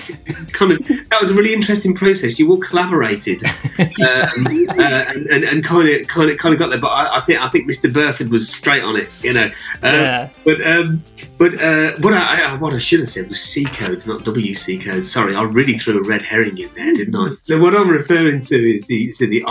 kind 0.51 0.73
of 0.73 0.79
that 0.87 1.21
was 1.21 1.31
a 1.31 1.33
really 1.33 1.53
interesting 1.53 1.95
process. 1.95 2.37
You 2.37 2.49
all 2.49 2.59
collaborated 2.59 3.43
um, 3.79 4.47
uh, 4.69 5.05
and 5.07 5.27
and 5.27 5.43
and 5.45 5.63
kind 5.63 5.87
of 5.87 6.07
kind 6.07 6.29
of 6.29 6.37
kind 6.37 6.53
of 6.53 6.59
got 6.59 6.69
there. 6.69 6.79
But 6.79 6.89
I, 6.89 7.17
I 7.17 7.21
think 7.21 7.41
I 7.41 7.49
think 7.49 7.69
Mr. 7.69 7.91
Burford 7.91 8.29
was 8.29 8.49
straight 8.49 8.83
on 8.83 8.95
it, 8.95 9.09
you 9.23 9.33
know. 9.33 9.49
Uh, 9.81 9.99
Yeah. 9.99 10.29
But 10.43 10.65
um, 10.65 11.03
but 11.37 11.53
uh, 11.61 11.91
what 11.99 12.13
I, 12.13 12.51
I 12.51 12.55
what 12.55 12.73
I 12.73 12.77
should 12.79 12.99
have 12.99 13.09
said 13.09 13.27
was 13.29 13.41
C 13.41 13.65
codes, 13.65 14.05
not 14.05 14.21
WC 14.21 14.83
codes. 14.83 15.11
Sorry, 15.11 15.35
I 15.35 15.43
really 15.43 15.77
threw 15.77 15.99
a 15.99 16.03
red 16.03 16.21
herring 16.21 16.57
in 16.57 16.73
there, 16.75 16.93
didn't 16.93 17.15
I? 17.15 17.35
So 17.41 17.59
what 17.61 17.73
I'm 17.75 17.89
referring 17.89 18.41
to 18.41 18.55
is 18.55 18.83
the 18.85 19.11
so 19.11 19.25
the 19.25 19.43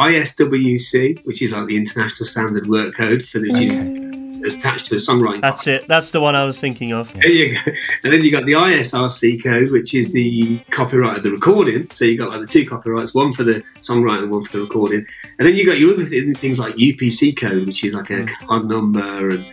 ISWC, 0.74 1.24
which 1.24 1.42
is 1.42 1.52
like 1.52 1.66
the 1.66 1.76
International 1.76 2.26
Standard 2.26 2.66
Work 2.66 2.94
Code 2.94 3.22
for 3.22 3.38
the, 3.38 3.48
which 3.50 3.62
is 3.62 3.78
mm. 3.78 4.44
attached 4.44 4.86
to 4.86 4.94
a 4.94 4.98
songwriting. 4.98 5.42
That's 5.42 5.66
it. 5.66 5.86
That's 5.88 6.10
the 6.10 6.20
one 6.20 6.34
I 6.34 6.44
was 6.44 6.60
thinking 6.60 6.92
of. 6.92 7.12
There 7.12 7.28
you 7.28 7.54
go. 7.54 7.72
And 8.04 8.12
then 8.12 8.22
you 8.22 8.30
got 8.30 8.46
the 8.46 8.52
ISRC 8.52 9.42
code, 9.42 9.70
which 9.70 9.94
is 9.94 10.12
the 10.12 10.58
copyright 10.70 11.18
of 11.18 11.22
the 11.22 11.32
recording. 11.32 11.88
So 11.92 12.04
you 12.04 12.16
got 12.16 12.30
like 12.30 12.40
the 12.40 12.46
two 12.46 12.66
copyrights, 12.66 13.14
one 13.14 13.32
for 13.32 13.44
the 13.44 13.62
songwriting 13.80 14.24
and 14.24 14.30
one 14.30 14.42
for 14.42 14.56
the 14.56 14.62
recording. 14.62 15.06
And 15.38 15.46
then 15.46 15.56
you 15.56 15.66
got 15.66 15.78
your 15.78 15.94
other 15.94 16.04
th- 16.04 16.38
things 16.38 16.58
like 16.58 16.74
UPC 16.74 17.36
code, 17.36 17.66
which 17.66 17.84
is 17.84 17.94
like 17.94 18.10
a 18.10 18.14
mm. 18.14 18.28
catalog 18.28 18.66
number 18.66 19.30
and 19.30 19.46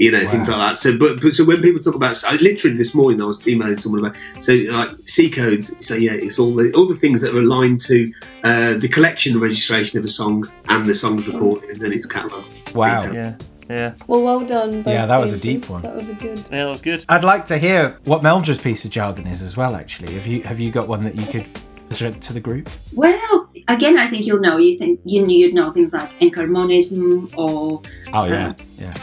you 0.00 0.10
know 0.10 0.26
things 0.26 0.48
like 0.48 0.56
that. 0.56 0.76
So, 0.78 0.96
but, 0.96 1.20
but 1.20 1.32
so 1.34 1.44
when 1.44 1.60
people 1.60 1.80
talk 1.80 1.94
about, 1.94 2.24
I 2.24 2.36
literally 2.36 2.74
this 2.74 2.94
morning 2.94 3.20
I 3.20 3.26
was 3.26 3.46
emailing 3.46 3.76
someone 3.76 4.06
about 4.06 4.16
so 4.40 4.54
like 4.54 4.90
C 5.04 5.28
codes. 5.30 5.76
So 5.86 5.94
yeah, 5.94 6.12
it's 6.12 6.38
all 6.38 6.54
the 6.54 6.72
all 6.72 6.86
the 6.86 6.94
things 6.94 7.20
that 7.20 7.34
are 7.34 7.38
aligned 7.38 7.80
to 7.82 8.10
uh, 8.42 8.74
the 8.74 8.88
collection 8.88 9.38
registration 9.38 9.98
of 9.98 10.04
a 10.06 10.08
song 10.08 10.50
and 10.68 10.88
the 10.88 10.94
song's 10.94 11.28
recording 11.28 11.70
and 11.70 11.80
then 11.80 11.92
its 11.92 12.06
catalog. 12.06 12.44
Wow. 12.74 13.12
Yeah. 13.12 13.36
Yeah. 13.68 13.94
Well, 14.08 14.22
well 14.22 14.40
done. 14.40 14.82
both 14.82 14.92
Yeah, 14.92 15.06
that 15.06 15.18
was 15.18 15.32
a 15.32 15.38
deep 15.38 15.68
one. 15.68 15.82
That 15.82 15.94
was 15.94 16.08
a 16.08 16.14
good. 16.14 16.38
Yeah, 16.50 16.64
that 16.64 16.70
was 16.70 16.82
good. 16.82 17.04
I'd 17.08 17.22
like 17.22 17.44
to 17.46 17.58
hear 17.58 17.96
what 18.04 18.22
Meldra's 18.22 18.58
piece 18.58 18.84
of 18.84 18.90
jargon 18.90 19.28
is 19.28 19.42
as 19.42 19.56
well. 19.56 19.76
Actually, 19.76 20.14
have 20.14 20.26
you 20.26 20.42
have 20.42 20.58
you 20.58 20.72
got 20.72 20.88
one 20.88 21.04
that 21.04 21.14
you 21.14 21.26
could 21.26 21.46
present 21.88 22.22
to 22.22 22.32
the 22.32 22.40
group? 22.40 22.70
Well, 22.94 23.50
again, 23.68 23.98
I 23.98 24.08
think 24.08 24.26
you'll 24.26 24.40
know. 24.40 24.56
You 24.56 24.78
think 24.78 24.98
you 25.04 25.24
you'd 25.26 25.54
know 25.54 25.70
things 25.70 25.92
like 25.92 26.10
enharmonism 26.20 27.30
or 27.36 27.82
Oh 28.12 28.24
yeah, 28.24 28.54
yeah. 28.76 28.94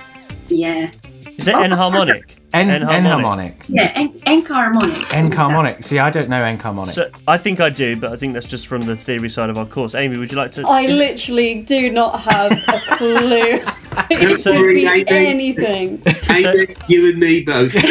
Yeah, 0.49 0.91
Is 1.37 1.47
it 1.47 1.55
enharmonic? 1.55 2.23
En- 2.53 2.69
Enharmonic. 2.69 2.89
enharmonic. 2.89 3.53
yeah, 3.67 3.91
en- 3.95 4.19
enharmonic. 4.21 5.03
Enharmonic. 5.11 5.83
See, 5.83 5.99
I 5.99 6.09
don't 6.09 6.29
know 6.29 6.41
enharmonic. 6.41 6.93
So 6.93 7.09
I 7.27 7.37
think 7.37 7.59
I 7.59 7.69
do, 7.69 7.97
but 7.97 8.13
I 8.13 8.15
think 8.15 8.33
that's 8.33 8.45
just 8.47 8.67
from 8.67 8.85
the 8.85 8.95
theory 8.95 9.29
side 9.29 9.49
of 9.49 9.57
our 9.57 9.65
course. 9.65 9.93
Amy, 9.93 10.17
would 10.17 10.31
you 10.31 10.37
like 10.37 10.51
to? 10.53 10.65
I 10.65 10.85
literally 10.87 11.61
do 11.63 11.91
not 11.91 12.21
have 12.21 12.51
a 12.53 12.79
clue. 12.95 13.61
it 14.09 14.39
So- 14.39 14.53
could 14.53 14.73
be 14.73 14.85
Amy. 14.87 15.05
anything. 15.09 16.01
Amy, 16.29 16.73
you 16.87 17.09
and 17.09 17.19
me 17.19 17.41
both. 17.43 17.75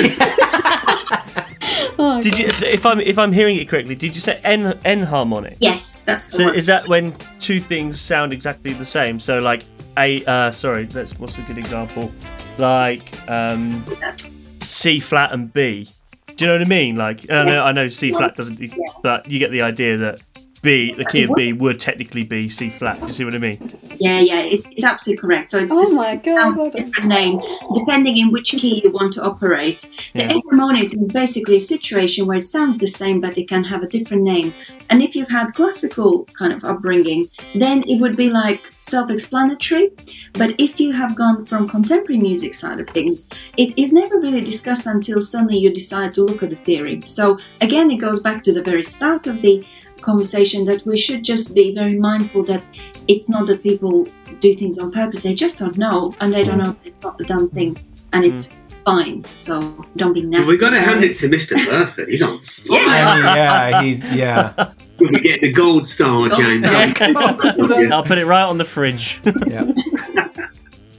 Oh, 1.99 2.21
Did 2.23 2.39
you? 2.39 2.51
so 2.51 2.67
If 2.67 2.85
I'm 2.85 3.01
if 3.01 3.19
I'm 3.19 3.33
hearing 3.33 3.57
it 3.57 3.69
correctly, 3.71 3.95
did 3.95 4.15
you 4.15 4.21
say 4.21 4.39
en 4.45 4.73
enharmonic? 4.85 5.57
Yes, 5.61 6.03
that's 6.03 6.29
the 6.29 6.37
So 6.37 6.45
one. 6.45 6.55
is 6.55 6.67
that 6.67 6.87
when 6.89 7.15
two 7.41 7.59
things 7.59 7.99
sound 7.99 8.35
exactly 8.35 8.75
the 8.75 8.85
same? 8.85 9.19
So 9.19 9.39
like 9.39 9.65
a 9.99 10.25
uh, 10.25 10.51
sorry, 10.51 10.85
that's 10.87 11.19
what's 11.19 11.39
a 11.39 11.43
good 11.43 11.59
example? 11.59 12.13
Like 12.59 13.03
um, 13.31 13.85
C 14.61 15.01
flat 15.01 15.33
and 15.33 15.53
B. 15.53 15.91
Do 16.37 16.45
you 16.45 16.47
know 16.49 16.55
what 16.59 16.63
I 16.63 16.69
mean? 16.69 16.97
Like 16.97 17.31
I 17.31 17.45
know, 17.45 17.53
Yes. 17.53 17.61
I 17.63 17.73
know 17.73 17.89
C 17.89 18.11
flat 18.13 18.37
doesn't, 18.37 18.61
but 19.03 19.31
you 19.31 19.39
get 19.39 19.51
the 19.53 19.63
idea 19.63 19.97
that 19.99 20.21
B, 20.63 20.93
the 20.93 21.05
key 21.05 21.25
of 21.25 21.31
B, 21.37 21.53
would 21.53 21.79
technically 21.79 22.25
be 22.25 22.49
C 22.49 22.71
flat. 22.71 23.01
You 23.03 23.09
see 23.11 23.25
what 23.25 23.35
I 23.35 23.39
mean? 23.39 23.79
Yeah, 23.99 24.21
yeah, 24.21 24.41
it, 24.41 24.65
it's 24.71 24.85
absolutely 24.85 25.21
correct. 25.21 25.51
So 25.51 25.59
it's 25.59 25.71
Oh 25.73 25.85
the 25.85 25.97
my 25.97 26.17
same 26.17 26.35
God, 26.35 26.41
sound, 26.41 26.57
well 26.57 26.71
done. 26.71 26.87
different 26.87 27.09
name 27.09 27.41
depending 27.75 28.17
in 28.19 28.31
which 28.33 28.51
key 28.51 28.81
you 28.83 28.91
want 28.91 29.13
to 29.15 29.23
operate. 29.23 29.89
Yeah. 30.15 30.29
The 30.29 30.35
enharmonism 30.35 31.01
is 31.01 31.13
basically 31.13 31.57
a 31.57 31.61
situation 31.61 32.27
where 32.27 32.39
it 32.39 32.47
sounds 32.47 32.81
the 32.81 32.89
same, 32.89 33.21
but 33.21 33.39
it 33.39 33.49
can 33.49 33.65
have 33.65 33.83
a 33.83 33.89
different 33.89 34.23
name. 34.23 34.53
And 34.91 35.03
if 35.03 35.15
you've 35.17 35.29
had 35.29 35.53
classical 35.55 36.25
kind 36.39 36.53
of 36.53 36.65
upbringing, 36.65 37.31
then 37.55 37.83
it 37.87 38.01
would 38.01 38.17
be 38.17 38.31
like 38.31 38.71
self-explanatory. 38.81 39.91
But 40.35 40.55
if 40.59 40.79
you 40.81 40.93
have 40.93 41.17
gone 41.17 41.47
from 41.47 41.69
contemporary 41.69 42.21
music 42.21 42.55
side 42.55 42.81
of 42.81 42.89
things, 42.89 43.29
it 43.57 43.77
is 43.79 43.93
never 43.93 44.19
really 44.19 44.41
discussed 44.41 44.87
until 44.87 45.21
suddenly 45.21 45.59
you 45.59 45.73
decide 45.73 46.15
to 46.15 46.23
look 46.23 46.43
at 46.43 46.51
the 46.51 46.57
theory. 46.57 47.03
So 47.07 47.39
again, 47.61 47.91
it 47.91 47.97
goes 47.97 48.21
back 48.21 48.43
to 48.43 48.53
the 48.53 48.63
very 48.63 48.83
start 48.83 49.27
of 49.27 49.43
the 49.43 49.65
conversation 50.07 50.65
that 50.65 50.87
we 50.87 50.97
should 50.97 51.23
just 51.33 51.55
be 51.55 51.75
very 51.75 51.99
mindful 51.99 52.43
that 52.45 52.63
it's 53.09 53.29
not 53.29 53.47
that 53.47 53.63
people 53.63 54.07
do 54.41 54.55
things 54.55 54.79
on 54.79 54.91
purpose 54.93 55.21
they 55.21 55.35
just 55.35 55.59
don't 55.59 55.77
know 55.77 56.15
and 56.21 56.33
they 56.33 56.45
don't 56.45 56.61
mm. 56.61 56.67
know 56.67 56.73
that 56.73 56.87
it's 56.91 57.03
not 57.03 57.19
the 57.19 57.25
done 57.25 57.49
thing 57.49 57.77
and 58.13 58.25
it's 58.25 58.49
mm. 58.49 58.53
fine 58.85 59.25
so 59.37 59.85
don't 59.97 60.13
be 60.13 60.23
nasty 60.23 60.49
We've 60.49 60.61
got 60.61 60.71
to 60.71 60.81
hand 60.81 61.03
it 61.05 61.17
to 61.19 61.29
Mr. 61.29 61.55
Burford. 61.67 62.09
He's 62.09 62.23
on 62.23 62.41
fire. 62.69 62.79
yeah, 62.79 63.83
he's 63.83 64.01
yeah. 64.13 64.73
We'll 64.99 65.11
be 65.11 65.21
getting 65.21 65.51
a 65.51 65.53
gold 65.53 65.87
star, 65.87 66.31
Gold 66.31 66.33
James. 66.33 66.65
star. 66.65 67.93
I'll 67.93 68.03
put 68.03 68.17
it 68.17 68.25
right 68.25 68.45
on 68.45 68.57
the 68.57 68.65
fridge. 68.65 69.21
yeah. 69.47 69.71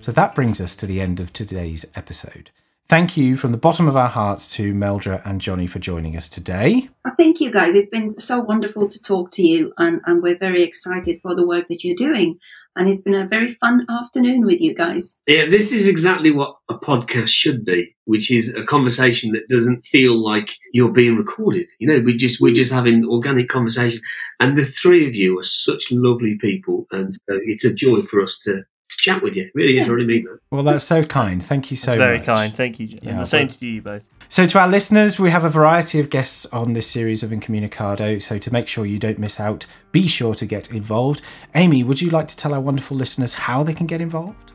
So 0.07 0.13
that 0.13 0.33
brings 0.35 0.61
us 0.61 0.73
to 0.77 0.85
the 0.85 1.01
end 1.01 1.19
of 1.19 1.33
today's 1.33 1.85
episode. 1.93 2.51
Thank 2.89 3.17
you 3.17 3.35
from 3.35 3.51
the 3.51 3.57
bottom 3.57 3.89
of 3.89 3.97
our 3.97 4.07
hearts 4.07 4.55
to 4.55 4.73
Meldra 4.73 5.21
and 5.25 5.41
Johnny 5.41 5.67
for 5.67 5.77
joining 5.77 6.15
us 6.15 6.29
today. 6.29 6.87
Well, 7.03 7.13
thank 7.17 7.41
you 7.41 7.51
guys 7.51 7.75
it's 7.75 7.89
been 7.89 8.09
so 8.09 8.39
wonderful 8.39 8.87
to 8.87 9.01
talk 9.01 9.31
to 9.31 9.41
you 9.41 9.73
and, 9.77 9.99
and 10.05 10.23
we're 10.23 10.37
very 10.37 10.63
excited 10.63 11.19
for 11.21 11.35
the 11.35 11.45
work 11.45 11.67
that 11.67 11.83
you're 11.83 11.95
doing 11.97 12.39
and 12.77 12.87
it's 12.87 13.01
been 13.01 13.13
a 13.13 13.27
very 13.27 13.53
fun 13.55 13.85
afternoon 13.89 14.45
with 14.45 14.61
you 14.61 14.73
guys 14.73 15.21
Yeah, 15.27 15.47
this 15.47 15.73
is 15.73 15.85
exactly 15.85 16.31
what 16.31 16.55
a 16.69 16.75
podcast 16.75 17.27
should 17.27 17.65
be, 17.65 17.93
which 18.05 18.31
is 18.31 18.55
a 18.55 18.63
conversation 18.63 19.33
that 19.33 19.49
doesn't 19.49 19.85
feel 19.85 20.13
like 20.13 20.55
you're 20.71 20.91
being 20.91 21.17
recorded. 21.17 21.67
You 21.79 21.87
know, 21.89 21.99
we 21.99 22.15
just 22.15 22.39
we're 22.39 22.53
just 22.53 22.71
having 22.71 23.05
organic 23.05 23.49
conversation, 23.49 24.01
and 24.39 24.57
the 24.57 24.63
three 24.63 25.05
of 25.07 25.15
you 25.15 25.37
are 25.39 25.43
such 25.43 25.91
lovely 25.91 26.37
people, 26.37 26.87
and 26.91 27.13
so 27.13 27.39
it's 27.43 27.65
a 27.65 27.73
joy 27.73 28.01
for 28.03 28.21
us 28.21 28.39
to, 28.39 28.63
to 28.89 28.97
chat 28.97 29.21
with 29.21 29.35
you. 29.35 29.43
It 29.43 29.51
really 29.55 29.77
is. 29.77 29.89
I 29.89 29.93
really 29.93 30.07
mean 30.07 30.23
that. 30.25 30.39
Well, 30.51 30.63
that's 30.63 30.83
so 30.83 31.03
kind. 31.03 31.43
Thank 31.43 31.71
you 31.71 31.77
so 31.77 31.93
It's 31.93 31.97
very 31.97 32.17
much. 32.17 32.25
kind. 32.25 32.55
Thank 32.55 32.79
you. 32.79 32.87
Yeah, 33.01 33.11
and 33.11 33.19
the 33.19 33.25
same 33.25 33.47
to 33.49 33.65
you 33.65 33.81
both. 33.81 34.03
So, 34.29 34.45
to 34.45 34.59
our 34.59 34.67
listeners, 34.67 35.19
we 35.19 35.29
have 35.29 35.45
a 35.45 35.49
variety 35.49 36.01
of 36.01 36.09
guests 36.09 36.45
on 36.47 36.73
this 36.73 36.85
series 36.87 37.23
of 37.23 37.31
Incommunicado. 37.31 38.21
So, 38.21 38.37
to 38.37 38.51
make 38.51 38.67
sure 38.67 38.85
you 38.85 38.99
don't 38.99 39.19
miss 39.19 39.39
out, 39.39 39.65
be 39.93 40.07
sure 40.07 40.35
to 40.35 40.45
get 40.45 40.71
involved. 40.71 41.21
Amy, 41.55 41.81
would 41.83 42.01
you 42.01 42.09
like 42.09 42.27
to 42.27 42.35
tell 42.35 42.53
our 42.53 42.59
wonderful 42.59 42.97
listeners 42.97 43.33
how 43.33 43.63
they 43.63 43.73
can 43.73 43.87
get 43.87 44.01
involved? 44.01 44.51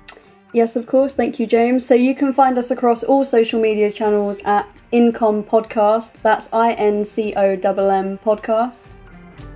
Yes, 0.52 0.76
of 0.76 0.86
course. 0.86 1.14
Thank 1.14 1.40
you, 1.40 1.46
James. 1.46 1.86
So 1.86 1.94
you 1.94 2.14
can 2.14 2.34
find 2.34 2.58
us 2.58 2.70
across 2.70 3.02
all 3.02 3.24
social 3.24 3.58
media 3.58 3.90
channels 3.90 4.38
at 4.44 4.82
Incomm 4.92 5.42
Podcast. 5.46 6.20
That's 6.22 6.50
I 6.52 6.72
N 6.72 7.02
C 7.06 7.32
O 7.34 7.52
M 7.52 7.78
M 7.78 8.18
Podcast. 8.18 8.88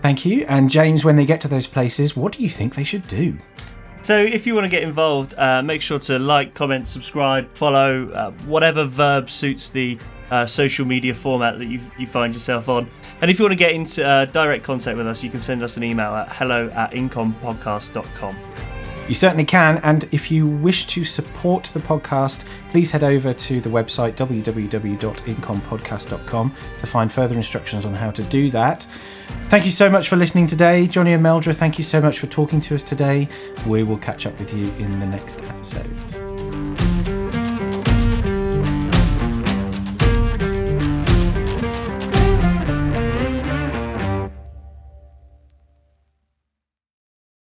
Thank 0.01 0.24
you. 0.24 0.47
And, 0.49 0.70
James, 0.70 1.05
when 1.05 1.16
they 1.16 1.27
get 1.27 1.43
to 1.43 1.49
those 1.49 1.66
places, 1.66 2.16
what 2.16 2.33
do 2.33 2.43
you 2.43 2.49
think 2.49 2.74
they 2.74 2.85
should 2.85 3.07
do? 3.09 3.37
So 4.07 4.16
if 4.16 4.46
you 4.46 4.54
want 4.54 4.66
to 4.66 4.68
get 4.68 4.84
involved, 4.84 5.34
uh, 5.36 5.64
make 5.64 5.82
sure 5.82 5.98
to 5.98 6.16
like, 6.20 6.54
comment, 6.54 6.86
subscribe, 6.86 7.50
follow, 7.54 8.09
uh, 8.11 8.30
whatever 8.46 8.84
verb 8.84 9.28
suits 9.28 9.68
the 9.70 9.98
uh, 10.30 10.46
social 10.46 10.86
media 10.86 11.12
format 11.12 11.59
that 11.59 11.66
you, 11.66 11.80
you 11.98 12.07
find 12.07 12.32
yourself 12.32 12.68
on. 12.68 12.88
And 13.20 13.32
if 13.32 13.40
you 13.40 13.44
want 13.44 13.54
to 13.54 13.59
get 13.59 13.72
into 13.72 14.07
uh, 14.07 14.26
direct 14.26 14.62
contact 14.62 14.96
with 14.96 15.09
us, 15.09 15.24
you 15.24 15.30
can 15.30 15.40
send 15.40 15.61
us 15.64 15.76
an 15.76 15.82
email 15.82 16.14
at 16.14 16.30
hello 16.30 16.70
at 16.70 16.92
incommpodcast.com. 16.92 18.76
You 19.09 19.14
certainly 19.14 19.44
can. 19.44 19.78
And 19.78 20.04
if 20.12 20.30
you 20.30 20.46
wish 20.46 20.84
to 20.86 21.04
support 21.04 21.64
the 21.64 21.80
podcast, 21.80 22.44
please 22.70 22.90
head 22.90 23.04
over 23.04 23.32
to 23.32 23.61
the 23.61 23.70
website 23.70 24.14
www.incommpodcast.com 24.14 26.54
to 26.80 26.86
find 26.86 27.12
further 27.12 27.36
instructions 27.36 27.86
on 27.86 27.94
how 27.94 28.11
to 28.11 28.22
do 28.24 28.50
that. 28.50 28.86
Thank 29.48 29.64
you 29.64 29.70
so 29.70 29.88
much 29.88 30.09
for 30.09 30.16
listening 30.16 30.46
today. 30.46 30.86
Johnny 30.86 31.12
and 31.12 31.24
Meldra, 31.24 31.54
thank 31.54 31.78
you 31.78 31.84
so 31.84 32.00
much 32.00 32.18
for 32.18 32.26
talking 32.26 32.61
to 32.62 32.74
us 32.74 32.82
today. 32.82 33.28
We 33.66 33.82
will 33.82 33.98
catch 33.98 34.26
up 34.26 34.38
with 34.38 34.52
you 34.52 34.64
in 34.84 35.00
the 35.00 35.07
next 35.07 35.40
episode. 35.42 37.15